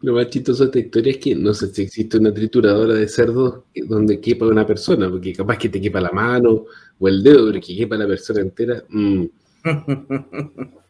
Lo 0.00 0.14
más 0.14 0.28
chistoso 0.30 0.64
de 0.64 0.68
esta 0.68 0.78
historia 0.78 1.12
es 1.12 1.18
que 1.18 1.34
no 1.34 1.52
sé 1.52 1.68
si 1.68 1.82
existe 1.82 2.18
una 2.18 2.32
trituradora 2.32 2.94
de 2.94 3.08
cerdos 3.08 3.64
donde 3.74 4.20
quepa 4.20 4.46
una 4.46 4.66
persona, 4.66 5.10
porque 5.10 5.32
capaz 5.32 5.58
que 5.58 5.68
te 5.68 5.80
quepa 5.80 6.00
la 6.00 6.10
mano 6.10 6.64
o 6.98 7.08
el 7.08 7.22
dedo, 7.22 7.46
pero 7.46 7.60
que 7.60 7.76
quepa 7.76 7.96
la 7.96 8.06
persona 8.06 8.40
entera. 8.40 8.82
Mm. 8.88 9.24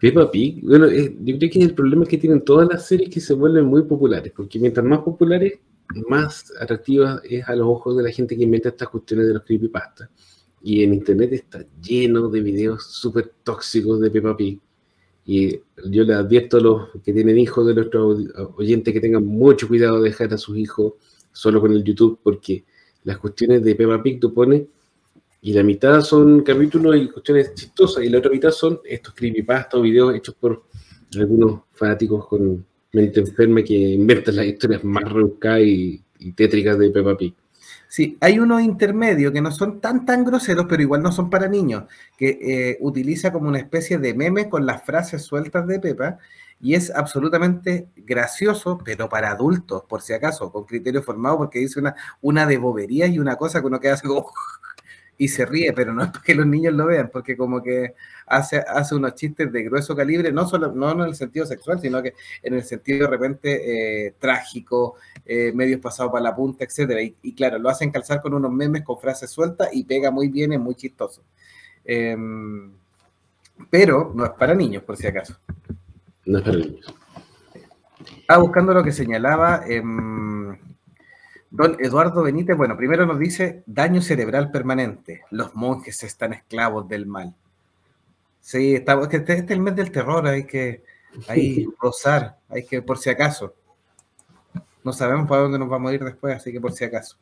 Peppa 0.00 0.30
Pig, 0.30 0.62
bueno, 0.62 0.86
yo 0.90 1.38
creo 1.38 1.50
que 1.50 1.62
el 1.62 1.74
problema 1.74 2.04
que 2.04 2.18
tienen 2.18 2.44
todas 2.44 2.68
las 2.68 2.86
series 2.86 3.08
que 3.08 3.20
se 3.20 3.32
vuelven 3.32 3.64
muy 3.64 3.84
populares, 3.84 4.32
porque 4.36 4.58
mientras 4.58 4.84
más 4.84 4.98
populares, 4.98 5.54
más 6.08 6.52
atractiva 6.60 7.22
es 7.24 7.48
a 7.48 7.54
los 7.54 7.66
ojos 7.66 7.96
de 7.96 8.02
la 8.02 8.10
gente 8.10 8.36
que 8.36 8.42
inventa 8.42 8.68
estas 8.68 8.88
cuestiones 8.88 9.26
de 9.28 9.34
los 9.34 9.44
creepypastas. 9.44 10.10
Y 10.62 10.82
en 10.82 10.94
internet 10.94 11.32
está 11.32 11.64
lleno 11.80 12.28
de 12.28 12.40
videos 12.40 12.84
súper 12.84 13.32
tóxicos 13.42 14.00
de 14.00 14.10
Peppa 14.10 14.36
Pig. 14.36 14.60
Y 15.26 15.60
yo 15.90 16.04
le 16.04 16.14
advierto 16.14 16.58
a 16.58 16.60
los 16.60 16.88
que 17.02 17.12
tienen 17.12 17.38
hijos 17.38 17.66
de 17.66 17.74
nuestros 17.74 18.18
oyentes 18.56 18.92
que 18.92 19.00
tengan 19.00 19.24
mucho 19.24 19.66
cuidado 19.68 20.00
de 20.00 20.10
dejar 20.10 20.32
a 20.34 20.38
sus 20.38 20.56
hijos 20.58 20.94
solo 21.32 21.60
con 21.60 21.72
el 21.72 21.82
YouTube, 21.82 22.18
porque 22.22 22.64
las 23.04 23.18
cuestiones 23.18 23.62
de 23.62 23.74
Peppa 23.74 24.02
Pig 24.02 24.20
tú 24.20 24.32
pones 24.32 24.62
Y 25.40 25.52
la 25.52 25.62
mitad 25.62 26.00
son 26.00 26.42
capítulos 26.42 26.96
y 26.96 27.08
cuestiones 27.08 27.54
chistosas, 27.54 28.04
y 28.04 28.08
la 28.08 28.18
otra 28.18 28.30
mitad 28.30 28.50
son 28.50 28.80
estos 28.84 29.14
creepypasta 29.14 29.78
o 29.78 29.82
videos 29.82 30.14
hechos 30.14 30.34
por 30.34 30.62
algunos 31.16 31.60
fanáticos 31.72 32.26
con 32.26 32.64
mente 32.92 33.20
enferma 33.20 33.62
que 33.62 33.74
inventan 33.74 34.36
las 34.36 34.46
historias 34.46 34.84
más 34.84 35.10
rebuscadas 35.12 35.62
y, 35.62 36.02
y 36.18 36.32
tétricas 36.32 36.78
de 36.78 36.90
Peppa 36.90 37.16
Pig. 37.16 37.34
Sí, 37.94 38.18
hay 38.20 38.40
unos 38.40 38.60
intermedios 38.60 39.32
que 39.32 39.40
no 39.40 39.52
son 39.52 39.80
tan 39.80 40.04
tan 40.04 40.24
groseros, 40.24 40.66
pero 40.68 40.82
igual 40.82 41.00
no 41.00 41.12
son 41.12 41.30
para 41.30 41.46
niños, 41.46 41.84
que 42.18 42.40
eh, 42.42 42.78
utiliza 42.80 43.32
como 43.32 43.46
una 43.48 43.58
especie 43.60 43.98
de 43.98 44.14
meme 44.14 44.48
con 44.48 44.66
las 44.66 44.82
frases 44.82 45.22
sueltas 45.22 45.64
de 45.68 45.78
Pepa 45.78 46.18
y 46.60 46.74
es 46.74 46.90
absolutamente 46.90 47.86
gracioso, 47.94 48.78
pero 48.84 49.08
para 49.08 49.30
adultos, 49.30 49.84
por 49.88 50.02
si 50.02 50.12
acaso, 50.12 50.50
con 50.50 50.64
criterio 50.64 51.04
formado, 51.04 51.38
porque 51.38 51.60
dice 51.60 51.78
una, 51.78 51.94
una 52.20 52.46
de 52.46 52.58
boberías 52.58 53.10
y 53.10 53.20
una 53.20 53.36
cosa 53.36 53.60
que 53.60 53.68
uno 53.68 53.78
queda 53.78 53.94
así 53.94 54.08
como 54.08 54.26
y 55.16 55.28
se 55.28 55.46
ríe, 55.46 55.72
pero 55.72 55.92
no 55.92 56.02
es 56.02 56.10
para 56.10 56.22
que 56.24 56.34
los 56.34 56.46
niños 56.46 56.74
lo 56.74 56.86
vean, 56.86 57.08
porque 57.12 57.36
como 57.36 57.62
que 57.62 57.94
hace, 58.26 58.58
hace 58.58 58.94
unos 58.94 59.14
chistes 59.14 59.50
de 59.52 59.62
grueso 59.62 59.94
calibre, 59.94 60.32
no 60.32 60.46
solo 60.46 60.72
no 60.72 60.90
en 60.92 61.00
el 61.00 61.14
sentido 61.14 61.46
sexual, 61.46 61.80
sino 61.80 62.02
que 62.02 62.14
en 62.42 62.54
el 62.54 62.64
sentido 62.64 63.06
de 63.06 63.10
repente 63.10 64.06
eh, 64.06 64.14
trágico, 64.18 64.96
eh, 65.24 65.52
medios 65.54 65.80
pasados 65.80 66.12
para 66.12 66.24
la 66.24 66.36
punta, 66.36 66.64
etcétera. 66.64 67.00
Y, 67.02 67.34
claro, 67.34 67.58
lo 67.58 67.68
hacen 67.68 67.90
calzar 67.90 68.20
con 68.20 68.34
unos 68.34 68.50
memes 68.50 68.82
con 68.82 68.98
frases 68.98 69.30
sueltas 69.30 69.68
y 69.72 69.84
pega 69.84 70.10
muy 70.10 70.28
bien, 70.28 70.52
es 70.52 70.60
muy 70.60 70.74
chistoso. 70.74 71.22
Em, 71.84 72.72
pero 73.70 74.12
no 74.14 74.24
es 74.24 74.32
para 74.32 74.54
niños, 74.54 74.82
por 74.82 74.96
si 74.96 75.06
acaso. 75.06 75.38
No 76.26 76.38
es 76.38 76.44
para 76.44 76.56
niños. 76.58 76.94
Ah, 78.26 78.38
buscando 78.38 78.74
lo 78.74 78.82
que 78.82 78.92
señalaba. 78.92 79.64
Don 81.54 81.76
Eduardo 81.78 82.24
Benítez, 82.24 82.56
bueno, 82.56 82.76
primero 82.76 83.06
nos 83.06 83.16
dice 83.16 83.62
daño 83.64 84.02
cerebral 84.02 84.50
permanente. 84.50 85.22
Los 85.30 85.54
monjes 85.54 86.02
están 86.02 86.32
esclavos 86.32 86.88
del 86.88 87.06
mal. 87.06 87.32
Sí, 88.40 88.74
está, 88.74 89.00
este, 89.00 89.18
este 89.18 89.34
es 89.34 89.50
el 89.52 89.60
mes 89.60 89.76
del 89.76 89.92
terror, 89.92 90.26
hay 90.26 90.46
que 90.46 90.82
ahí 91.28 91.64
rozar, 91.80 92.38
hay 92.48 92.66
que, 92.66 92.82
por 92.82 92.98
si 92.98 93.08
acaso. 93.08 93.54
No 94.82 94.92
sabemos 94.92 95.28
para 95.28 95.42
dónde 95.42 95.60
nos 95.60 95.68
vamos 95.68 95.92
a 95.92 95.94
ir 95.94 96.02
después, 96.02 96.34
así 96.34 96.50
que 96.50 96.60
por 96.60 96.72
si 96.72 96.86
acaso. 96.86 97.16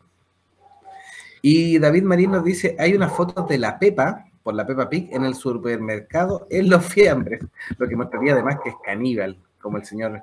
Y 1.42 1.78
David 1.78 2.04
Marín 2.04 2.30
nos 2.30 2.42
dice, 2.42 2.74
hay 2.78 2.94
una 2.94 3.10
foto 3.10 3.42
de 3.42 3.58
la 3.58 3.78
Pepa, 3.78 4.24
por 4.42 4.54
la 4.54 4.66
Pepa 4.66 4.88
Pig, 4.88 5.10
en 5.12 5.26
el 5.26 5.34
supermercado 5.34 6.46
en 6.48 6.70
los 6.70 6.86
fiambres, 6.86 7.44
lo 7.76 7.86
que 7.86 7.96
mostraría 7.96 8.32
además 8.32 8.60
que 8.64 8.70
es 8.70 8.76
caníbal, 8.82 9.36
como 9.60 9.76
el 9.76 9.84
señor 9.84 10.22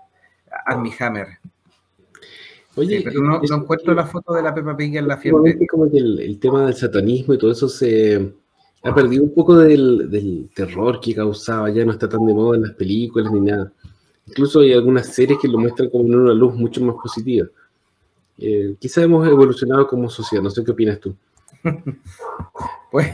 Armie 0.65 0.95
Hammer. 0.97 1.27
Oye, 2.75 3.01
pero 3.03 3.21
no, 3.21 3.41
encuentro 3.43 3.93
la 3.93 4.05
foto 4.05 4.33
de 4.33 4.43
la 4.43 4.53
Peppa 4.53 4.77
Pig 4.77 4.95
en 4.95 5.07
la 5.07 5.17
fiesta. 5.17 5.39
como 5.69 5.89
que 5.89 5.97
el, 5.97 6.39
tema 6.39 6.65
del 6.65 6.75
satanismo 6.75 7.33
y 7.33 7.37
todo 7.37 7.51
eso 7.51 7.67
se 7.67 8.31
ha 8.83 8.95
perdido 8.95 9.23
un 9.23 9.33
poco 9.33 9.57
del, 9.57 10.49
terror 10.53 10.99
que 11.01 11.15
causaba, 11.15 11.69
ya 11.69 11.83
no 11.83 11.91
está 11.91 12.07
tan 12.07 12.25
de 12.25 12.33
moda 12.33 12.57
en 12.57 12.63
las 12.63 12.73
películas 12.73 13.31
ni 13.31 13.41
nada. 13.41 13.71
Incluso 14.27 14.59
hay 14.59 14.73
algunas 14.73 15.07
series 15.07 15.39
que 15.39 15.47
lo 15.47 15.57
muestran 15.57 15.89
como 15.89 16.05
en 16.05 16.15
una 16.15 16.33
luz 16.33 16.55
mucho 16.55 16.83
más 16.83 16.95
positiva. 17.01 17.47
Eh, 18.37 18.75
quizá 18.79 19.01
hemos 19.01 19.27
evolucionado 19.27 19.87
como 19.87 20.09
sociedad, 20.09 20.43
no 20.43 20.49
sé 20.49 20.63
qué 20.63 20.71
opinas 20.71 20.99
tú. 20.99 21.15
Pues, 22.91 23.07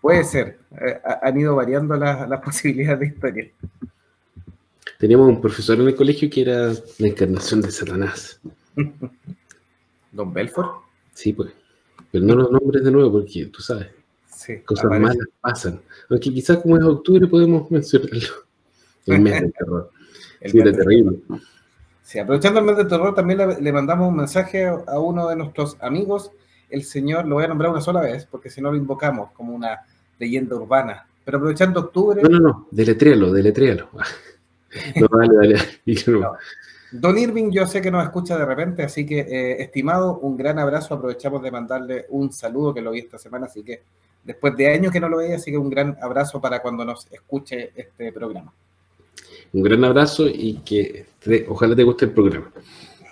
puede 0.00 0.24
ser, 0.24 0.58
eh, 0.72 1.00
han 1.22 1.38
ido 1.38 1.54
variando 1.54 1.94
las 1.96 2.40
posibilidades 2.40 2.98
de 2.98 3.06
historia. 3.06 3.50
Teníamos 4.98 5.28
un 5.28 5.40
profesor 5.40 5.78
en 5.78 5.86
el 5.86 5.94
colegio 5.94 6.28
que 6.28 6.40
era 6.42 6.72
la 6.98 7.06
encarnación 7.06 7.60
de 7.62 7.70
Satanás. 7.70 8.40
¿Don 10.12 10.32
Belfort? 10.32 10.82
Sí, 11.14 11.32
pues. 11.32 11.52
Pero 12.10 12.24
no 12.24 12.34
los 12.34 12.50
nombres 12.50 12.84
de 12.84 12.90
nuevo 12.90 13.12
porque 13.12 13.46
tú 13.46 13.62
sabes. 13.62 13.88
cosas 14.64 14.86
malas 14.86 15.16
pasan. 15.40 15.80
Aunque 16.08 16.32
quizás 16.32 16.58
como 16.58 16.76
es 16.76 16.84
octubre 16.84 17.26
podemos 17.26 17.70
mencionarlo. 17.70 18.28
El 19.06 19.20
mes 19.20 19.40
del 19.40 19.52
terror. 19.52 19.90
El 20.40 20.50
sí, 20.50 20.62
terrible. 20.62 21.18
Sí, 22.02 22.18
aprovechando 22.18 22.60
el 22.60 22.66
mes 22.66 22.76
del 22.76 22.88
terror, 22.88 23.14
también 23.14 23.38
le, 23.60 23.72
mandamos 23.72 24.08
un 24.08 24.16
mensaje 24.16 24.66
a 24.66 24.98
uno 24.98 25.28
de 25.28 25.36
nuestros 25.36 25.76
amigos, 25.80 26.32
el 26.68 26.82
señor, 26.82 27.26
lo 27.26 27.36
voy 27.36 27.44
a 27.44 27.48
nombrar 27.48 27.70
una 27.70 27.80
sola 27.80 28.00
vez, 28.00 28.26
porque 28.26 28.50
si 28.50 28.60
no 28.60 28.70
lo 28.70 28.76
invocamos 28.76 29.30
como 29.32 29.54
una 29.54 29.80
leyenda 30.18 30.56
urbana. 30.56 31.06
Pero 31.24 31.38
aprovechando 31.38 31.80
octubre. 31.80 32.20
No, 32.22 32.28
no, 32.28 32.40
no, 32.40 32.68
deletréalo, 32.70 33.32
deletréalo. 33.32 33.90
no, 34.96 35.08
dale, 35.18 35.34
dale. 35.34 35.58
No. 36.06 36.32
Don 36.92 37.16
Irving, 37.16 37.50
yo 37.50 37.66
sé 37.66 37.80
que 37.80 37.90
nos 37.90 38.02
escucha 38.02 38.36
de 38.36 38.44
repente, 38.44 38.82
así 38.82 39.06
que, 39.06 39.20
eh, 39.20 39.62
estimado, 39.62 40.18
un 40.18 40.36
gran 40.36 40.58
abrazo. 40.58 40.94
Aprovechamos 40.94 41.42
de 41.42 41.50
mandarle 41.50 42.06
un 42.08 42.32
saludo 42.32 42.74
que 42.74 42.80
lo 42.80 42.90
vi 42.90 43.00
esta 43.00 43.18
semana, 43.18 43.46
así 43.46 43.62
que 43.62 43.82
después 44.24 44.56
de 44.56 44.72
años 44.72 44.92
que 44.92 45.00
no 45.00 45.08
lo 45.08 45.18
veía, 45.18 45.36
así 45.36 45.50
que 45.52 45.56
un 45.56 45.70
gran 45.70 45.96
abrazo 46.02 46.40
para 46.40 46.60
cuando 46.60 46.84
nos 46.84 47.06
escuche 47.12 47.70
este 47.76 48.12
programa. 48.12 48.52
Un 49.52 49.62
gran 49.62 49.84
abrazo 49.84 50.26
y 50.26 50.60
que 50.64 51.06
ojalá 51.48 51.76
te 51.76 51.84
guste 51.84 52.06
el 52.06 52.12
programa. 52.12 52.52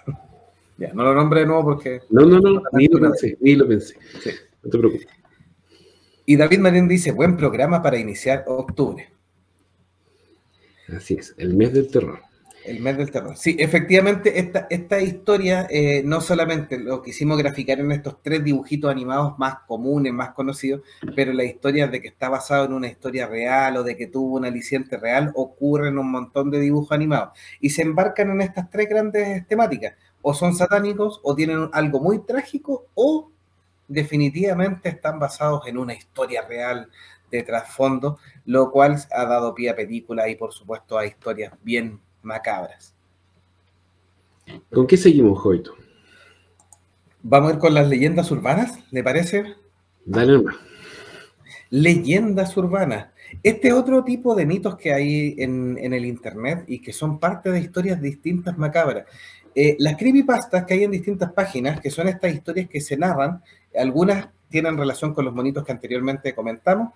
Ya, 0.78 0.92
no 0.92 1.02
lo 1.02 1.12
nombre 1.12 1.40
de 1.40 1.46
nuevo 1.46 1.64
porque. 1.64 2.02
No, 2.08 2.24
no, 2.24 2.38
no, 2.38 2.62
ni 2.70 2.86
lo 2.86 3.00
pensé, 3.00 3.36
ni 3.40 3.56
lo 3.56 3.66
pensé. 3.66 3.96
No 4.62 4.70
te 4.70 4.78
preocupes. 4.78 5.08
Y 6.24 6.36
David 6.36 6.60
Marín 6.60 6.86
dice: 6.86 7.10
buen 7.10 7.36
programa 7.36 7.82
para 7.82 7.98
iniciar 7.98 8.44
octubre. 8.46 9.10
Así 10.96 11.14
es, 11.14 11.34
el 11.36 11.56
mes 11.56 11.72
del 11.72 11.90
terror. 11.90 12.20
El 12.68 12.80
mes 12.80 12.98
del 12.98 13.10
terror. 13.10 13.34
Sí, 13.34 13.56
efectivamente, 13.58 14.38
esta, 14.38 14.66
esta 14.68 15.00
historia 15.00 15.66
eh, 15.70 16.02
no 16.04 16.20
solamente 16.20 16.78
lo 16.78 17.02
quisimos 17.02 17.38
graficar 17.38 17.80
en 17.80 17.90
estos 17.92 18.22
tres 18.22 18.44
dibujitos 18.44 18.90
animados 18.90 19.38
más 19.38 19.60
comunes, 19.66 20.12
más 20.12 20.32
conocidos, 20.32 20.82
pero 21.16 21.32
la 21.32 21.44
historia 21.44 21.88
de 21.88 22.02
que 22.02 22.08
está 22.08 22.28
basado 22.28 22.66
en 22.66 22.74
una 22.74 22.88
historia 22.88 23.26
real 23.26 23.78
o 23.78 23.84
de 23.84 23.96
que 23.96 24.06
tuvo 24.06 24.36
un 24.36 24.44
aliciente 24.44 24.98
real 24.98 25.32
ocurre 25.34 25.88
en 25.88 25.98
un 25.98 26.10
montón 26.10 26.50
de 26.50 26.60
dibujos 26.60 26.92
animados. 26.92 27.30
Y 27.58 27.70
se 27.70 27.80
embarcan 27.80 28.32
en 28.32 28.42
estas 28.42 28.68
tres 28.68 28.86
grandes 28.86 29.46
temáticas. 29.46 29.94
O 30.20 30.34
son 30.34 30.54
satánicos, 30.54 31.20
o 31.22 31.34
tienen 31.34 31.70
algo 31.72 32.00
muy 32.00 32.18
trágico, 32.18 32.88
o 32.94 33.30
definitivamente 33.86 34.90
están 34.90 35.18
basados 35.18 35.66
en 35.66 35.78
una 35.78 35.94
historia 35.94 36.42
real 36.46 36.90
de 37.30 37.42
trasfondo, 37.44 38.18
lo 38.44 38.70
cual 38.70 39.02
ha 39.10 39.24
dado 39.24 39.54
pie 39.54 39.70
a 39.70 39.76
películas 39.76 40.28
y 40.28 40.34
por 40.34 40.52
supuesto 40.52 40.98
a 40.98 41.06
historias 41.06 41.54
bien 41.62 42.00
macabras. 42.22 42.94
¿Con 44.72 44.86
qué 44.86 44.96
seguimos, 44.96 45.38
Joito? 45.38 45.74
Vamos 47.22 47.50
a 47.50 47.54
ir 47.54 47.60
con 47.60 47.74
las 47.74 47.88
leyendas 47.88 48.30
urbanas, 48.30 48.78
¿le 48.90 49.02
parece? 49.02 49.54
Dale 50.04 50.42
Leyendas 51.70 52.56
urbanas. 52.56 53.08
Este 53.42 53.72
otro 53.72 54.04
tipo 54.04 54.34
de 54.34 54.46
mitos 54.46 54.76
que 54.76 54.94
hay 54.94 55.34
en, 55.38 55.76
el 55.78 56.06
Internet 56.06 56.64
y 56.66 56.80
que 56.80 56.92
son 56.92 57.18
parte 57.18 57.50
de 57.50 57.60
historias 57.60 58.00
distintas 58.00 58.56
macabras. 58.56 59.04
Eh, 59.54 59.76
las 59.78 59.96
creepypastas 59.96 60.64
que 60.64 60.74
hay 60.74 60.84
en 60.84 60.92
distintas 60.92 61.32
páginas, 61.32 61.80
que 61.80 61.90
son 61.90 62.08
estas 62.08 62.32
historias 62.32 62.68
que 62.68 62.80
se 62.80 62.96
narran, 62.96 63.42
algunas 63.76 64.28
tienen 64.48 64.78
relación 64.78 65.12
con 65.12 65.24
los 65.24 65.34
monitos 65.34 65.64
que 65.64 65.72
anteriormente 65.72 66.34
comentamos, 66.34 66.94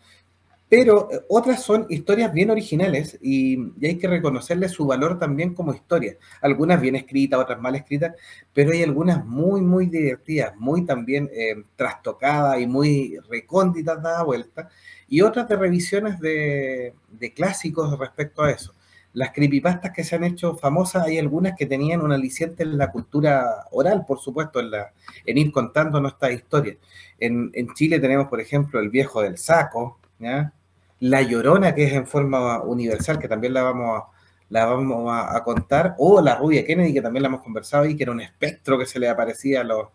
pero 0.72 1.10
eh, 1.12 1.20
otras 1.28 1.62
son 1.62 1.84
historias 1.90 2.32
bien 2.32 2.48
originales 2.48 3.18
y, 3.20 3.58
hay 3.86 3.98
que 3.98 4.08
reconocerle 4.08 4.70
su 4.70 4.86
valor 4.86 5.18
también 5.18 5.52
como 5.52 5.74
historia. 5.74 6.16
Algunas 6.40 6.80
bien 6.80 6.96
escritas, 6.96 7.38
otras 7.38 7.60
mal 7.60 7.74
escritas, 7.74 8.14
pero 8.54 8.72
hay 8.72 8.82
algunas 8.82 9.22
muy, 9.22 9.60
muy 9.60 9.84
divertidas, 9.88 10.56
muy 10.56 10.86
también 10.86 11.28
eh, 11.34 11.62
trastocadas 11.76 12.58
y 12.58 12.66
muy 12.66 13.18
recónditas, 13.28 14.02
dada 14.02 14.22
vuelta, 14.22 14.70
y 15.08 15.20
otras 15.20 15.46
de 15.46 15.56
revisiones 15.56 16.18
de, 16.20 16.94
clásicos 17.36 17.98
respecto 17.98 18.42
a 18.42 18.50
eso. 18.50 18.72
Las 19.12 19.32
creepypastas 19.32 19.92
que 19.92 20.04
se 20.04 20.16
han 20.16 20.24
hecho 20.24 20.56
famosas, 20.56 21.04
hay 21.04 21.18
algunas 21.18 21.54
que 21.54 21.66
tenían 21.66 22.00
un 22.00 22.12
aliciente 22.12 22.62
en 22.62 22.78
la 22.78 22.90
cultura 22.90 23.66
oral, 23.72 24.06
por 24.06 24.20
supuesto, 24.20 24.58
en 24.60 25.36
ir 25.36 25.52
contando 25.52 26.00
nuestras 26.00 26.32
historias. 26.32 26.78
En, 27.18 27.50
en 27.52 27.74
Chile 27.74 28.00
tenemos, 28.00 28.28
por 28.28 28.40
ejemplo, 28.40 28.80
El 28.80 28.88
viejo 28.88 29.20
del 29.20 29.36
saco, 29.36 29.98
¿ya? 30.18 30.54
La 31.02 31.20
Llorona, 31.20 31.74
que 31.74 31.84
es 31.84 31.92
en 31.94 32.06
forma 32.06 32.62
universal, 32.62 33.18
que 33.18 33.26
también 33.26 33.52
la 33.52 33.64
vamos 33.64 33.98
a, 33.98 34.06
la 34.50 34.66
vamos 34.66 35.10
a, 35.10 35.42
contar, 35.42 35.96
o 35.98 36.20
la 36.20 36.36
rubia 36.36 36.64
Kennedy, 36.64 36.94
que 36.94 37.02
también 37.02 37.22
la 37.22 37.28
hemos 37.28 37.42
conversado 37.42 37.86
y 37.86 37.96
que 37.96 38.04
era 38.04 38.12
un 38.12 38.20
espectro 38.20 38.78
que 38.78 38.86
se 38.86 39.00
le 39.00 39.08
aparecía 39.08 39.62
a 39.62 39.64
los, 39.64 39.88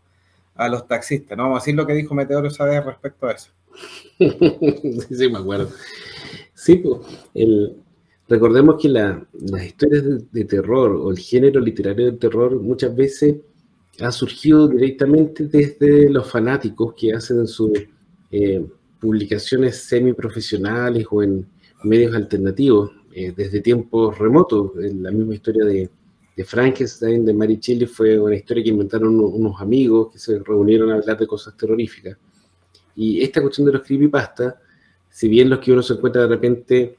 a 0.55 0.67
los 0.67 0.85
taxistas. 0.85 1.37
No 1.37 1.43
vamos 1.43 1.59
a 1.59 1.61
decir 1.61 1.75
lo 1.75 1.87
que 1.87 1.93
dijo 1.93 2.13
Meteoro 2.13 2.49
vez 2.49 2.85
respecto 2.85 3.27
a 3.27 3.31
eso. 3.31 3.51
sí, 4.19 5.29
me 5.29 5.37
acuerdo. 5.37 5.69
Sí, 6.53 6.75
pues, 6.75 6.99
recordemos 8.27 8.75
que 8.81 8.89
las 8.89 9.63
historias 9.63 10.03
de, 10.29 10.43
terror 10.43 10.91
o 10.91 11.09
el 11.09 11.19
género 11.19 11.61
literario 11.61 12.11
de 12.11 12.17
terror 12.17 12.59
muchas 12.59 12.93
veces 12.93 13.37
ha 14.01 14.11
surgido 14.11 14.67
directamente 14.67 15.45
desde 15.45 16.09
los 16.09 16.29
fanáticos 16.29 16.93
que 16.95 17.13
hacen 17.13 17.47
su 17.47 17.71
eh, 18.29 18.65
publicaciones 18.99 19.83
semiprofesionales 19.83 21.05
o 21.11 21.23
en 21.23 21.45
medios 21.83 22.15
alternativos 22.15 22.91
eh, 23.13 23.33
desde 23.35 23.61
tiempos 23.61 24.17
remotos. 24.17 24.71
La 24.75 25.11
misma 25.11 25.35
historia 25.35 25.65
de, 25.65 25.89
de, 26.35 26.45
Frankenstein, 26.45 27.25
de 27.25 27.33
Mary 27.33 27.57
Shelley, 27.61 27.87
fue 27.87 28.19
una 28.19 28.35
historia 28.35 28.63
que 28.63 28.69
inventaron 28.69 29.19
unos, 29.19 29.59
amigos 29.61 30.11
que 30.11 30.19
se 30.19 30.39
reunieron 30.39 30.91
a 30.91 30.95
hablar 30.95 31.17
de 31.17 31.27
cosas 31.27 31.55
terroríficas. 31.57 32.17
Y 32.95 33.21
esta 33.21 33.41
cuestión 33.41 33.67
de 33.67 33.73
los 33.73 33.83
creepypasta, 33.83 34.59
si 35.09 35.27
bien 35.27 35.49
los 35.49 35.59
que 35.59 35.71
uno 35.71 35.81
se 35.81 35.93
encuentra 35.93 36.23
de 36.23 36.27
repente 36.27 36.97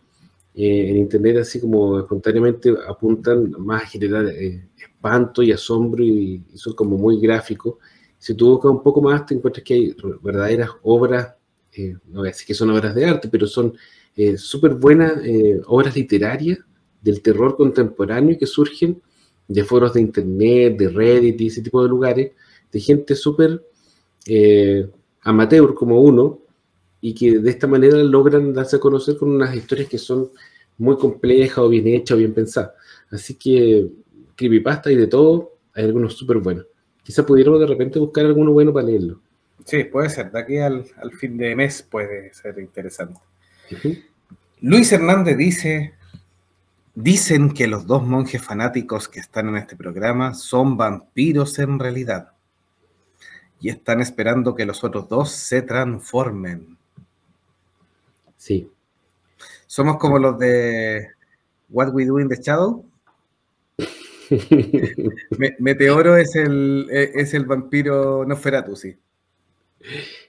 eh, 0.55 0.91
en 0.91 0.97
internet 0.97 1.37
así 1.37 1.61
como 1.61 2.01
espontáneamente 2.01 2.75
apuntan 2.89 3.53
más 3.59 3.85
a 3.85 3.87
generar 3.87 4.27
eh, 4.27 4.69
espanto 4.77 5.41
y 5.41 5.53
asombro 5.53 6.03
y, 6.03 6.43
son 6.55 6.75
como 6.75 6.97
muy 6.99 7.21
gráficos, 7.21 7.77
si 8.19 8.35
tú 8.35 8.51
buscas 8.51 8.73
un 8.73 8.83
poco 8.83 9.01
más 9.01 9.25
te 9.25 9.35
encuentras 9.35 9.63
que 9.63 9.75
hay 9.75 9.97
verdaderas 10.21 10.71
obras, 10.83 11.38
eh, 11.73 11.97
no 12.07 12.21
voy 12.21 12.29
a 12.29 12.33
decir 12.33 12.47
que 12.47 12.55
son 12.55 12.71
obras 12.71 12.95
de 12.95 13.05
arte, 13.05 13.29
pero 13.29 13.47
son 13.47 13.75
súper 14.37 14.75
buenas 14.75 15.13
obras 15.67 15.95
literarias 15.95 16.59
del 17.01 17.23
terror 17.23 17.57
contemporáneo 17.57 18.37
que 18.37 18.47
surgen 18.47 19.01
de 19.47 19.65
foros 19.65 19.95
de 19.95 20.01
internet, 20.01 20.77
de 20.77 20.89
Reddit 20.89 21.41
y 21.41 21.47
ese 21.47 21.63
tipo 21.63 21.81
de 21.85 21.89
lugares, 21.89 22.33
de 22.73 22.81
gente 22.81 23.15
súper 23.15 23.63
amateur 25.23 25.73
como 25.75 26.01
uno, 26.01 26.41
y 27.01 27.15
que 27.15 27.39
de 27.39 27.51
esta 27.51 27.69
manera 27.69 27.97
logran 27.99 28.53
darse 28.53 28.75
a 28.75 28.81
conocer 28.81 29.17
con 29.17 29.31
unas 29.31 29.55
historias 29.55 29.89
que 29.89 29.99
son 29.99 30.31
muy 30.79 30.97
complejas 30.97 31.59
o 31.59 31.69
bien 31.69 31.87
hechas 31.87 32.17
o 32.17 32.19
bien 32.19 32.35
pensadas. 32.35 32.73
Así 33.11 33.35
que 33.35 33.89
creepypasta 34.35 34.91
y 34.91 34.97
de 34.97 35.07
todo, 35.07 35.59
hay 35.75 35.85
algunos 35.85 36.15
súper 36.15 36.39
buenos. 36.39 36.67
Quizás 37.05 37.25
pudiéramos 37.25 37.61
de 37.61 37.67
repente 37.67 37.99
buscar 37.99 38.27
alguno 38.27 38.53
bueno 38.53 38.73
para 38.73 38.87
leerlo. 38.87 39.21
Sí, 39.65 39.85
puede 39.85 40.11
ser. 40.11 40.31
De 40.31 40.41
aquí 40.41 40.59
al, 40.59 40.85
fin 41.19 41.37
de 41.37 41.55
mes 41.55 41.83
puede 41.83 42.33
ser 42.33 42.59
interesante. 42.59 43.21
Luis 44.61 44.91
Hernández 44.93 45.37
dice, 45.37 45.95
dicen 46.95 47.53
que 47.53 47.67
los 47.67 47.87
dos 47.87 48.03
monjes 48.03 48.43
fanáticos 48.43 49.09
que 49.09 49.21
están 49.21 49.49
en 49.49 49.57
este 49.57 49.77
programa 49.77 50.35
son 50.35 50.77
vampiros 50.77 51.59
en 51.59 51.79
realidad. 51.79 52.33
Y 53.61 53.69
están 53.69 54.01
esperando 54.01 54.55
que 54.55 54.67
los 54.67 54.85
otros 54.85 55.09
dos 55.09 55.33
se 55.33 55.63
transformen. 55.63 56.79
Sí. 58.37 58.71
Somos 59.67 59.99
como 59.99 60.19
los 60.19 60.39
de 60.39 61.09
What 61.69 61.93
We 61.93 62.07
Do 62.07 62.21
in 62.21 62.29
the 62.29 62.37
Shadow. 62.41 62.85
Meteoro 65.59 66.17
es 66.17 66.35
el, 66.37 66.89
e, 66.91 67.13
es 67.15 67.35
el 67.35 67.45
vampiro 67.47 68.25
Nosferatu, 68.25 68.77
sí. 68.77 68.97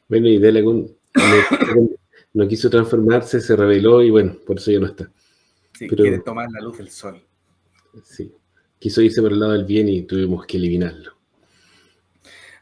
Bueno, 0.08 0.28
y 0.28 0.38
Delagun 0.38 0.96
no 2.34 2.48
quiso 2.48 2.70
transformarse, 2.70 3.42
se 3.42 3.56
reveló 3.56 4.02
y 4.02 4.10
bueno, 4.10 4.36
por 4.46 4.58
eso 4.58 4.72
ya 4.72 4.80
no 4.80 4.88
está. 4.88 5.12
Sí, 5.74 5.88
quiere 5.88 6.20
tomar 6.20 6.50
la 6.52 6.62
luz 6.62 6.78
del 6.78 6.90
sol. 6.90 7.24
Sí, 8.04 8.34
quiso 8.78 9.02
irse 9.02 9.22
por 9.22 9.32
el 9.32 9.40
lado 9.40 9.54
del 9.54 9.66
bien 9.66 9.90
y 9.90 10.04
tuvimos 10.04 10.46
que 10.46 10.58
eliminarlo. 10.58 11.14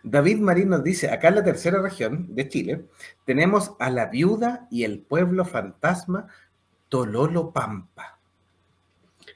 David 0.03 0.39
Marín 0.39 0.69
nos 0.69 0.83
dice, 0.83 1.09
acá 1.09 1.29
en 1.29 1.35
la 1.35 1.43
tercera 1.43 1.81
región 1.81 2.33
de 2.33 2.47
Chile, 2.47 2.85
tenemos 3.25 3.73
a 3.79 3.89
la 3.89 4.05
viuda 4.05 4.67
y 4.71 4.83
el 4.83 4.99
pueblo 4.99 5.43
fantasma 5.43 6.27
Tololo 6.87 7.51
Pampa. 7.51 8.16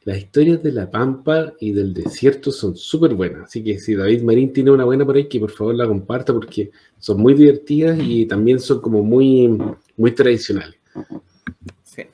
Las 0.03 0.17
historias 0.17 0.63
de 0.63 0.71
la 0.71 0.89
Pampa 0.89 1.53
y 1.59 1.73
del 1.73 1.93
desierto 1.93 2.51
son 2.51 2.75
súper 2.75 3.13
buenas, 3.13 3.43
así 3.43 3.63
que 3.63 3.77
si 3.77 3.93
David 3.93 4.23
Marín 4.23 4.51
tiene 4.51 4.71
una 4.71 4.83
buena 4.83 5.05
por 5.05 5.15
ahí, 5.15 5.29
que 5.29 5.39
por 5.39 5.51
favor 5.51 5.75
la 5.75 5.87
comparta 5.87 6.33
porque 6.33 6.71
son 6.97 7.21
muy 7.21 7.35
divertidas 7.35 7.99
y 8.01 8.25
también 8.25 8.59
son 8.59 8.81
como 8.81 9.03
muy, 9.03 9.55
muy 9.97 10.11
tradicionales. 10.13 10.79
Sí. 11.83 12.07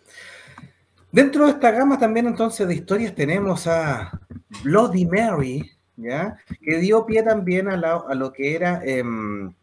Dentro 1.14 1.46
de 1.46 1.52
esta 1.52 1.72
gama 1.72 1.98
también 1.98 2.28
entonces 2.28 2.68
de 2.68 2.76
historias 2.76 3.16
tenemos 3.16 3.66
a 3.68 4.20
Bloody 4.66 5.06
Mary, 5.06 5.72
¿ya? 5.96 6.38
que 6.62 6.80
dio 6.80 7.06
pie 7.06 7.24
también 7.24 7.70
a, 7.70 7.78
lo 8.16 8.34
que 8.34 8.54
era 8.54 8.82
em, 8.84 9.54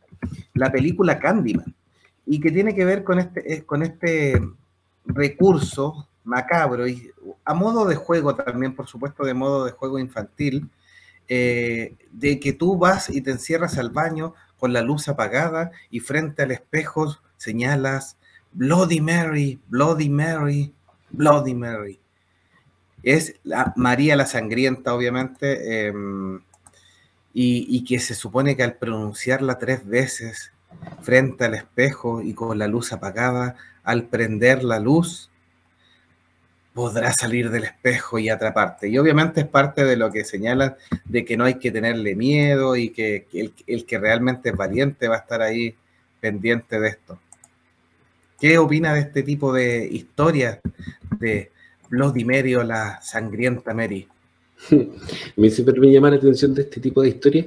la 0.55 0.73
película 0.73 1.19
Candyman 1.19 1.75
y 2.25 2.41
que 2.41 2.51
tiene 2.51 2.75
que 2.75 2.87
ver 2.87 3.05
con 3.05 3.19
este, 3.19 3.53
eh, 3.53 3.65
con 3.65 3.83
este 3.83 4.41
recurso 5.05 6.09
macabro 6.25 6.89
y 6.89 7.13
a 7.45 7.55
modo 7.55 7.85
de 7.85 7.95
juego 7.95 8.35
también, 8.35 8.75
por 8.75 8.87
supuesto, 8.87 9.25
de 9.25 9.35
modo 9.35 9.65
de 9.65 9.73
juego 9.73 9.99
infantil, 9.99 10.69
eh, 11.29 11.95
de 12.13 12.41
que 12.41 12.53
tú 12.53 12.77
vas 12.77 13.09
y 13.09 13.21
te 13.21 13.31
encierras 13.31 13.79
al 13.79 13.91
baño 13.91 14.35
con 14.59 14.73
la 14.73 14.83
luz 14.83 15.09
apagada 15.09 15.71
y 15.91 16.01
frente 16.01 16.43
al 16.43 16.51
espejo 16.51 17.17
señalas 17.37 18.17
Bloody 18.53 19.01
Mary, 19.01 19.61
Bloody 19.69 20.09
Mary, 20.09 20.73
Bloody 21.11 21.55
Mary. 21.55 22.01
Es 23.03 23.35
la 23.43 23.73
María 23.77 24.17
la 24.17 24.27
Sangrienta, 24.27 24.95
obviamente, 24.95 25.87
em, 25.87 26.41
y, 27.35 27.67
y 27.69 27.85
que 27.85 27.99
se 27.99 28.15
supone 28.15 28.57
que 28.57 28.63
al 28.63 28.77
pronunciarla 28.77 29.59
tres 29.59 29.87
veces 29.87 30.53
frente 31.03 31.45
al 31.45 31.55
espejo 31.55 32.23
y 32.23 32.33
con 32.33 32.59
la 32.59 32.67
luz 32.69 32.93
apagada, 32.93 33.57
al 33.83 34.05
prender 34.05 34.65
la 34.65 34.81
luz, 34.81 35.31
podrá 36.75 37.13
salir 37.13 37.51
del 37.51 37.65
espejo 37.65 38.19
y 38.19 38.29
atraparte. 38.29 38.89
Y 38.89 38.99
obviamente 38.99 39.43
es 39.43 39.47
parte 39.47 39.85
de 39.85 39.97
lo 39.97 40.11
que 40.11 40.25
señalan 40.25 40.75
de 41.05 41.25
que 41.25 41.37
no 41.37 41.45
hay 41.45 41.55
que 41.55 41.71
tenerle 41.71 42.17
miedo 42.17 42.75
y 42.75 42.91
que, 42.91 43.27
el, 43.67 43.87
que 43.87 43.99
realmente 43.99 44.51
es 44.51 44.57
valiente 44.57 45.07
va 45.07 45.15
a 45.15 45.21
estar 45.21 45.41
ahí 45.41 45.75
pendiente 46.21 46.81
de 46.81 46.89
esto. 46.89 47.21
¿Qué 48.41 48.59
opina 48.59 48.93
de 48.93 49.01
este 49.01 49.23
tipo 49.23 49.53
de 49.53 49.87
historias 49.87 50.59
de 51.21 51.53
Bloody 51.89 52.25
la 52.65 53.01
sangrienta 53.01 53.73
Mary? 53.73 54.09
Me 55.37 55.51
siempre 55.51 55.79
me 55.79 55.93
llama 55.93 56.11
la 56.11 56.17
atención 56.17 56.55
de 56.55 56.63
este 56.63 56.81
tipo 56.81 57.03
de 57.03 57.09
historias 57.11 57.47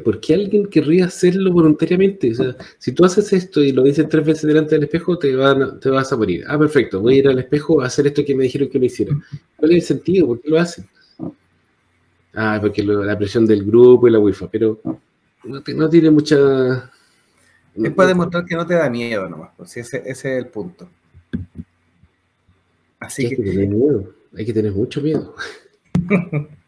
¿por 0.00 0.20
qué 0.20 0.34
alguien 0.34 0.66
querría 0.66 1.06
hacerlo 1.06 1.52
voluntariamente? 1.52 2.32
O 2.32 2.34
sea, 2.34 2.56
si 2.78 2.92
tú 2.92 3.04
haces 3.04 3.32
esto 3.32 3.62
y 3.62 3.72
lo 3.72 3.82
dices 3.82 4.08
tres 4.08 4.24
veces 4.24 4.42
delante 4.42 4.74
del 4.74 4.84
espejo, 4.84 5.18
te, 5.18 5.34
van, 5.34 5.80
te 5.80 5.90
vas 5.90 6.12
a 6.12 6.16
morir. 6.16 6.44
Ah, 6.48 6.58
perfecto, 6.58 7.00
voy 7.00 7.14
a 7.14 7.18
ir 7.18 7.28
al 7.28 7.38
espejo 7.38 7.80
a 7.82 7.86
hacer 7.86 8.06
esto 8.06 8.24
que 8.24 8.34
me 8.34 8.44
dijeron 8.44 8.68
que 8.68 8.78
lo 8.78 8.84
hiciera. 8.84 9.16
¿Cuál 9.56 9.72
es 9.72 9.76
el 9.78 9.82
sentido? 9.82 10.26
¿Por 10.26 10.40
qué 10.40 10.50
lo 10.50 10.58
hacen? 10.58 10.86
Ah, 12.34 12.58
porque 12.60 12.82
la 12.82 13.18
presión 13.18 13.46
del 13.46 13.64
grupo 13.64 14.08
y 14.08 14.10
la 14.10 14.18
wifi, 14.18 14.46
pero 14.50 14.80
no, 15.44 15.88
tiene 15.90 16.10
mucha... 16.10 16.90
Es 17.74 17.92
para 17.92 18.08
demostrar 18.08 18.44
que 18.44 18.54
no 18.54 18.66
te 18.66 18.74
da 18.74 18.88
miedo 18.88 19.28
nomás, 19.28 19.50
pues 19.56 19.76
ese, 19.76 19.98
ese 19.98 20.10
es 20.10 20.44
el 20.44 20.46
punto. 20.46 20.88
Así 23.00 23.28
que... 23.28 23.34
Hay 23.34 23.36
que 23.36 23.50
tener 23.50 23.68
miedo, 23.68 24.14
hay 24.36 24.46
que 24.46 24.52
tener 24.52 24.72
mucho 24.72 25.00
miedo. 25.00 25.34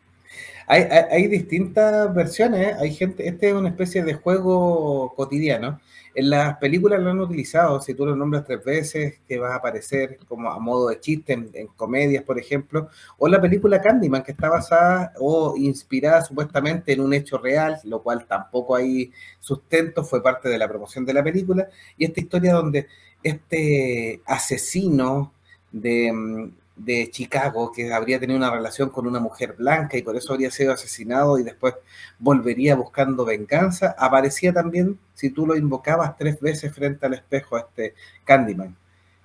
Hay, 0.66 1.26
distintas 1.28 2.14
versiones, 2.14 2.74
hay 2.78 2.94
gente, 2.94 3.28
este 3.28 3.48
es 3.48 3.54
una 3.54 3.68
especie 3.68 4.02
de 4.02 4.14
juego 4.14 5.12
cotidiano. 5.14 5.80
En 6.14 6.30
las 6.30 6.56
películas 6.58 7.00
lo 7.00 7.10
han 7.10 7.20
utilizado, 7.20 7.80
si 7.80 7.92
tú 7.92 8.06
lo 8.06 8.16
nombras 8.16 8.44
tres 8.44 8.64
veces, 8.64 9.20
que 9.28 9.38
va 9.38 9.52
a 9.52 9.56
aparecer 9.56 10.18
como 10.28 10.50
a 10.50 10.58
modo 10.58 10.88
de 10.88 11.00
chiste 11.00 11.32
en, 11.32 11.66
comedias, 11.76 12.22
por 12.24 12.38
ejemplo, 12.38 12.88
o 13.18 13.28
la 13.28 13.40
película 13.40 13.80
Candyman, 13.80 14.22
que 14.22 14.32
está 14.32 14.48
basada 14.48 15.12
o 15.18 15.54
inspirada 15.56 16.22
supuestamente 16.22 16.92
en 16.92 17.00
un 17.00 17.12
hecho 17.12 17.36
real, 17.38 17.78
lo 17.84 18.02
cual 18.02 18.26
tampoco 18.26 18.76
hay 18.76 19.12
sustento, 19.40 20.04
fue 20.04 20.22
parte 20.22 20.48
de 20.48 20.58
la 20.58 20.68
promoción 20.68 21.04
de 21.04 21.14
la 21.14 21.24
película, 21.24 21.68
y 21.98 22.04
esta 22.06 22.20
historia 22.20 22.54
donde 22.54 22.86
este 23.22 24.22
asesino 24.26 25.32
de, 25.72 26.12
mm, 26.12 26.63
de 26.76 27.08
Chicago 27.10 27.70
que 27.72 27.92
habría 27.92 28.18
tenido 28.18 28.36
una 28.36 28.50
relación 28.50 28.90
con 28.90 29.06
una 29.06 29.20
mujer 29.20 29.54
blanca 29.56 29.96
y 29.96 30.02
por 30.02 30.16
eso 30.16 30.32
habría 30.32 30.50
sido 30.50 30.72
asesinado 30.72 31.38
y 31.38 31.44
después 31.44 31.74
volvería 32.18 32.74
buscando 32.74 33.24
venganza, 33.24 33.94
aparecía 33.98 34.52
también 34.52 34.98
si 35.14 35.30
tú 35.30 35.46
lo 35.46 35.56
invocabas 35.56 36.16
tres 36.16 36.40
veces 36.40 36.74
frente 36.74 37.06
al 37.06 37.14
espejo 37.14 37.56
a 37.56 37.60
este 37.60 37.94
Candyman. 38.24 38.76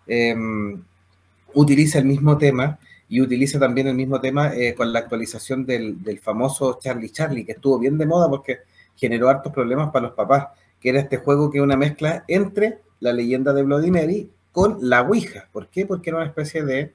Em, 0.07 0.83
utiliza 1.53 1.99
el 1.99 2.05
mismo 2.05 2.37
tema 2.37 2.79
y 3.07 3.21
utiliza 3.21 3.59
también 3.59 3.87
el 3.87 3.95
mismo 3.95 4.21
tema 4.21 4.53
eh, 4.55 4.75
con 4.75 4.93
la 4.93 4.99
actualización 4.99 5.65
del, 5.65 6.03
del, 6.03 6.19
famoso 6.19 6.77
Charlie 6.79 7.09
Charlie, 7.09 7.45
que 7.45 7.53
estuvo 7.53 7.79
bien 7.79 7.97
de 7.97 8.05
moda 8.05 8.29
porque 8.29 8.59
generó 8.95 9.29
hartos 9.29 9.51
problemas 9.51 9.89
para 9.91 10.07
los 10.07 10.15
papás, 10.15 10.49
que 10.79 10.89
era 10.89 10.99
este 10.99 11.17
juego 11.17 11.49
que 11.49 11.61
una 11.61 11.75
mezcla 11.75 12.23
entre 12.27 12.79
la 12.99 13.13
leyenda 13.13 13.53
de 13.53 13.63
Bloody 13.63 13.91
Mary 13.91 14.31
con 14.51 14.77
la 14.81 15.01
Ouija. 15.01 15.47
¿Por 15.51 15.69
qué? 15.69 15.85
Porque 15.85 16.09
era 16.11 16.17
una 16.17 16.27
especie 16.27 16.63
de 16.63 16.93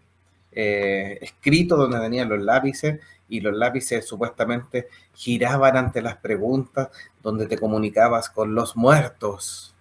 eh, 0.54 1.18
escrito 1.20 1.76
donde 1.76 1.98
tenían 2.00 2.28
los 2.28 2.42
lápices 2.42 3.00
y 3.28 3.40
los 3.40 3.56
lápices 3.56 4.06
supuestamente 4.06 4.88
giraban 5.14 5.76
ante 5.76 6.02
las 6.02 6.16
preguntas 6.16 6.88
donde 7.22 7.46
te 7.46 7.58
comunicabas 7.58 8.30
con 8.30 8.54
los 8.54 8.76
muertos. 8.76 9.74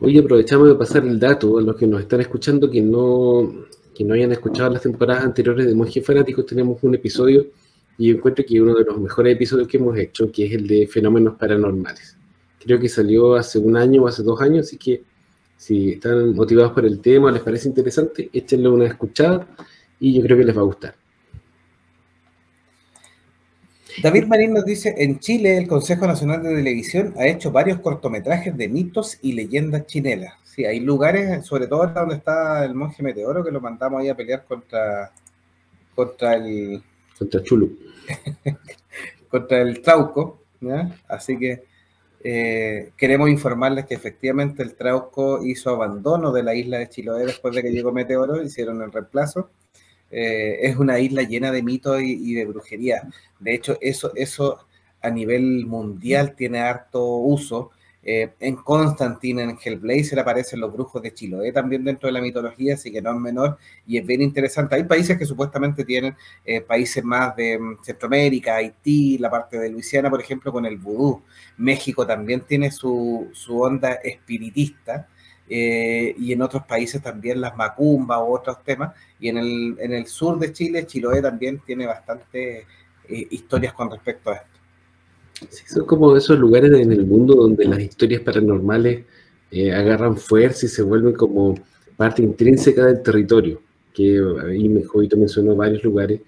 Hoy 0.00 0.18
aprovechamos 0.18 0.68
de 0.68 0.74
pasar 0.74 1.04
el 1.04 1.18
dato 1.18 1.58
a 1.58 1.62
los 1.62 1.76
que 1.76 1.86
nos 1.86 2.00
están 2.00 2.20
escuchando 2.20 2.70
que 2.70 2.80
no, 2.80 3.52
que 3.94 4.04
no 4.04 4.14
hayan 4.14 4.32
escuchado 4.32 4.70
las 4.70 4.82
temporadas 4.82 5.24
anteriores 5.24 5.66
de 5.66 5.74
Monje 5.74 6.02
Fanáticos. 6.02 6.46
Tenemos 6.46 6.78
un 6.82 6.94
episodio 6.94 7.46
y 7.98 8.12
encuentro 8.12 8.44
que 8.46 8.60
uno 8.60 8.74
de 8.74 8.84
los 8.84 8.98
mejores 8.98 9.34
episodios 9.34 9.66
que 9.66 9.76
hemos 9.76 9.98
hecho, 9.98 10.30
que 10.30 10.46
es 10.46 10.52
el 10.52 10.66
de 10.68 10.86
fenómenos 10.86 11.36
paranormales. 11.36 12.16
Creo 12.60 12.78
que 12.78 12.88
salió 12.88 13.34
hace 13.34 13.58
un 13.58 13.76
año 13.76 14.02
o 14.02 14.08
hace 14.08 14.22
dos 14.22 14.40
años, 14.40 14.66
así 14.66 14.76
que 14.76 15.02
si 15.58 15.90
están 15.90 16.34
motivados 16.34 16.72
por 16.72 16.86
el 16.86 17.00
tema, 17.00 17.32
les 17.32 17.42
parece 17.42 17.68
interesante, 17.68 18.30
échenle 18.32 18.68
una 18.68 18.86
escuchada 18.86 19.46
y 19.98 20.14
yo 20.14 20.22
creo 20.22 20.38
que 20.38 20.44
les 20.44 20.56
va 20.56 20.60
a 20.60 20.64
gustar. 20.64 20.94
David 24.00 24.26
Marín 24.26 24.54
nos 24.54 24.64
dice, 24.64 24.94
en 24.96 25.18
Chile 25.18 25.58
el 25.58 25.66
Consejo 25.66 26.06
Nacional 26.06 26.44
de 26.44 26.54
Televisión 26.54 27.12
ha 27.18 27.26
hecho 27.26 27.50
varios 27.50 27.80
cortometrajes 27.80 28.56
de 28.56 28.68
mitos 28.68 29.18
y 29.20 29.32
leyendas 29.32 29.86
chinelas. 29.86 30.34
Sí, 30.44 30.64
hay 30.64 30.78
lugares, 30.78 31.44
sobre 31.44 31.66
todo 31.66 31.88
donde 31.88 32.14
está 32.14 32.64
el 32.64 32.74
monje 32.74 33.02
meteoro, 33.02 33.44
que 33.44 33.50
lo 33.50 33.60
mandamos 33.60 34.00
ahí 34.00 34.08
a 34.08 34.16
pelear 34.16 34.44
contra, 34.44 35.12
contra 35.92 36.34
el... 36.34 36.80
Contra 37.18 37.42
Chulu. 37.42 37.76
contra 39.28 39.62
el 39.62 39.82
Trauco. 39.82 40.44
Así 41.08 41.36
que 41.36 41.64
eh, 42.24 42.92
queremos 42.96 43.30
informarles 43.30 43.86
que 43.86 43.94
efectivamente 43.94 44.62
el 44.62 44.74
Trauco 44.74 45.44
hizo 45.44 45.70
abandono 45.70 46.32
de 46.32 46.42
la 46.42 46.54
isla 46.54 46.78
de 46.78 46.88
Chiloé 46.88 47.26
después 47.26 47.54
de 47.54 47.62
que 47.62 47.70
llegó 47.70 47.92
Meteoro, 47.92 48.42
hicieron 48.42 48.82
el 48.82 48.92
reemplazo. 48.92 49.50
Eh, 50.10 50.58
es 50.62 50.76
una 50.76 50.98
isla 50.98 51.22
llena 51.22 51.52
de 51.52 51.62
mitos 51.62 52.00
y, 52.02 52.34
de 52.34 52.46
brujería. 52.46 53.08
De 53.38 53.54
hecho, 53.54 53.78
eso, 53.80 54.12
eso 54.14 54.66
a 55.00 55.10
nivel 55.10 55.66
mundial 55.66 56.34
tiene 56.34 56.60
harto 56.60 57.04
uso. 57.04 57.70
Eh, 58.02 58.32
en 58.40 58.56
Constantine, 58.56 59.42
en 59.42 59.58
Hellblazer, 59.62 60.18
aparecen 60.20 60.60
los 60.60 60.72
brujos 60.72 61.02
de 61.02 61.12
Chiloé 61.12 61.52
también 61.52 61.84
dentro 61.84 62.06
de 62.06 62.12
la 62.12 62.20
mitología, 62.20 62.74
así 62.74 62.92
que 62.92 63.02
no 63.02 63.10
es 63.12 63.20
menor 63.20 63.58
y 63.86 63.98
es 63.98 64.06
bien 64.06 64.22
interesante. 64.22 64.76
Hay 64.76 64.84
países 64.84 65.18
que 65.18 65.26
supuestamente 65.26 65.84
tienen 65.84 66.16
eh, 66.44 66.60
países 66.60 67.02
más 67.04 67.34
de 67.36 67.58
mm, 67.58 67.82
Centroamérica, 67.82 68.56
Haití, 68.56 69.18
la 69.18 69.30
parte 69.30 69.58
de 69.58 69.70
Luisiana, 69.70 70.10
por 70.10 70.20
ejemplo, 70.20 70.52
con 70.52 70.64
el 70.64 70.76
vudú. 70.78 71.22
México 71.56 72.06
también 72.06 72.42
tiene 72.42 72.70
su, 72.70 73.28
su 73.32 73.60
onda 73.60 73.94
espiritista. 73.94 75.08
Eh, 75.50 76.14
y 76.18 76.32
en 76.32 76.42
otros 76.42 76.64
países 76.64 77.02
también 77.02 77.40
las 77.40 77.56
macumbas 77.56 78.18
u 78.20 78.34
otros 78.34 78.62
temas. 78.64 78.94
Y 79.18 79.28
en 79.28 79.38
el, 79.38 79.76
en 79.80 79.92
el 79.92 80.06
sur 80.06 80.38
de 80.38 80.52
Chile, 80.52 80.86
Chiloé 80.86 81.22
también 81.22 81.60
tiene 81.60 81.86
bastantes 81.86 82.66
eh, 83.08 83.26
historias 83.30 83.72
con 83.72 83.90
respecto 83.90 84.30
a 84.30 84.34
esto. 84.36 84.57
Sí, 85.50 85.64
son 85.66 85.86
como 85.86 86.16
esos 86.16 86.38
lugares 86.38 86.72
en 86.72 86.92
el 86.92 87.06
mundo 87.06 87.34
donde 87.34 87.64
las 87.64 87.80
historias 87.80 88.22
paranormales 88.22 89.04
eh, 89.50 89.72
agarran 89.72 90.16
fuerza 90.16 90.66
y 90.66 90.68
se 90.68 90.82
vuelven 90.82 91.14
como 91.14 91.54
parte 91.96 92.22
intrínseca 92.22 92.86
del 92.86 93.02
territorio. 93.02 93.60
Que 93.94 94.20
ahí 94.46 94.82
Jovito 94.84 95.16
mencionó 95.16 95.56
varios 95.56 95.82
lugares. 95.84 96.20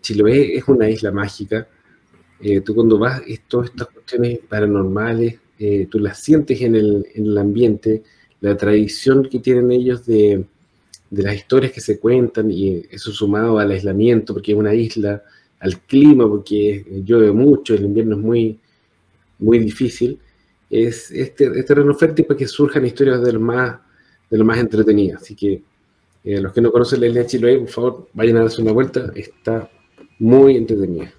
Chiloé 0.00 0.56
es 0.56 0.66
una 0.66 0.90
isla 0.90 1.12
mágica. 1.12 1.68
tú 2.64 2.74
cuando 2.74 2.98
vas, 2.98 3.22
todas 3.46 3.70
estas 3.70 3.88
cuestiones 3.88 4.40
paranormales, 4.48 5.38
tú 5.88 5.98
las 6.00 6.18
sientes 6.18 6.60
en 6.60 6.74
el, 6.74 7.06
en 7.14 7.26
el 7.26 7.38
ambiente, 7.38 8.02
la 8.40 8.56
tradición 8.56 9.28
que 9.28 9.38
tienen 9.38 9.70
ellos 9.72 10.06
de, 10.06 10.44
las 11.10 11.34
historias 11.34 11.72
que 11.72 11.80
se 11.80 11.98
cuentan 11.98 12.50
y 12.50 12.84
eso 12.90 13.12
sumado 13.12 13.58
al 13.58 13.70
aislamiento, 13.70 14.34
porque 14.34 14.52
es 14.52 14.58
una 14.58 14.74
isla, 14.74 15.22
al 15.60 15.80
clima, 15.80 16.28
porque 16.28 16.84
llueve 17.04 17.32
mucho, 17.32 17.74
el 17.74 17.84
invierno 17.84 18.16
es 18.16 18.22
muy, 18.22 18.58
muy 19.38 19.58
difícil, 19.58 20.18
es 20.68 21.10
este, 21.10 21.46
este 21.46 21.62
terreno 21.62 21.94
fértil 21.94 22.26
para 22.26 22.38
que 22.38 22.46
surjan 22.46 22.84
historias 22.84 23.22
de 23.22 23.32
lo 23.32 23.40
más, 23.40 23.76
de 24.30 24.38
lo 24.38 24.44
más 24.44 24.58
entretenidas. 24.58 25.22
Así 25.22 25.34
que 25.34 25.62
eh, 26.24 26.40
los 26.40 26.52
que 26.52 26.60
no 26.60 26.72
conocen 26.72 27.00
la 27.00 27.06
isla 27.06 27.20
de 27.20 27.26
Chiloé, 27.26 27.58
por 27.58 27.68
favor, 27.68 28.08
vayan 28.12 28.36
a 28.38 28.40
darse 28.40 28.62
una 28.62 28.72
vuelta, 28.72 29.12
está 29.14 29.70
muy 30.18 30.56
entretenida. 30.56 31.12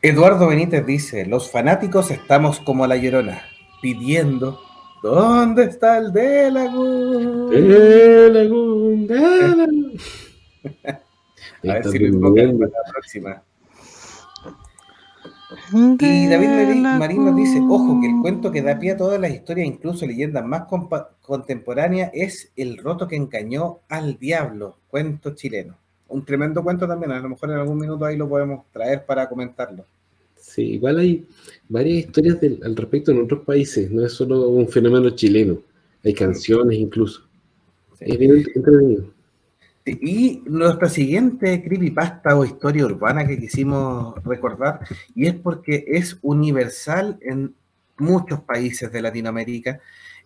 Eduardo 0.00 0.48
Benítez 0.48 0.84
dice, 0.84 1.26
los 1.26 1.50
fanáticos 1.50 2.10
estamos 2.10 2.58
como 2.60 2.86
la 2.86 2.96
llorona, 2.96 3.42
pidiendo 3.80 4.58
¿Dónde 5.02 5.64
está 5.64 5.98
el 5.98 6.12
Delagun? 6.12 7.50
Delagun, 7.50 9.06
Delagun. 9.08 9.98
A 11.64 11.74
ver 11.74 11.84
si 11.84 11.98
lo 11.98 12.06
invocan 12.08 12.58
para 12.58 12.70
la 12.70 12.92
próxima. 12.92 13.42
Y 15.72 16.28
David 16.28 16.80
Marín 16.98 17.24
nos 17.24 17.36
dice, 17.36 17.60
ojo, 17.68 18.00
que 18.00 18.08
el 18.08 18.20
cuento 18.20 18.50
que 18.50 18.62
da 18.62 18.78
pie 18.78 18.92
a 18.92 18.96
todas 18.96 19.20
las 19.20 19.32
historias, 19.32 19.66
incluso 19.66 20.06
leyendas 20.06 20.44
más 20.44 20.64
contemporáneas, 21.20 22.10
es 22.14 22.50
El 22.56 22.78
roto 22.78 23.06
que 23.06 23.16
engañó 23.16 23.80
al 23.88 24.18
diablo, 24.18 24.78
cuento 24.88 25.34
chileno. 25.34 25.76
Un 26.08 26.24
tremendo 26.24 26.62
cuento 26.62 26.86
también, 26.86 27.12
a 27.12 27.20
lo 27.20 27.30
mejor 27.30 27.50
en 27.50 27.56
algún 27.56 27.78
minuto 27.78 28.04
ahí 28.04 28.16
lo 28.16 28.28
podemos 28.28 28.64
traer 28.72 29.04
para 29.06 29.28
comentarlo. 29.28 29.84
Sí, 30.36 30.72
igual 30.72 30.98
hay 30.98 31.26
varias 31.68 32.06
historias 32.06 32.38
al 32.64 32.76
respecto 32.76 33.12
en 33.12 33.22
otros 33.22 33.44
países, 33.44 33.90
no 33.90 34.04
es 34.04 34.12
solo 34.12 34.48
un 34.48 34.68
fenómeno 34.68 35.10
chileno, 35.10 35.58
hay 36.04 36.12
canciones 36.12 36.78
incluso. 36.78 37.22
Es 38.00 38.18
bien 38.18 38.32
entretenido. 38.32 39.04
Y 39.84 40.42
nuestra 40.46 40.88
siguiente 40.88 41.62
creepypasta 41.62 42.36
o 42.36 42.44
historia 42.44 42.86
urbana 42.86 43.26
que 43.26 43.38
quisimos 43.38 44.22
recordar, 44.24 44.80
y 45.14 45.26
es 45.26 45.34
porque 45.34 45.84
es 45.88 46.18
universal 46.22 47.18
en 47.20 47.54
muchos 47.98 48.40
países 48.40 48.92
de 48.92 49.02
Latinoamérica, 49.02 49.80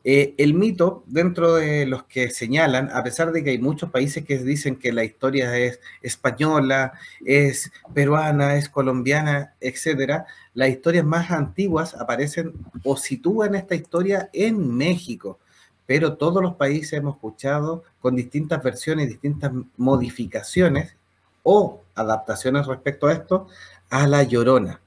eh, 0.09 0.35
el 0.39 0.55
mito, 0.55 1.03
dentro 1.07 1.55
de 1.55 1.85
los 1.85 2.05
que 2.05 2.31
señalan, 2.31 2.91
a 2.93 3.03
pesar 3.03 3.33
de 3.33 3.43
que 3.43 3.51
hay 3.51 3.59
muchos 3.59 3.91
países 3.91 4.25
que 4.25 4.39
dicen 4.39 4.77
que 4.77 4.93
la 4.93 5.03
historia 5.03 5.57
es 5.59 5.81
española, 6.01 6.93
es 7.25 7.73
peruana, 7.93 8.55
es 8.57 8.69
colombiana, 8.69 9.55
etcétera, 9.61 10.27
las 10.55 10.69
historias 10.69 11.05
más 11.05 11.33
antiguas 11.33 11.95
aparecen 11.95 12.53
o 12.85 12.97
sitúan 12.97 13.57
esta 13.57 13.75
historia 13.75 14.31
en 14.33 14.77
México. 14.77 15.41
Pero 15.87 16.17
todos 16.17 16.43
los 16.43 16.55
países 16.57 16.95
hemos 16.95 17.15
escuchado 17.15 17.85
con 18.01 18.17
distintas 18.17 18.63
versiones, 18.63 19.09
distintas 19.09 19.53
modificaciones 19.77 20.97
o 21.43 21.83
adaptaciones 21.95 22.67
respecto 22.67 23.07
a 23.07 23.13
esto, 23.13 23.47
a 23.89 24.07
la 24.07 24.23
llorona. 24.25 24.81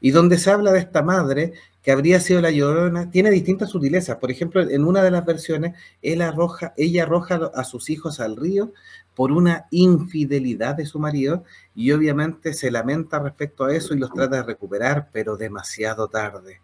Y 0.00 0.10
donde 0.12 0.38
se 0.38 0.50
habla 0.50 0.72
de 0.72 0.78
esta 0.78 1.02
madre 1.02 1.52
que 1.82 1.92
habría 1.92 2.18
sido 2.20 2.40
la 2.40 2.50
llorona, 2.50 3.10
tiene 3.10 3.30
distintas 3.30 3.70
sutilezas. 3.70 4.16
Por 4.16 4.30
ejemplo, 4.30 4.60
en 4.60 4.84
una 4.84 5.02
de 5.02 5.10
las 5.10 5.24
versiones, 5.24 5.74
ella 6.02 6.28
arroja 6.28 7.50
a 7.54 7.64
sus 7.64 7.90
hijos 7.90 8.18
al 8.18 8.36
río 8.36 8.72
por 9.14 9.30
una 9.30 9.66
infidelidad 9.70 10.74
de 10.74 10.86
su 10.86 10.98
marido 10.98 11.44
y 11.74 11.92
obviamente 11.92 12.54
se 12.54 12.70
lamenta 12.70 13.18
respecto 13.18 13.64
a 13.64 13.74
eso 13.74 13.94
y 13.94 13.98
los 13.98 14.12
trata 14.12 14.36
de 14.36 14.42
recuperar, 14.42 15.10
pero 15.12 15.36
demasiado 15.36 16.08
tarde. 16.08 16.60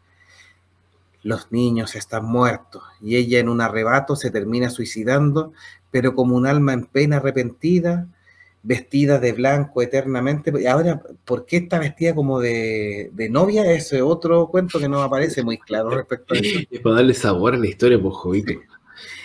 Los 1.23 1.53
niños 1.53 1.95
están 1.95 2.25
muertos 2.25 2.83
y 3.01 3.17
ella 3.17 3.39
en 3.39 3.49
un 3.49 3.61
arrebato 3.61 4.17
se 4.17 4.31
termina 4.31 4.71
suicidando, 4.71 5.53
pero 5.91 6.15
como 6.15 6.37
un 6.37 6.47
alma 6.47 6.73
en 6.73 6.87
pena 6.87 7.19
arrepentida, 7.19 8.09
vestida 8.63 9.19
de 9.19 9.33
blanco 9.33 9.83
eternamente. 9.83 10.53
Y 10.61 10.67
ahora, 10.67 11.03
¿por 11.25 11.47
qué 11.47 11.59
está 11.59 11.79
vestida 11.79 12.15
como 12.15 12.41
de, 12.41 13.11
novia? 13.31 13.71
Ese 13.71 14.03
otro 14.03 14.49
cuento 14.49 14.79
que 14.79 14.89
no 14.89 15.03
aparece 15.03 15.43
muy 15.43 15.59
claro 15.59 15.91
respecto 15.91 16.35
a 16.35 16.39
eso. 16.39 16.61
Es 16.71 16.81
para 16.81 16.97
darle 16.97 17.15
sabor 17.15 17.55
a 17.55 17.59
la 17.59 17.67
historia, 17.67 17.99
por 17.99 18.13
pues, 18.13 18.17
jovito. 18.17 18.53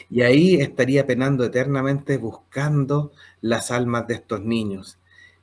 Y 0.09 0.21
ahí 0.21 0.55
estaría 0.55 1.05
penando 1.05 1.43
eternamente 1.43 2.17
buscando 2.17 3.11
las 3.41 3.71
almas 3.71 4.07
de 4.07 4.15
estos 4.15 4.41
niños. 4.41 4.97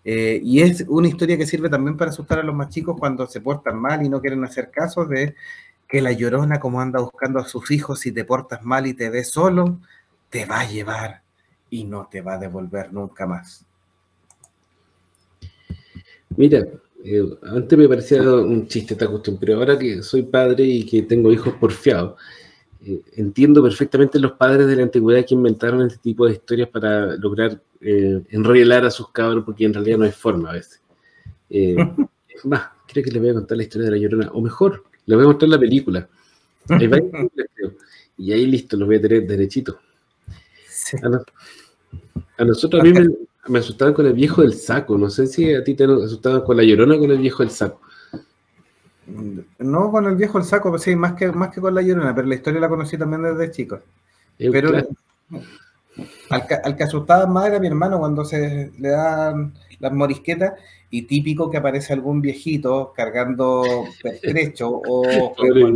Eh, 0.05 0.41
y 0.43 0.61
es 0.61 0.85
una 0.89 1.09
historia 1.09 1.39
que 1.39 1.47
sirve 1.47 1.71
también 1.71 1.97
para 1.97 2.11
asustar 2.11 2.39
a 2.39 2.43
los 2.43 2.55
más 2.55 2.69
chicos 2.69 2.97
cuando 2.99 3.27
se 3.27 3.41
portan 3.41 3.81
mal 3.81 4.05
y 4.05 4.09
no 4.11 4.21
quieren 4.21 4.45
hacer 4.45 4.71
caso 4.71 5.07
de 5.07 5.35
que 5.89 6.01
la 6.01 6.13
llorona, 6.13 6.61
como 6.61 6.81
anda 6.81 7.01
buscando 7.01 7.39
a 7.39 7.45
sus 7.45 7.71
hijos, 7.71 8.01
si 8.01 8.13
te 8.13 8.25
portas 8.25 8.63
mal 8.63 8.87
y 8.87 8.95
te 8.95 9.11
ves 9.11 9.31
solo, 9.31 9.79
te 10.31 10.47
va 10.47 10.61
a 10.61 10.69
llevar 10.69 11.23
y 11.71 11.85
no 11.85 12.09
te 12.11 12.21
va 12.21 12.35
a 12.35 12.39
devolver 12.39 12.93
nunca 12.93 13.27
más. 13.27 13.65
Mira, 16.37 16.67
eh, 17.05 17.23
antes 17.43 17.79
me 17.79 17.89
parecía 17.89 18.23
un 18.23 18.67
chiste 18.67 18.95
esta 18.95 19.07
cuestión, 19.07 19.37
pero 19.39 19.57
ahora 19.57 19.79
que 19.79 20.03
soy 20.03 20.23
padre 20.23 20.65
y 20.65 20.87
que 20.87 21.03
tengo 21.03 21.33
hijos 21.33 21.55
porfiados, 21.55 22.19
eh, 22.85 23.01
entiendo 23.17 23.63
perfectamente 23.63 24.19
los 24.19 24.33
padres 24.33 24.67
de 24.67 24.77
la 24.77 24.83
antigüedad 24.83 25.25
que 25.25 25.35
inventaron 25.35 25.87
este 25.87 25.99
tipo 25.99 26.27
de 26.27 26.33
historias 26.33 26.69
para 26.69 27.17
lograr 27.17 27.61
eh, 27.81 28.23
a 28.33 28.91
sus 28.91 29.11
cabros, 29.11 29.45
porque 29.45 29.65
en 29.65 29.75
realidad 29.75 29.99
no 29.99 30.05
hay 30.05 30.13
forma 30.13 30.51
a 30.51 30.55
veces. 30.55 30.81
más, 32.45 32.63
creo 32.89 33.05
que 33.05 33.11
les 33.11 33.23
voy 33.23 33.31
a 33.31 33.35
contar 33.35 33.57
la 33.57 33.63
historia 33.63 33.85
de 33.91 33.97
la 33.97 33.99
llorona, 33.99 34.31
o 34.33 34.41
mejor, 34.41 34.85
les 35.07 35.17
voy 35.17 35.25
a 35.25 35.29
mostrar 35.29 35.49
la 35.49 35.59
película. 35.59 36.09
Hay 36.69 36.87
varias 36.87 37.11
películas, 37.13 37.47
creo, 37.55 37.73
y 38.17 38.33
ahí 38.33 38.47
listo, 38.47 38.77
los 38.77 38.87
voy 38.87 38.97
a 38.97 39.03
tener 39.03 39.27
derechito. 39.27 39.79
A, 41.03 42.43
a, 42.43 42.45
nosotros, 42.45 42.81
a 42.81 42.85
mí 42.85 42.93
me, 42.93 43.09
me 43.49 43.59
asustaban 43.59 43.95
con 43.95 44.07
el 44.07 44.13
viejo 44.13 44.43
del 44.43 44.55
saco. 44.55 44.97
No 44.97 45.11
sé 45.11 45.27
si 45.27 45.53
a 45.53 45.63
ti 45.63 45.75
te 45.75 45.85
asustaban 45.85 46.43
con 46.43 46.57
la 46.57 46.63
llorona 46.63 46.95
o 46.95 46.99
con 46.99 47.11
el 47.11 47.19
viejo 47.19 47.43
del 47.43 47.51
saco. 47.51 47.81
No 49.59 49.91
con 49.91 50.07
el 50.07 50.17
viejo 50.17 50.39
del 50.39 50.47
saco, 50.47 50.79
sí, 50.79 50.97
más 50.97 51.13
que, 51.15 51.31
más 51.31 51.51
que 51.55 51.61
con 51.61 51.75
la 51.75 51.83
llorona, 51.83 52.15
pero 52.15 52.27
la 52.27 52.37
historia 52.37 52.61
la 52.61 52.69
conocí 52.69 52.97
también 52.97 53.23
desde 53.23 53.51
chico. 53.51 53.81
pero 54.39 54.71
al, 56.31 56.77
que 56.77 56.83
asustaba 56.83 57.27
más 57.27 57.47
era 57.47 57.61
mi 57.61 57.67
hermano 57.67 57.99
cuando 57.99 58.25
se 58.25 58.73
le 58.79 58.89
dan 58.89 59.53
las 59.85 59.93
morisquetas 59.93 60.55
y 60.91 61.03
típico 61.03 61.51
que 61.51 61.59
aparece 61.59 61.93
algún 61.93 62.21
viejito 62.21 62.93
cargando 62.97 63.85
pertrecho 64.03 64.69
o 64.89 65.35
en 65.39 65.75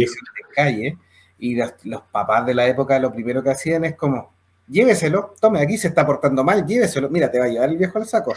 calle 0.54 0.96
y 1.38 1.54
los, 1.54 1.72
los 1.84 2.02
papás 2.02 2.46
de 2.46 2.54
la 2.54 2.66
época 2.66 2.98
lo 2.98 3.12
primero 3.12 3.42
que 3.42 3.50
hacían 3.50 3.84
es 3.84 3.94
como 3.94 4.32
lléveselo, 4.68 5.34
tome, 5.40 5.60
aquí 5.60 5.78
se 5.78 5.88
está 5.88 6.06
portando 6.06 6.44
mal, 6.44 6.66
lléveselo, 6.66 7.08
mira, 7.08 7.30
te 7.30 7.38
va 7.38 7.46
a 7.46 7.48
llevar 7.48 7.70
el 7.70 7.78
viejo 7.78 7.98
al 7.98 8.06
saco. 8.06 8.34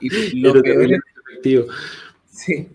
Y 0.00 0.40
lo 0.40 0.60
peor, 0.60 0.82
era, 0.82 0.98
sí, 2.28 2.68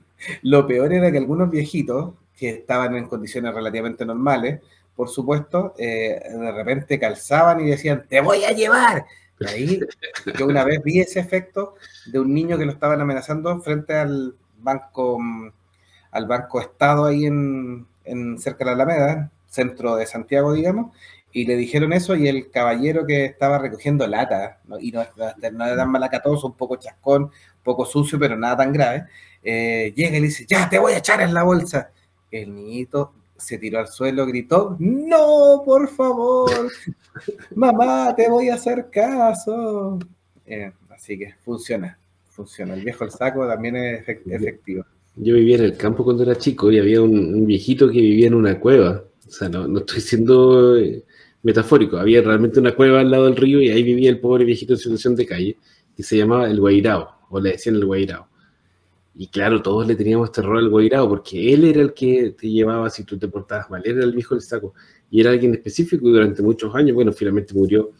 lo 0.43 0.65
peor 0.65 0.93
era 0.93 1.11
que 1.11 1.17
algunos 1.17 1.49
viejitos 1.49 2.13
que 2.37 2.49
estaban 2.49 2.95
en 2.95 3.07
condiciones 3.07 3.53
relativamente 3.53 4.05
normales, 4.05 4.61
por 4.95 5.09
supuesto, 5.09 5.73
eh, 5.77 6.21
de 6.29 6.51
repente 6.51 6.99
calzaban 6.99 7.59
y 7.61 7.69
decían, 7.69 8.05
te 8.07 8.21
voy 8.21 8.45
a 8.45 8.51
llevar. 8.51 9.05
Ahí 9.47 9.79
yo 10.37 10.45
una 10.47 10.63
vez 10.63 10.81
vi 10.83 10.99
ese 10.99 11.19
efecto 11.19 11.75
de 12.05 12.19
un 12.19 12.33
niño 12.33 12.57
que 12.57 12.65
lo 12.65 12.71
estaban 12.71 13.01
amenazando 13.01 13.59
frente 13.61 13.93
al 13.93 14.35
banco, 14.59 15.19
al 16.11 16.25
banco 16.25 16.61
Estado 16.61 17.05
ahí 17.05 17.25
en, 17.25 17.85
en 18.05 18.39
cerca 18.39 18.59
de 18.59 18.65
la 18.65 18.83
Alameda, 18.83 19.31
centro 19.47 19.95
de 19.95 20.05
Santiago, 20.05 20.53
digamos, 20.53 20.95
y 21.31 21.45
le 21.45 21.57
dijeron 21.57 21.91
eso 21.91 22.15
y 22.15 22.29
el 22.29 22.49
caballero 22.49 23.05
que 23.05 23.25
estaba 23.25 23.57
recogiendo 23.57 24.07
lata, 24.07 24.59
y 24.79 24.91
no, 24.91 25.03
no 25.51 25.65
era 25.65 25.75
tan 25.75 25.91
malacatoso, 25.91 26.47
un 26.47 26.55
poco 26.55 26.77
chascón, 26.77 27.23
un 27.23 27.31
poco 27.63 27.85
sucio, 27.85 28.17
pero 28.17 28.37
nada 28.37 28.57
tan 28.57 28.71
grave, 28.71 29.05
eh, 29.43 29.93
llega 29.95 30.17
y 30.17 30.21
le 30.21 30.27
dice, 30.27 30.45
ya, 30.47 30.69
te 30.69 30.79
voy 30.79 30.93
a 30.93 30.99
echar 30.99 31.21
en 31.21 31.33
la 31.33 31.43
bolsa. 31.43 31.91
El 32.31 32.55
niñito 32.55 33.13
se 33.37 33.57
tiró 33.57 33.79
al 33.79 33.87
suelo, 33.87 34.25
gritó, 34.25 34.75
no, 34.79 35.61
por 35.65 35.89
favor, 35.89 36.49
mamá, 37.55 38.13
te 38.15 38.29
voy 38.29 38.49
a 38.49 38.55
hacer 38.55 38.87
caso. 38.91 39.99
Eh, 40.45 40.71
así 40.89 41.17
que 41.17 41.33
funciona, 41.43 41.97
funciona. 42.29 42.73
El 42.73 42.83
viejo 42.83 43.03
el 43.03 43.11
saco 43.11 43.47
también 43.47 43.75
es 43.75 44.07
efectivo. 44.07 44.85
Yo 45.17 45.35
vivía 45.35 45.57
en 45.57 45.63
el 45.63 45.77
campo 45.77 46.03
cuando 46.03 46.23
era 46.23 46.37
chico 46.37 46.71
y 46.71 46.79
había 46.79 47.01
un, 47.01 47.45
viejito 47.45 47.89
que 47.89 48.01
vivía 48.01 48.27
en 48.27 48.33
una 48.33 48.59
cueva. 48.59 49.03
O 49.27 49.31
sea, 49.31 49.49
no, 49.49 49.67
no 49.67 49.79
estoy 49.79 50.01
siendo 50.01 50.77
eh, 50.77 51.03
metafórico. 51.43 51.97
Había 51.97 52.21
realmente 52.21 52.59
una 52.59 52.75
cueva 52.75 52.99
al 52.99 53.11
lado 53.11 53.25
del 53.25 53.37
río 53.37 53.61
y 53.61 53.69
ahí 53.69 53.83
vivía 53.83 54.09
el 54.09 54.19
pobre 54.19 54.43
viejito 54.43 54.73
en 54.73 54.79
situación 54.79 55.15
de 55.15 55.25
calle, 55.25 55.57
que 55.95 56.03
se 56.03 56.17
llamaba 56.17 56.49
el 56.49 56.59
Guairao, 56.59 57.07
o 57.29 57.39
le 57.39 57.51
decían 57.51 57.75
el 57.75 57.85
Guairao. 57.85 58.27
Y 59.17 59.27
claro, 59.27 59.61
todos 59.61 59.87
le 59.87 59.95
teníamos 59.95 60.31
terror 60.33 60.57
al 60.57 60.69
Guairao, 60.69 61.07
porque 61.07 61.53
él 61.53 61.63
era 61.63 61.81
el 61.81 61.93
que 61.93 62.35
te 62.37 62.49
llevaba 62.49 62.89
si 62.89 63.05
tú 63.05 63.17
te 63.17 63.29
portabas 63.29 63.69
mal, 63.69 63.81
era 63.85 64.03
el 64.03 64.11
viejo 64.11 64.35
del 64.35 64.41
saco. 64.43 64.73
Y 65.09 65.21
era 65.21 65.31
alguien 65.31 65.53
específico 65.53 66.05
y 66.07 66.11
durante 66.11 66.41
muchos 66.41 66.75
años, 66.75 66.95
bueno, 66.95 67.13
finalmente 67.13 67.53
murió, 67.53 67.91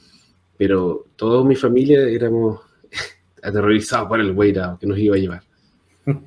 pero 0.58 1.08
toda 1.16 1.46
mi 1.46 1.56
familia 1.56 2.02
éramos 2.02 2.60
aterrorizados 3.42 4.10
por 4.10 4.20
el 4.20 4.34
Guairao 4.34 4.78
que 4.78 4.88
nos 4.88 4.98
iba 4.98 5.16
a 5.16 5.20
llevar. 5.20 5.42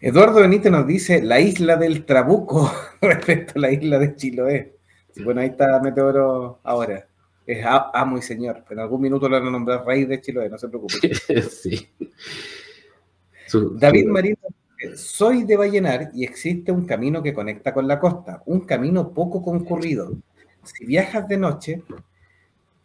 Eduardo 0.00 0.40
Benítez 0.40 0.72
nos 0.72 0.86
dice 0.86 1.22
la 1.22 1.38
isla 1.38 1.76
del 1.76 2.06
Trabuco 2.06 2.72
respecto 3.02 3.54
a 3.56 3.60
la 3.60 3.72
isla 3.72 3.98
de 3.98 4.16
Chiloé. 4.16 4.76
Bueno, 5.22 5.42
ahí 5.42 5.48
está 5.48 5.78
Meteoro 5.82 6.60
ahora. 6.62 7.06
Es 7.46 7.64
amo 7.66 8.16
y 8.16 8.22
señor. 8.22 8.64
En 8.70 8.78
algún 8.78 9.00
minuto 9.00 9.28
lo 9.28 9.38
van 9.38 9.48
a 9.48 9.50
nombrar 9.50 9.84
rey 9.84 10.06
de 10.06 10.20
Chiloé, 10.22 10.48
no 10.48 10.56
se 10.56 10.68
preocupe. 10.68 11.14
sí. 11.50 11.88
David 13.74 14.06
Marino, 14.06 14.38
soy 14.94 15.44
de 15.44 15.56
Vallenar 15.56 16.10
y 16.14 16.24
existe 16.24 16.70
un 16.70 16.86
camino 16.86 17.22
que 17.22 17.34
conecta 17.34 17.74
con 17.74 17.88
la 17.88 17.98
costa, 17.98 18.42
un 18.46 18.60
camino 18.60 19.12
poco 19.12 19.42
concurrido. 19.42 20.16
Si 20.64 20.84
viajas 20.84 21.26
de 21.28 21.36
noche, 21.36 21.82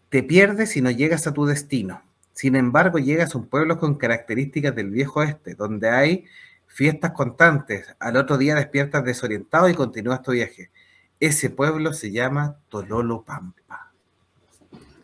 te 0.09 0.24
pierdes 0.24 0.76
y 0.78 0.82
no 0.82 0.91
llegas 0.91 1.28
a 1.28 1.34
tu 1.34 1.45
destino. 1.45 2.01
Sin 2.34 2.55
embargo, 2.55 2.97
llegas 2.97 3.36
a 3.36 3.38
un 3.38 3.47
pueblo 3.47 3.78
con 3.78 3.95
características 3.95 4.76
del 4.76 4.89
viejo 4.89 5.20
oeste, 5.20 5.53
donde 5.55 5.89
hay 5.89 6.26
fiestas 6.68 7.11
constantes. 7.11 7.88
Al 7.99 8.18
otro 8.18 8.38
día 8.38 8.55
despiertas 8.55 9.05
desorientado 9.05 9.70
y 9.70 9.76
continúas 9.76 10.22
tu 10.24 10.32
viaje. 10.32 10.72
Ese 11.20 11.51
pueblo 11.51 11.93
se 11.93 12.11
llama 12.11 12.57
Tololo 12.70 13.24
Pampa. 13.24 13.91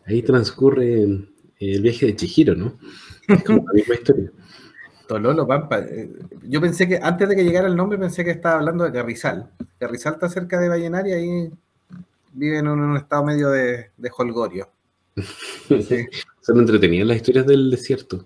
Ahí 0.06 0.22
transcurre 0.22 1.02
el 1.02 1.82
viaje 1.82 2.06
de 2.06 2.16
Chihiro, 2.16 2.56
¿no? 2.56 2.78
Es 3.28 3.44
como 3.44 3.64
la 3.66 3.72
misma 3.74 3.94
historia. 3.94 4.32
Tololo 5.10 5.44
Pampa. 5.44 5.80
Eh, 5.80 6.08
yo 6.44 6.60
pensé 6.60 6.86
que, 6.86 7.00
antes 7.02 7.28
de 7.28 7.34
que 7.34 7.42
llegara 7.42 7.66
el 7.66 7.74
nombre, 7.74 7.98
pensé 7.98 8.24
que 8.24 8.30
estaba 8.30 8.60
hablando 8.60 8.84
de 8.84 8.92
Carrizal. 8.92 9.50
Carrizal 9.76 10.14
está 10.14 10.28
cerca 10.28 10.60
de 10.60 10.68
Vallenar 10.68 11.04
y 11.08 11.12
ahí 11.12 11.50
viven 12.32 12.66
en 12.66 12.68
un 12.68 12.96
estado 12.96 13.24
medio 13.24 13.50
de, 13.50 13.90
de 13.96 14.10
holgorio. 14.16 14.70
Son 16.42 16.60
entretenidas 16.60 17.08
las 17.08 17.16
historias 17.16 17.44
del 17.44 17.72
desierto. 17.72 18.24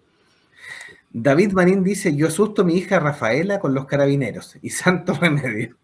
David 1.10 1.52
Marín 1.52 1.82
dice, 1.82 2.14
yo 2.14 2.26
asusto 2.26 2.60
a 2.60 2.64
mi 2.66 2.76
hija 2.76 3.00
Rafaela 3.00 3.60
con 3.60 3.72
los 3.72 3.86
carabineros 3.86 4.58
y 4.60 4.68
santo 4.68 5.14
remedio. 5.14 5.78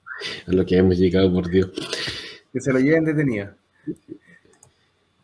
A 0.47 0.53
lo 0.53 0.67
que 0.67 0.77
hemos 0.77 0.99
llegado, 0.99 1.33
por 1.33 1.49
Dios. 1.49 1.71
Que 2.53 2.61
se 2.61 2.75
lo 2.75 2.79
lleven 2.79 3.07
detenido. 3.07 3.55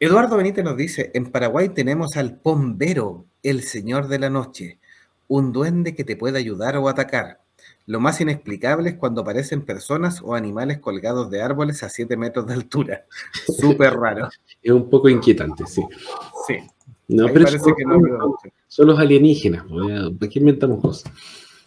Eduardo 0.01 0.39
Benítez 0.39 0.65
nos 0.65 0.79
dice, 0.79 1.11
en 1.13 1.31
Paraguay 1.31 1.69
tenemos 1.69 2.17
al 2.17 2.39
pombero, 2.39 3.27
el 3.43 3.63
señor 3.63 4.09
de 4.09 4.19
la 4.19 4.31
noche, 4.31 4.79
un 5.29 5.53
duende 5.53 5.95
que 5.95 6.05
te 6.05 6.17
puede 6.17 6.39
ayudar 6.39 6.77
o 6.77 6.89
atacar. 6.89 7.41
Lo 7.87 8.01
más 8.01 8.21
inexplicable 8.21 8.91
es 8.91 8.97
cuando 8.97 9.21
aparecen 9.21 9.63
personas 9.63 10.21
o 10.23 10.35
animales 10.35 10.79
colgados 10.79 11.31
de 11.31 11.41
árboles 11.41 11.83
a 11.83 11.89
7 11.89 12.17
metros 12.17 12.47
de 12.47 12.55
altura. 12.55 13.07
Súper 13.47 13.95
raro. 13.95 14.29
Es 14.63 14.73
un 14.73 14.91
poco 14.91 15.09
inquietante, 15.09 15.65
sí. 15.67 15.83
Sí. 16.47 16.59
No, 17.09 17.27
pero 17.33 17.45
parece 17.45 17.73
que 17.77 17.85
no 17.85 18.01
son, 18.67 18.87
los 18.89 18.99
alienígenas. 18.99 19.65
¿Para 20.19 20.31
qué 20.31 20.39
inventamos 20.41 20.81
cosas? 20.81 21.13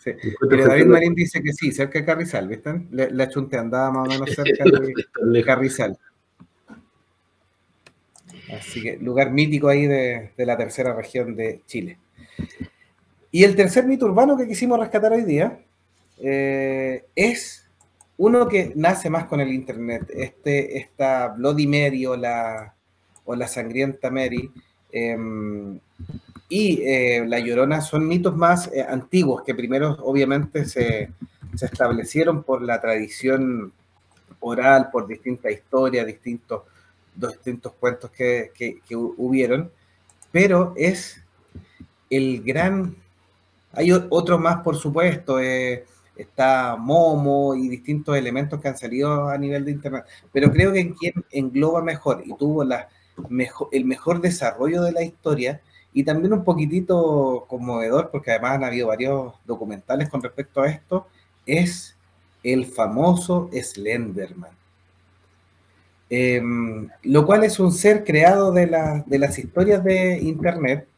Pero 0.03 0.67
David 0.67 0.85
Marín 0.85 1.15
dice 1.15 1.41
que 1.41 1.53
sí, 1.53 1.71
cerca 1.71 1.99
de 1.99 2.05
Carrizal, 2.05 2.47
¿viste? 2.47 2.87
La 2.91 3.29
chunte 3.29 3.57
andaba 3.57 3.91
más 3.91 4.07
o 4.07 4.11
menos 4.11 4.29
cerca 4.35 4.63
de, 4.65 5.43
Carrizal. 5.43 5.97
Así 8.57 8.81
que 8.81 8.97
lugar 8.97 9.31
mítico 9.31 9.69
ahí 9.69 9.85
de, 9.85 10.31
la 10.37 10.57
tercera 10.57 10.93
región 10.93 11.35
de 11.35 11.61
Chile. 11.67 11.99
Y 13.31 13.43
el 13.43 13.55
tercer 13.55 13.85
mito 13.85 14.05
urbano 14.05 14.35
que 14.35 14.47
quisimos 14.47 14.79
rescatar 14.79 15.11
hoy 15.11 15.23
día 15.23 15.59
eh, 16.19 17.05
es 17.15 17.69
uno 18.17 18.47
que 18.47 18.73
nace 18.75 19.09
más 19.09 19.25
con 19.25 19.39
el 19.39 19.53
internet. 19.53 20.09
Este, 20.13 20.77
esta 20.77 21.29
Bloody 21.29 21.67
Mary 21.67 22.05
o 22.05 22.17
la, 22.17 22.73
o 23.25 23.35
la 23.35 23.47
sangrienta 23.47 24.09
Mary 24.09 24.51
em, 24.91 25.79
y 26.49 26.81
eh, 26.81 27.23
La 27.27 27.39
Llorona 27.39 27.79
son 27.79 28.07
mitos 28.07 28.35
más 28.35 28.69
eh, 28.73 28.81
antiguos 28.81 29.43
que 29.43 29.53
primero 29.53 29.97
obviamente 30.01 30.65
se, 30.65 31.11
establecieron 31.61 32.43
por 32.43 32.61
la 32.61 32.81
tradición 32.81 33.71
oral, 34.39 34.89
por 34.91 35.07
distintas 35.07 35.51
historias, 35.51 36.07
distintos, 36.07 36.63
distintos 37.15 37.73
cuentos 37.73 38.09
que, 38.11 38.51
hubieron, 38.95 39.71
pero 40.31 40.73
es 40.75 41.21
el 42.09 42.41
gran... 42.43 42.95
Hay 43.79 43.93
otros 43.93 44.37
más, 44.41 44.61
por 44.61 44.75
supuesto, 44.75 45.39
eh, 45.39 45.85
está 46.17 46.75
Momo 46.75 47.55
y 47.55 47.69
distintos 47.69 48.17
elementos 48.17 48.59
que 48.59 48.67
han 48.67 48.75
salido 48.75 49.29
a 49.29 49.37
nivel 49.37 49.63
de 49.63 49.71
Internet, 49.71 50.03
pero 50.33 50.51
creo 50.51 50.73
que 50.73 50.93
quien 50.93 51.13
engloba 51.31 51.81
mejor 51.81 52.21
y 52.25 52.35
tuvo 52.35 52.61
el 52.63 53.85
mejor 53.85 54.19
desarrollo 54.19 54.81
de 54.81 54.91
la 54.91 55.01
historia 55.01 55.61
y 55.93 56.03
también 56.03 56.33
un 56.33 56.43
poquitito 56.43 57.45
conmovedor, 57.47 58.09
porque 58.11 58.31
además 58.31 58.55
han 58.55 58.65
habido 58.65 58.87
varios 58.87 59.35
documentales 59.45 60.09
con 60.09 60.21
respecto 60.21 60.61
a 60.61 60.67
esto, 60.67 61.07
es 61.45 61.95
el 62.43 62.65
famoso 62.65 63.49
Slenderman. 63.53 64.51
Em, 66.09 66.89
lo 67.03 67.25
cual 67.25 67.45
es 67.45 67.61
un 67.61 67.71
ser 67.71 68.03
creado 68.03 68.51
de, 68.51 68.67
las 68.67 69.39
historias 69.39 69.81
de 69.85 70.19
Internet, 70.19 70.88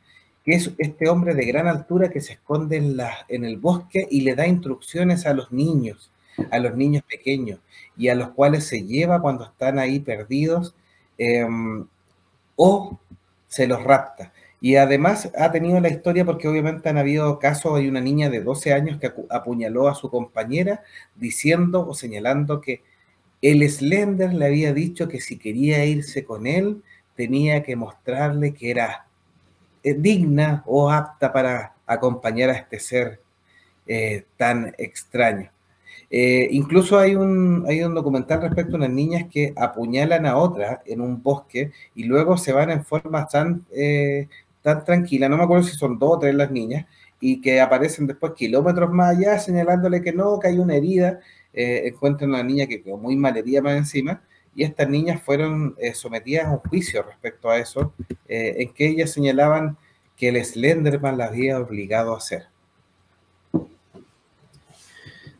que 0.43 0.53
es 0.53 0.71
este 0.77 1.09
hombre 1.09 1.33
de 1.35 1.45
gran 1.45 1.67
altura 1.67 2.09
que 2.09 2.21
se 2.21 2.33
esconde 2.33 2.77
en, 2.77 2.97
la, 2.97 3.25
en 3.27 3.45
el 3.45 3.57
bosque 3.57 4.07
y 4.09 4.21
le 4.21 4.35
da 4.35 4.47
instrucciones 4.47 5.25
a 5.25 5.33
los 5.33 5.51
niños, 5.51 6.11
a 6.49 6.59
los 6.59 6.75
niños 6.75 7.03
pequeños, 7.07 7.59
y 7.95 8.09
a 8.09 8.15
los 8.15 8.29
cuales 8.29 8.65
se 8.65 8.83
lleva 8.83 9.21
cuando 9.21 9.45
están 9.45 9.77
ahí 9.77 9.99
perdidos 9.99 10.73
em, 11.17 11.85
o 12.55 12.99
se 13.47 13.67
los 13.67 13.83
rapta. 13.83 14.33
Y 14.59 14.75
además 14.75 15.31
ha 15.37 15.51
tenido 15.51 15.79
la 15.79 15.89
historia 15.89 16.23
porque 16.23 16.47
obviamente 16.47 16.87
han 16.89 16.97
habido 16.97 17.39
casos, 17.39 17.75
hay 17.77 17.87
una 17.87 18.01
niña 18.01 18.29
de 18.29 18.41
12 18.41 18.73
años 18.73 18.99
que 18.99 19.11
apuñaló 19.29 19.87
a 19.87 19.95
su 19.95 20.09
compañera 20.09 20.83
diciendo 21.15 21.87
o 21.87 21.93
señalando 21.95 22.61
que 22.61 22.83
el 23.41 23.67
Slender 23.67 24.33
le 24.33 24.45
había 24.45 24.71
dicho 24.73 25.07
que 25.07 25.19
si 25.19 25.37
quería 25.37 25.83
irse 25.85 26.23
con 26.23 26.45
él 26.45 26.83
tenía 27.15 27.63
que 27.63 27.75
mostrarle 27.75 28.53
que 28.53 28.69
era 28.69 29.07
digna 29.83 30.63
o 30.65 30.89
apta 30.89 31.31
para 31.33 31.73
acompañar 31.85 32.49
a 32.49 32.53
este 32.53 32.79
ser 32.79 33.19
eh, 33.87 34.25
tan 34.37 34.73
extraño. 34.77 35.51
Eh, 36.09 36.47
incluso 36.51 36.99
hay 36.99 37.15
un, 37.15 37.65
hay 37.67 37.83
un 37.83 37.95
documental 37.95 38.41
respecto 38.41 38.75
a 38.75 38.77
unas 38.77 38.89
niñas 38.89 39.25
que 39.31 39.53
apuñalan 39.55 40.25
a 40.25 40.37
otra 40.37 40.81
en 40.85 41.01
un 41.01 41.21
bosque 41.23 41.71
y 41.95 42.03
luego 42.03 42.37
se 42.37 42.51
van 42.53 42.69
en 42.69 42.83
forma 42.83 43.27
tan 43.27 43.65
tan 44.61 44.83
tranquila, 44.85 45.27
no 45.29 45.37
me 45.37 45.43
acuerdo 45.43 45.63
si 45.63 45.75
son 45.75 45.97
dos 45.99 46.17
o 46.17 46.19
tres 46.19 46.35
las 46.35 46.51
niñas, 46.51 46.85
y 47.19 47.41
que 47.41 47.61
aparecen 47.61 48.07
después 48.07 48.33
kilómetros 48.33 48.91
más 48.91 49.17
allá 49.17 49.39
señalándole 49.39 50.01
que 50.01 50.13
no, 50.13 50.39
que 50.39 50.47
hay 50.47 50.59
una 50.59 50.75
herida, 50.75 51.19
eh, 51.53 51.83
encuentran 51.85 52.31
a 52.31 52.35
una 52.35 52.43
niña 52.43 52.67
que 52.67 52.81
quedó 52.81 52.97
muy 52.97 53.15
mal 53.15 53.37
herida 53.37 53.61
más 53.61 53.77
encima, 53.77 54.21
y 54.55 54.63
estas 54.63 54.89
niñas 54.89 55.21
fueron 55.23 55.75
eh, 55.77 55.93
sometidas 55.93 56.45
a 56.45 56.51
un 56.51 56.59
juicio 56.59 57.03
respecto 57.03 57.49
a 57.49 57.57
eso, 57.57 57.93
eh, 58.27 58.55
en 58.59 58.73
que 58.73 58.89
ellas 58.89 59.11
señalaban 59.11 59.77
que 60.17 60.29
el 60.29 60.43
Slenderman 60.43 61.17
las 61.17 61.29
había 61.29 61.59
obligado 61.59 62.13
a 62.13 62.17
hacer. 62.17 62.43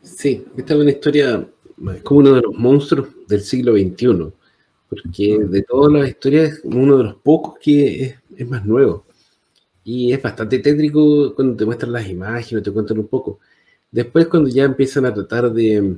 Sí, 0.01 0.45
esta 0.57 0.74
es 0.74 0.80
una 0.80 0.91
historia, 0.91 1.47
es 1.93 2.01
como 2.03 2.22
uno 2.22 2.34
de 2.34 2.41
los 2.41 2.53
monstruos 2.55 3.09
del 3.28 3.41
siglo 3.41 3.74
XXI, 3.74 4.32
porque 4.89 5.39
de 5.39 5.62
todas 5.64 5.91
las 5.93 6.09
historias 6.09 6.53
es 6.53 6.62
uno 6.64 6.97
de 6.97 7.03
los 7.05 7.16
pocos 7.16 7.59
que 7.59 8.03
es, 8.03 8.16
es 8.36 8.47
más 8.47 8.66
nuevo. 8.66 9.05
Y 9.84 10.14
es 10.14 10.22
bastante 10.22 10.59
tétrico 10.59 11.34
cuando 11.36 11.55
te 11.55 11.66
muestran 11.66 11.91
las 11.91 12.07
imágenes, 12.07 12.64
te 12.64 12.72
cuentan 12.72 12.99
un 12.99 13.07
poco. 13.07 13.39
Después 13.91 14.28
cuando 14.28 14.49
ya 14.49 14.64
empiezan 14.64 15.05
a 15.05 15.14
tratar 15.14 15.51
de, 15.51 15.97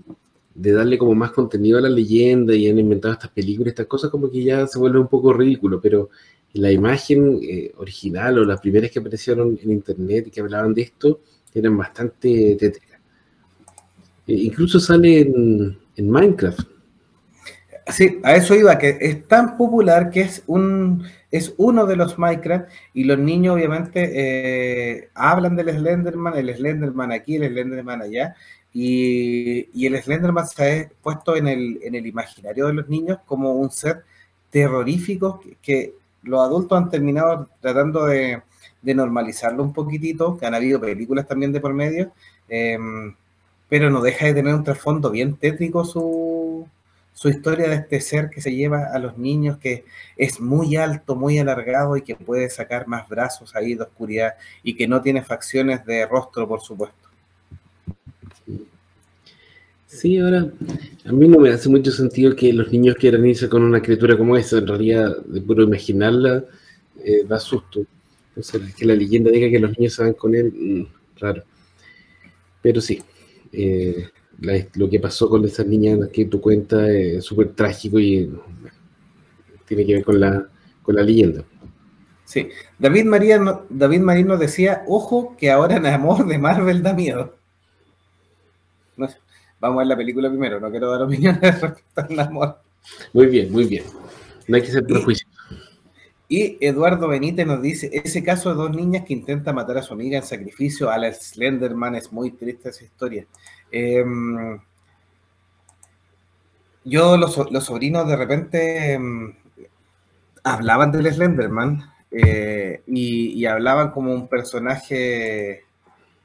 de 0.55 0.71
darle 0.71 0.97
como 0.97 1.15
más 1.15 1.31
contenido 1.31 1.77
a 1.77 1.81
la 1.81 1.89
leyenda 1.89 2.53
y 2.53 2.69
han 2.69 2.77
inventado 2.77 3.13
estas 3.13 3.31
películas, 3.31 3.71
estas 3.71 3.87
cosas, 3.87 4.11
como 4.11 4.29
que 4.29 4.43
ya 4.43 4.67
se 4.67 4.79
vuelve 4.79 4.99
un 4.99 5.07
poco 5.07 5.33
ridículo, 5.33 5.81
pero 5.81 6.09
la 6.53 6.71
imagen 6.71 7.39
eh, 7.41 7.71
original 7.77 8.37
o 8.37 8.45
las 8.45 8.61
primeras 8.61 8.91
que 8.91 8.99
aparecieron 8.99 9.57
en 9.61 9.71
internet 9.71 10.27
y 10.27 10.31
que 10.31 10.41
hablaban 10.41 10.73
de 10.73 10.83
esto 10.83 11.21
eran 11.53 11.77
bastante 11.77 12.55
tétricas. 12.59 12.99
E 14.27 14.33
incluso 14.33 14.79
sale 14.79 15.21
en, 15.21 15.77
en, 15.95 16.09
Minecraft. 16.09 16.61
Sí, 17.87 18.19
a 18.23 18.35
eso 18.35 18.55
iba, 18.55 18.77
que 18.77 18.97
es 19.01 19.27
tan 19.27 19.57
popular 19.57 20.09
que 20.09 20.21
es 20.21 20.43
un 20.47 21.03
es 21.29 21.53
uno 21.57 21.87
de 21.87 21.95
los 21.95 22.19
Minecraft 22.19 22.69
y 22.93 23.03
los 23.05 23.17
niños 23.17 23.55
obviamente 23.55 24.11
eh, 24.13 25.09
hablan 25.15 25.55
del 25.55 25.71
Slenderman, 25.71 26.37
el 26.37 26.55
Slenderman 26.55 27.11
aquí, 27.11 27.35
el 27.35 27.49
Slenderman 27.49 28.03
allá, 28.03 28.35
y, 28.73 29.85
el 29.85 30.01
Slenderman 30.01 30.47
se 30.47 30.81
ha 30.81 30.89
puesto 31.01 31.35
en 31.35 31.47
el, 31.47 31.79
en 31.83 31.95
el, 31.95 32.07
imaginario 32.07 32.67
de 32.67 32.73
los 32.73 32.89
niños 32.89 33.19
como 33.25 33.53
un 33.53 33.71
ser 33.71 34.03
terrorífico 34.49 35.41
que, 35.61 35.93
los 36.23 36.39
adultos 36.41 36.77
han 36.77 36.89
terminado 36.89 37.49
tratando 37.61 38.05
de, 38.05 38.41
normalizarlo 38.81 39.63
un 39.63 39.73
poquitito, 39.73 40.37
que 40.37 40.45
han 40.45 40.55
habido 40.55 40.79
películas 40.79 41.27
también 41.27 41.51
de 41.51 41.59
por 41.59 41.73
medio, 41.73 42.11
em, 42.49 43.15
pero 43.69 43.89
no 43.89 44.01
deja 44.01 44.27
de 44.27 44.33
tener 44.35 44.53
un 44.55 44.63
trasfondo 44.63 45.09
bien 45.11 45.35
tétrico 45.37 45.85
su, 45.85 46.67
su 47.13 47.29
historia 47.29 47.69
de 47.69 47.75
este 47.75 48.01
ser 48.01 48.29
que 48.29 48.41
se 48.41 48.53
lleva 48.53 48.87
a 48.93 48.99
los 48.99 49.17
niños, 49.17 49.57
que 49.57 49.85
es 50.17 50.39
muy 50.39 50.75
alto, 50.75 51.15
muy 51.15 51.39
alargado 51.39 51.97
y 51.97 52.01
que 52.01 52.15
puede 52.15 52.49
sacar 52.49 52.87
más 52.87 53.07
brazos 53.09 53.55
ahí 53.55 53.75
de 53.75 53.83
oscuridad 53.83 54.35
y 54.63 54.75
que 54.75 54.87
no 54.87 55.01
tiene 55.01 55.23
facciones 55.23 55.85
de 55.85 56.05
rostro, 56.05 56.47
por 56.47 56.61
supuesto. 56.61 57.02
Sí, 59.87 60.17
ahora, 60.17 60.51
a 61.05 61.11
mí 61.11 61.27
no 61.27 61.39
me 61.39 61.51
hace 61.51 61.69
mucho 61.69 61.91
sentido 61.91 62.35
que 62.35 62.51
los 62.51 62.71
niños 62.71 62.95
quieran 62.95 63.25
irse 63.25 63.47
con 63.47 63.61
una 63.63 63.81
criatura 63.81 64.17
como 64.17 64.35
esa. 64.35 64.57
En 64.57 64.67
realidad, 64.67 65.17
de 65.25 65.39
puro 65.41 65.63
imaginarla, 65.63 66.43
eh, 67.03 67.23
da 67.27 67.39
susto. 67.39 67.85
Sea, 68.41 68.59
que 68.75 68.85
la 68.85 68.95
leyenda 68.95 69.29
diga 69.29 69.49
que 69.49 69.59
los 69.59 69.77
niños 69.77 69.93
se 69.93 70.03
van 70.03 70.13
con 70.13 70.33
él, 70.33 70.51
mm, 70.51 70.85
raro. 71.19 71.43
Pero 72.61 72.81
sí, 72.81 73.01
eh, 73.51 74.07
lo 74.75 74.89
que 74.89 74.99
pasó 74.99 75.29
con 75.29 75.45
esas 75.45 75.67
niñas 75.67 76.09
que 76.11 76.25
tú 76.25 76.41
cuentas 76.41 76.89
es 76.89 77.23
súper 77.23 77.49
trágico 77.49 77.99
y 77.99 78.31
tiene 79.67 79.85
que 79.85 79.93
ver 79.93 80.03
con 80.03 80.19
la, 80.19 80.47
con 80.81 80.95
la 80.95 81.03
leyenda. 81.03 81.43
Sí, 82.25 82.49
David, 82.79 83.05
María, 83.05 83.39
David 83.69 83.99
Marín 83.99 84.27
nos 84.27 84.39
decía, 84.39 84.83
ojo 84.87 85.35
que 85.37 85.51
ahora 85.51 85.75
en 85.75 85.85
amor 85.85 86.25
de 86.25 86.39
Marvel 86.39 86.81
da 86.81 86.93
miedo. 86.93 87.42
Vamos 89.63 89.77
a 89.77 89.79
ver 89.79 89.87
la 89.87 89.95
película 89.95 90.27
primero, 90.27 90.59
no 90.59 90.69
quiero 90.69 90.91
dar 90.91 91.03
opiniones 91.03 91.39
respecto 91.61 92.01
al 92.01 92.19
amor. 92.19 92.59
Muy 93.13 93.27
bien, 93.27 93.49
muy 93.49 93.63
bien. 93.63 93.85
No 94.45 94.57
hay 94.57 94.61
que 94.61 94.71
ser 94.71 94.83
prejuicio. 94.83 95.25
Y 96.27 96.57
Eduardo 96.59 97.07
Benítez 97.07 97.47
nos 97.47 97.61
dice, 97.61 97.89
ese 97.93 98.21
caso 98.25 98.49
de 98.49 98.55
dos 98.55 98.75
niñas 98.75 99.05
que 99.05 99.13
intentan 99.13 99.55
matar 99.55 99.77
a 99.77 99.81
su 99.81 99.93
amiga 99.93 100.17
en 100.17 100.25
sacrificio 100.25 100.89
a 100.89 100.97
la 100.97 101.13
Slenderman 101.13 101.95
es 101.95 102.11
muy 102.11 102.31
triste 102.31 102.71
esa 102.71 102.83
historia. 102.83 103.25
Em, 103.71 104.59
yo, 106.83 107.15
los, 107.15 107.33
sobrinos 107.63 108.05
de 108.05 108.17
repente 108.17 108.91
em, 108.91 109.33
hablaban 110.43 110.91
del 110.91 111.09
Slenderman 111.09 111.89
eh, 112.11 112.81
y, 112.85 113.45
hablaban 113.45 113.91
como 113.91 114.13
un 114.13 114.27
personaje 114.27 115.63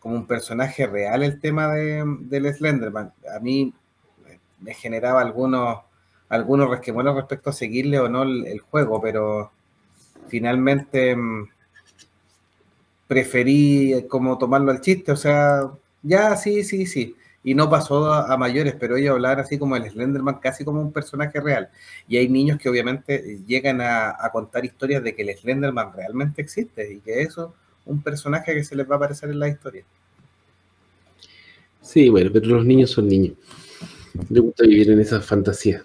como 0.01 0.14
un 0.14 0.26
personaje 0.26 0.86
real 0.86 1.22
el 1.22 1.40
tema 1.40 1.68
de, 1.72 2.05
del 2.20 2.55
Slenderman. 2.55 3.12
A 3.34 3.40
mí 3.40 3.72
me 4.61 4.74
generaba 4.74 5.20
algunos, 5.20 5.80
algunos 6.28 6.70
resquemores 6.70 7.14
respecto 7.14 7.51
a 7.51 7.53
seguirle 7.53 7.99
o 7.99 8.09
no 8.09 8.22
el, 8.22 8.61
juego, 8.61 9.01
pero 9.01 9.51
finalmente 10.28 11.16
mm, 11.16 11.49
preferí 13.07 14.07
como 14.09 14.38
tomarlo 14.38 14.70
al 14.70 14.80
chiste, 14.80 15.12
o 15.12 15.16
sea, 15.16 15.70
ya 16.03 16.36
sí, 16.36 16.64
sí, 16.64 16.86
sí. 16.86 17.16
Y 17.44 17.55
no 17.55 17.70
pasó 17.70 18.12
a, 18.12 18.36
mayores, 18.36 18.74
pero 18.78 18.96
ellos 18.96 19.12
hablaban 19.12 19.40
así 19.40 19.59
como 19.59 19.76
el 19.76 19.88
Slenderman, 19.88 20.38
casi 20.40 20.64
como 20.64 20.82
un 20.82 20.92
personaje 20.92 21.40
real. 21.40 21.70
Y 22.07 22.18
hay 22.18 22.28
niños 22.28 22.59
que 22.59 22.68
obviamente 22.68 23.40
llegan 23.46 23.80
a, 23.80 24.11
a 24.18 24.30
contar 24.32 24.64
historias 24.64 25.03
de 25.03 25.14
que 25.14 25.22
el 25.22 25.34
Slenderman 25.36 25.92
realmente 25.94 26.42
existe 26.42 26.92
y 26.92 26.99
que 27.01 27.22
eso 27.22 27.55
un 27.89 28.03
personaje 28.03 28.55
que 28.55 28.64
se 28.64 28.76
les 28.76 28.89
va 28.89 28.95
a 28.95 28.97
aparecer 28.99 29.30
en 29.30 29.39
la 29.39 29.49
historia. 29.49 29.84
Sí, 31.80 32.09
bueno, 32.09 32.30
pero 32.32 32.47
los 32.47 32.64
niños 32.64 32.91
son 32.91 33.09
niños. 33.09 33.34
Les 34.28 34.43
gusta 34.43 34.64
vivir 34.64 34.91
en 34.91 35.01
esa 35.01 35.20
fantasía. 35.20 35.82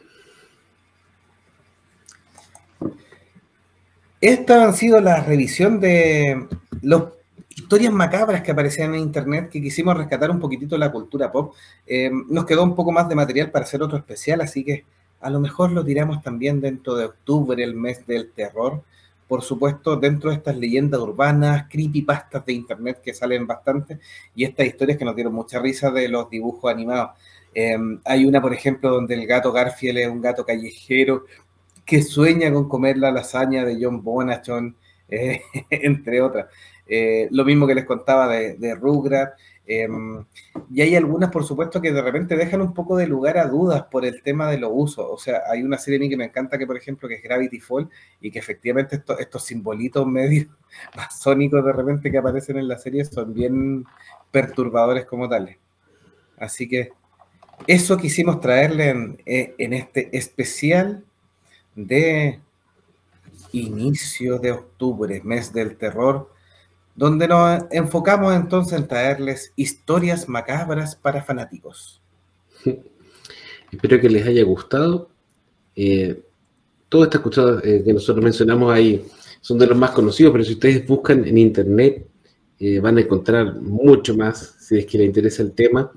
Esta 4.20 4.66
han 4.66 4.74
sido 4.74 5.02
la 5.02 5.22
revisión 5.22 5.80
de 5.80 6.48
las 6.82 7.04
historias 7.50 7.94
macabras 7.94 8.42
que 8.42 8.52
aparecían 8.52 8.94
en 8.96 9.02
internet 9.02 9.50
que 9.50 9.62
quisimos 9.62 9.98
rescatar 9.98 10.32
un 10.32 10.40
poquitito 10.40 10.78
la 10.78 10.92
cultura 10.92 11.32
pop. 11.32 11.56
Eh, 11.86 12.12
nos 12.30 12.46
quedó 12.46 12.64
un 12.64 12.76
poco 12.76 12.92
más 12.92 13.08
de 13.10 13.16
material 13.16 13.52
para 13.52 13.66
hacer 13.66 13.82
otro 13.82 13.98
especial, 13.98 14.42
así 14.42 14.64
que 14.64 14.86
a 15.20 15.30
lo 15.30 15.40
mejor 15.40 15.72
lo 15.72 15.86
tiramos 15.86 16.22
también 16.22 16.60
dentro 16.60 16.96
de 16.96 17.06
octubre, 17.06 17.64
el 17.64 17.76
mes 17.76 18.06
del 18.06 18.32
terror 18.32 18.84
por 19.34 19.42
supuesto, 19.42 19.96
dentro 19.96 20.30
de 20.30 20.36
estas 20.36 20.56
leyendas 20.56 21.00
urbanas, 21.00 21.66
creepypastas 21.68 22.46
de 22.46 22.54
internet 22.54 23.02
que 23.02 23.16
salen 23.16 23.48
bastante, 23.48 23.98
y 24.36 24.44
estas 24.44 24.68
historias 24.68 24.96
que 24.96 25.06
nos 25.06 25.16
dieron 25.16 25.34
mucha 25.34 25.60
risa 25.60 25.90
de 25.90 26.08
los 26.08 26.30
dibujos 26.30 26.72
animados. 26.72 27.18
Em, 27.52 28.00
hay 28.06 28.26
una, 28.26 28.40
por 28.40 28.54
ejemplo, 28.54 28.92
donde 28.92 29.16
el 29.16 29.26
gato 29.26 29.52
Garfield 29.52 29.98
es 29.98 30.08
un 30.08 30.22
gato 30.22 30.46
callejero 30.46 31.26
que 31.84 32.04
sueña 32.04 32.54
con 32.54 32.70
comer 32.70 33.00
la 33.00 33.10
lasaña 33.10 33.66
de 33.66 33.80
John 33.82 34.04
Bonachon, 34.04 34.78
eh, 35.10 35.42
entre 35.72 36.22
otras. 36.22 36.46
Eh, 36.86 37.28
lo 37.32 37.44
mismo 37.44 37.66
que 37.66 37.74
les 37.74 37.86
contaba 37.86 38.28
de, 38.28 38.54
de 38.58 38.76
Rugrat. 38.76 39.34
Em, 39.66 40.26
y 40.74 40.82
hay 40.82 40.96
algunas, 40.96 41.32
por 41.32 41.46
supuesto, 41.46 41.82
que 41.82 41.94
de 41.94 42.02
repente 42.02 42.36
dejan 42.36 42.62
un 42.62 42.74
poco 42.74 42.98
de 42.98 43.08
lugar 43.08 43.38
a 43.38 43.48
dudas 43.48 43.84
por 43.84 44.06
el 44.06 44.22
tema 44.22 44.50
de 44.52 44.58
los 44.58 44.72
usos. 44.74 45.06
O 45.10 45.18
sea, 45.18 45.44
hay 45.50 45.64
una 45.64 45.78
serie 45.78 45.98
a 45.98 46.00
mí 46.02 46.10
que 46.10 46.18
me 46.18 46.26
encanta, 46.26 46.58
que 46.58 46.68
por 46.68 46.78
ejemplo, 46.78 47.08
que 47.08 47.16
es 47.16 47.24
Gravity 47.24 47.60
Fall, 47.60 47.90
y 48.20 48.32
que 48.32 48.40
efectivamente 48.40 49.02
estos 49.20 49.44
simbolitos 49.44 50.06
medio 50.06 50.48
masónicos 50.96 51.64
de 51.64 51.74
repente 51.74 52.12
que 52.12 52.18
aparecen 52.18 52.58
en 52.58 52.68
la 52.68 52.78
serie 52.78 53.06
son 53.06 53.34
bien 53.34 53.86
perturbadores 54.32 55.06
como 55.06 55.30
tales. 55.30 55.58
Así 56.38 56.68
que 56.68 56.92
eso 57.68 57.98
quisimos 57.98 58.42
traerle 58.42 58.90
en, 58.90 59.22
eh, 59.26 59.56
en 59.58 59.74
este 59.74 60.16
especial 60.18 61.06
de 61.76 62.40
inicio 63.54 64.40
de 64.40 64.52
octubre, 64.52 65.22
mes 65.24 65.54
del 65.54 65.78
terror 65.78 66.34
donde 66.96 67.28
nos 67.28 67.64
enfocamos 67.72 68.34
entonces 68.36 68.80
en 68.80 68.88
traerles 68.88 69.52
historias 69.56 70.30
macabras 70.30 70.96
para 70.96 71.24
fanáticos. 71.24 72.02
Espero 73.72 74.00
que 74.00 74.10
les 74.10 74.26
haya 74.28 74.44
gustado. 74.44 75.10
Eh, 75.76 76.22
todas 76.90 77.08
estas 77.08 77.22
cosas 77.22 77.64
eh, 77.64 77.82
que 77.84 77.94
nosotros 77.94 78.24
mencionamos 78.24 78.72
ahí 78.72 79.06
son 79.42 79.58
de 79.58 79.68
los 79.68 79.78
más 79.78 79.92
conocidos, 79.92 80.32
pero 80.32 80.44
si 80.44 80.54
ustedes 80.54 80.86
buscan 80.88 81.26
en 81.26 81.38
internet 81.38 82.08
eh, 82.60 82.80
van 82.80 82.98
a 82.98 83.02
encontrar 83.02 83.56
mucho 83.56 84.16
más 84.16 84.56
si 84.60 84.78
es 84.78 84.86
que 84.86 84.98
les 84.98 85.08
interesa 85.08 85.42
el 85.42 85.52
tema. 85.52 85.92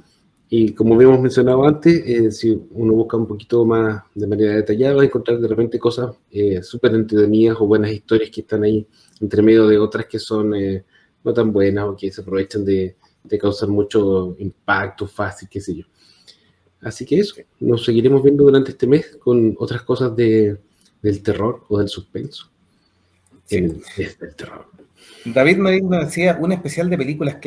Y 0.48 0.72
como 0.74 0.94
habíamos 0.94 1.20
mencionado 1.20 1.66
antes, 1.66 2.38
si 2.38 2.56
uno 2.70 2.92
busca 2.92 3.16
un 3.16 3.26
poquito 3.26 3.64
más 3.64 4.02
de 4.14 4.26
manera 4.28 4.54
detallada, 4.54 4.94
va 4.94 5.02
a 5.02 5.06
encontrar 5.06 5.40
de 5.40 5.48
repente 5.48 5.78
cosas 5.78 6.14
súper 6.62 6.94
entretenidas 6.94 7.58
o 7.60 7.66
buenas 7.66 7.90
historias 7.90 8.30
que 8.30 8.42
están 8.42 8.62
ahí 8.62 8.86
entre 9.20 9.42
medio 9.42 9.66
de 9.66 9.78
otras 9.78 10.06
que 10.06 10.18
son 10.18 10.54
eh, 10.54 10.84
no 11.24 11.32
tan 11.32 11.52
buenas 11.52 11.84
o 11.84 11.96
que 11.96 12.10
se 12.10 12.20
aprovechan 12.20 12.64
de, 12.64 12.96
causar 13.40 13.68
mucho 13.68 14.36
impacto 14.38 15.06
fácil, 15.06 15.48
qué 15.48 15.60
sé 15.60 15.74
yo. 15.74 15.84
Así 16.80 17.04
que 17.04 17.18
eso, 17.18 17.34
nos 17.58 17.84
seguiremos 17.84 18.22
viendo 18.22 18.44
durante 18.44 18.70
este 18.70 18.86
mes 18.86 19.16
con 19.16 19.56
otras 19.58 19.82
cosas 19.82 20.14
de, 20.14 20.60
del 21.02 21.22
terror 21.22 21.64
o 21.68 21.78
del 21.78 21.88
suspenso. 21.88 22.50
Sí. 23.44 23.66
terror. 24.36 24.66
David 25.32 25.58
Marín 25.58 25.90
nos 25.90 26.04
decía 26.04 26.36
un 26.38 26.52
especial 26.52 26.88
de 26.88 26.96
películas 26.96 27.38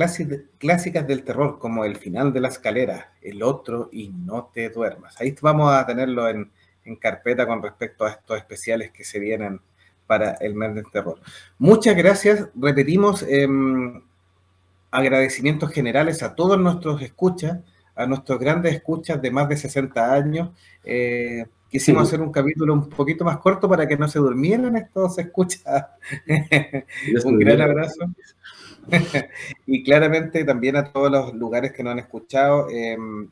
clásicas 0.57 1.07
del 1.07 1.23
terror, 1.23 1.59
como 1.59 1.86
El 1.86 1.95
final 1.95 2.34
de 2.34 2.41
la 2.41 2.49
escalera, 2.49 3.13
El 3.21 3.41
otro 3.41 3.88
y 3.93 4.09
No 4.09 4.51
te 4.53 4.69
duermas. 4.69 5.19
Ahí 5.21 5.34
vamos 5.41 5.71
a 5.71 5.86
tenerlo 5.86 6.27
en, 6.27 6.51
carpeta 6.99 7.47
con 7.47 7.61
respecto 7.61 8.03
a 8.03 8.09
estos 8.09 8.38
especiales 8.38 8.91
que 8.91 9.05
se 9.05 9.19
vienen 9.19 9.61
para 10.07 10.32
el 10.41 10.55
mes 10.55 10.75
del 10.75 10.91
terror. 10.91 11.19
Muchas 11.57 11.95
gracias, 11.95 12.49
repetimos, 12.55 13.23
em, 13.23 14.01
agradecimientos 14.91 15.71
generales 15.71 16.21
a 16.21 16.36
todos 16.36 16.59
nuestros 16.59 17.01
escuchas, 17.01 17.59
a 17.95 18.07
nuestros 18.07 18.39
grandes 18.39 18.73
escuchas 18.73 19.21
de 19.21 19.32
más 19.32 19.47
de 19.47 19.55
60 19.55 20.13
años. 20.13 20.49
Eh, 20.84 21.45
quisimos 21.70 22.07
hacer 22.07 22.22
un 22.22 22.32
capítulo 22.32 22.74
un 22.74 22.89
poquito 22.89 23.24
más 23.24 23.38
corto 23.38 23.70
para 23.70 23.88
que 23.88 23.97
no 23.97 24.07
se 24.07 24.20
durmieran 24.20 24.76
estos 24.76 25.17
escuchas. 25.20 25.88
un 27.26 27.39
gran 27.39 27.61
abrazo. 27.61 28.05
y 29.67 29.84
claramente 29.84 30.43
también 30.43 30.76
a 30.76 30.86
todos 30.86 31.11
los 31.11 31.34
lugares 31.34 31.72
que 31.72 31.84
nos 31.84 31.93
han 31.93 31.99
escuchado. 31.99 32.67
Em, 32.70 33.30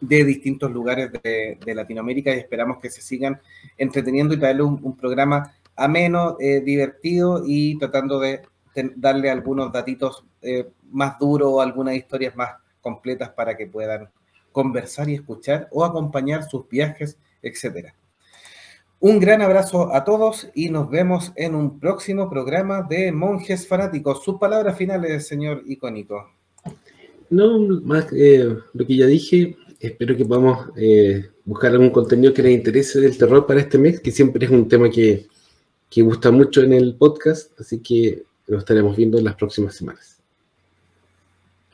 de 0.00 0.24
distintos 0.24 0.70
lugares 0.70 1.10
de, 1.12 1.58
Latinoamérica 1.74 2.34
y 2.34 2.38
esperamos 2.38 2.78
que 2.78 2.90
se 2.90 3.02
sigan 3.02 3.40
entreteniendo 3.76 4.34
y 4.34 4.38
traerle 4.38 4.62
un, 4.62 4.96
programa 4.96 5.54
ameno, 5.76 6.36
eh, 6.40 6.60
divertido 6.60 7.42
y 7.44 7.78
tratando 7.78 8.20
de 8.20 8.42
darle 8.96 9.30
algunos 9.30 9.72
datitos 9.72 10.24
eh, 10.42 10.68
más 10.90 11.18
duros 11.18 11.48
o 11.50 11.60
algunas 11.60 11.94
historias 11.94 12.36
más 12.36 12.50
completas 12.80 13.30
para 13.30 13.56
que 13.56 13.66
puedan 13.66 14.08
conversar 14.52 15.08
y 15.08 15.14
escuchar 15.14 15.68
o 15.72 15.84
acompañar 15.84 16.44
sus 16.44 16.68
viajes, 16.68 17.18
etcétera. 17.48 17.94
Un 19.00 19.20
gran 19.20 19.42
abrazo 19.42 19.94
a 19.94 20.02
todos 20.02 20.48
y 20.54 20.70
nos 20.70 20.90
vemos 20.90 21.32
en 21.36 21.54
un 21.54 21.78
próximo 21.78 22.28
programa 22.28 22.82
de 22.82 23.12
Monjes 23.12 23.68
Fanáticos. 23.68 24.24
Sus 24.24 24.38
palabras 24.38 24.76
finales, 24.76 25.28
señor 25.28 25.62
icónico. 25.66 26.32
No, 27.30 27.60
más 27.82 28.06
eh, 28.12 28.56
lo 28.72 28.86
que 28.86 28.96
ya 28.96 29.06
dije, 29.06 29.56
espero 29.78 30.16
que 30.16 30.24
podamos 30.24 30.70
eh, 30.76 31.30
buscar 31.44 31.70
algún 31.72 31.90
contenido 31.90 32.34
que 32.34 32.42
les 32.42 32.54
interese 32.58 33.00
del 33.00 33.16
terror 33.16 33.46
para 33.46 33.60
este 33.60 33.78
mes, 33.78 34.00
que 34.00 34.10
siempre 34.10 34.46
es 34.46 34.50
un 34.50 34.66
tema 34.68 34.90
que, 34.90 35.26
gusta 35.98 36.30
mucho 36.32 36.62
en 36.62 36.72
el 36.72 36.96
podcast, 36.96 37.52
así 37.60 37.80
que 37.80 38.24
lo 38.48 38.58
estaremos 38.58 38.96
viendo 38.96 39.18
en 39.18 39.24
las 39.24 39.36
próximas 39.36 39.76
semanas. 39.76 40.18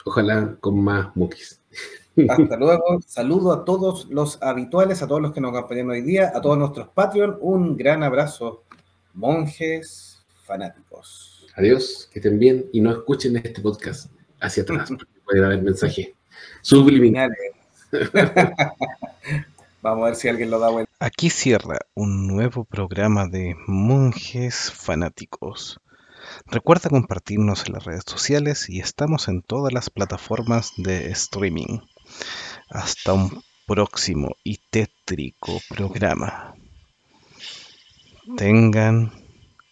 Ojalá 0.04 0.56
con 0.60 0.78
más 0.82 1.14
mookies. 1.16 1.58
Hasta 2.28 2.56
luego. 2.56 3.00
Saludo 3.06 3.52
a 3.52 3.64
todos 3.64 4.06
los 4.10 4.40
habituales, 4.42 5.02
a 5.02 5.08
todos 5.08 5.20
los 5.20 5.32
que 5.32 5.40
nos 5.40 5.50
acompañan 5.50 5.90
hoy 5.90 6.02
día, 6.02 6.32
a 6.34 6.40
todos 6.40 6.58
nuestros 6.58 6.88
Patreon. 6.88 7.38
Un 7.40 7.76
gran 7.76 8.02
abrazo, 8.02 8.62
monjes 9.14 10.24
fanáticos. 10.44 11.46
Adiós, 11.56 12.08
que 12.12 12.18
estén 12.20 12.38
bien 12.38 12.66
y 12.72 12.80
no 12.80 12.92
escuchen 12.92 13.36
este 13.36 13.60
podcast 13.60 14.10
hacia 14.40 14.62
atrás, 14.62 14.88
porque 14.88 15.06
pueden 15.24 15.44
haber 15.44 15.62
mensajes 15.62 16.10
subliminales. 16.62 17.38
Vamos 19.82 20.02
a 20.02 20.06
ver 20.06 20.16
si 20.16 20.28
alguien 20.28 20.50
lo 20.50 20.58
da 20.58 20.70
vuelta. 20.70 20.90
Aquí 20.98 21.30
cierra 21.30 21.78
un 21.94 22.26
nuevo 22.26 22.64
programa 22.64 23.28
de 23.28 23.54
Monjes 23.66 24.72
Fanáticos. 24.72 25.80
Recuerda 26.46 26.90
compartirnos 26.90 27.66
en 27.66 27.74
las 27.74 27.84
redes 27.84 28.04
sociales 28.06 28.68
y 28.70 28.80
estamos 28.80 29.28
en 29.28 29.42
todas 29.42 29.72
las 29.72 29.90
plataformas 29.90 30.72
de 30.76 31.10
streaming. 31.10 31.80
Hasta 32.70 33.12
un 33.12 33.42
próximo 33.66 34.36
y 34.42 34.58
tétrico 34.70 35.60
programa. 35.68 36.54
Tengan, 38.36 39.12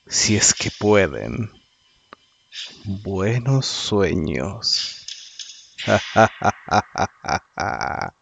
si 0.06 0.36
es 0.36 0.54
que 0.54 0.70
pueden, 0.70 1.50
buenos 2.84 3.66
sueños. 3.66 5.06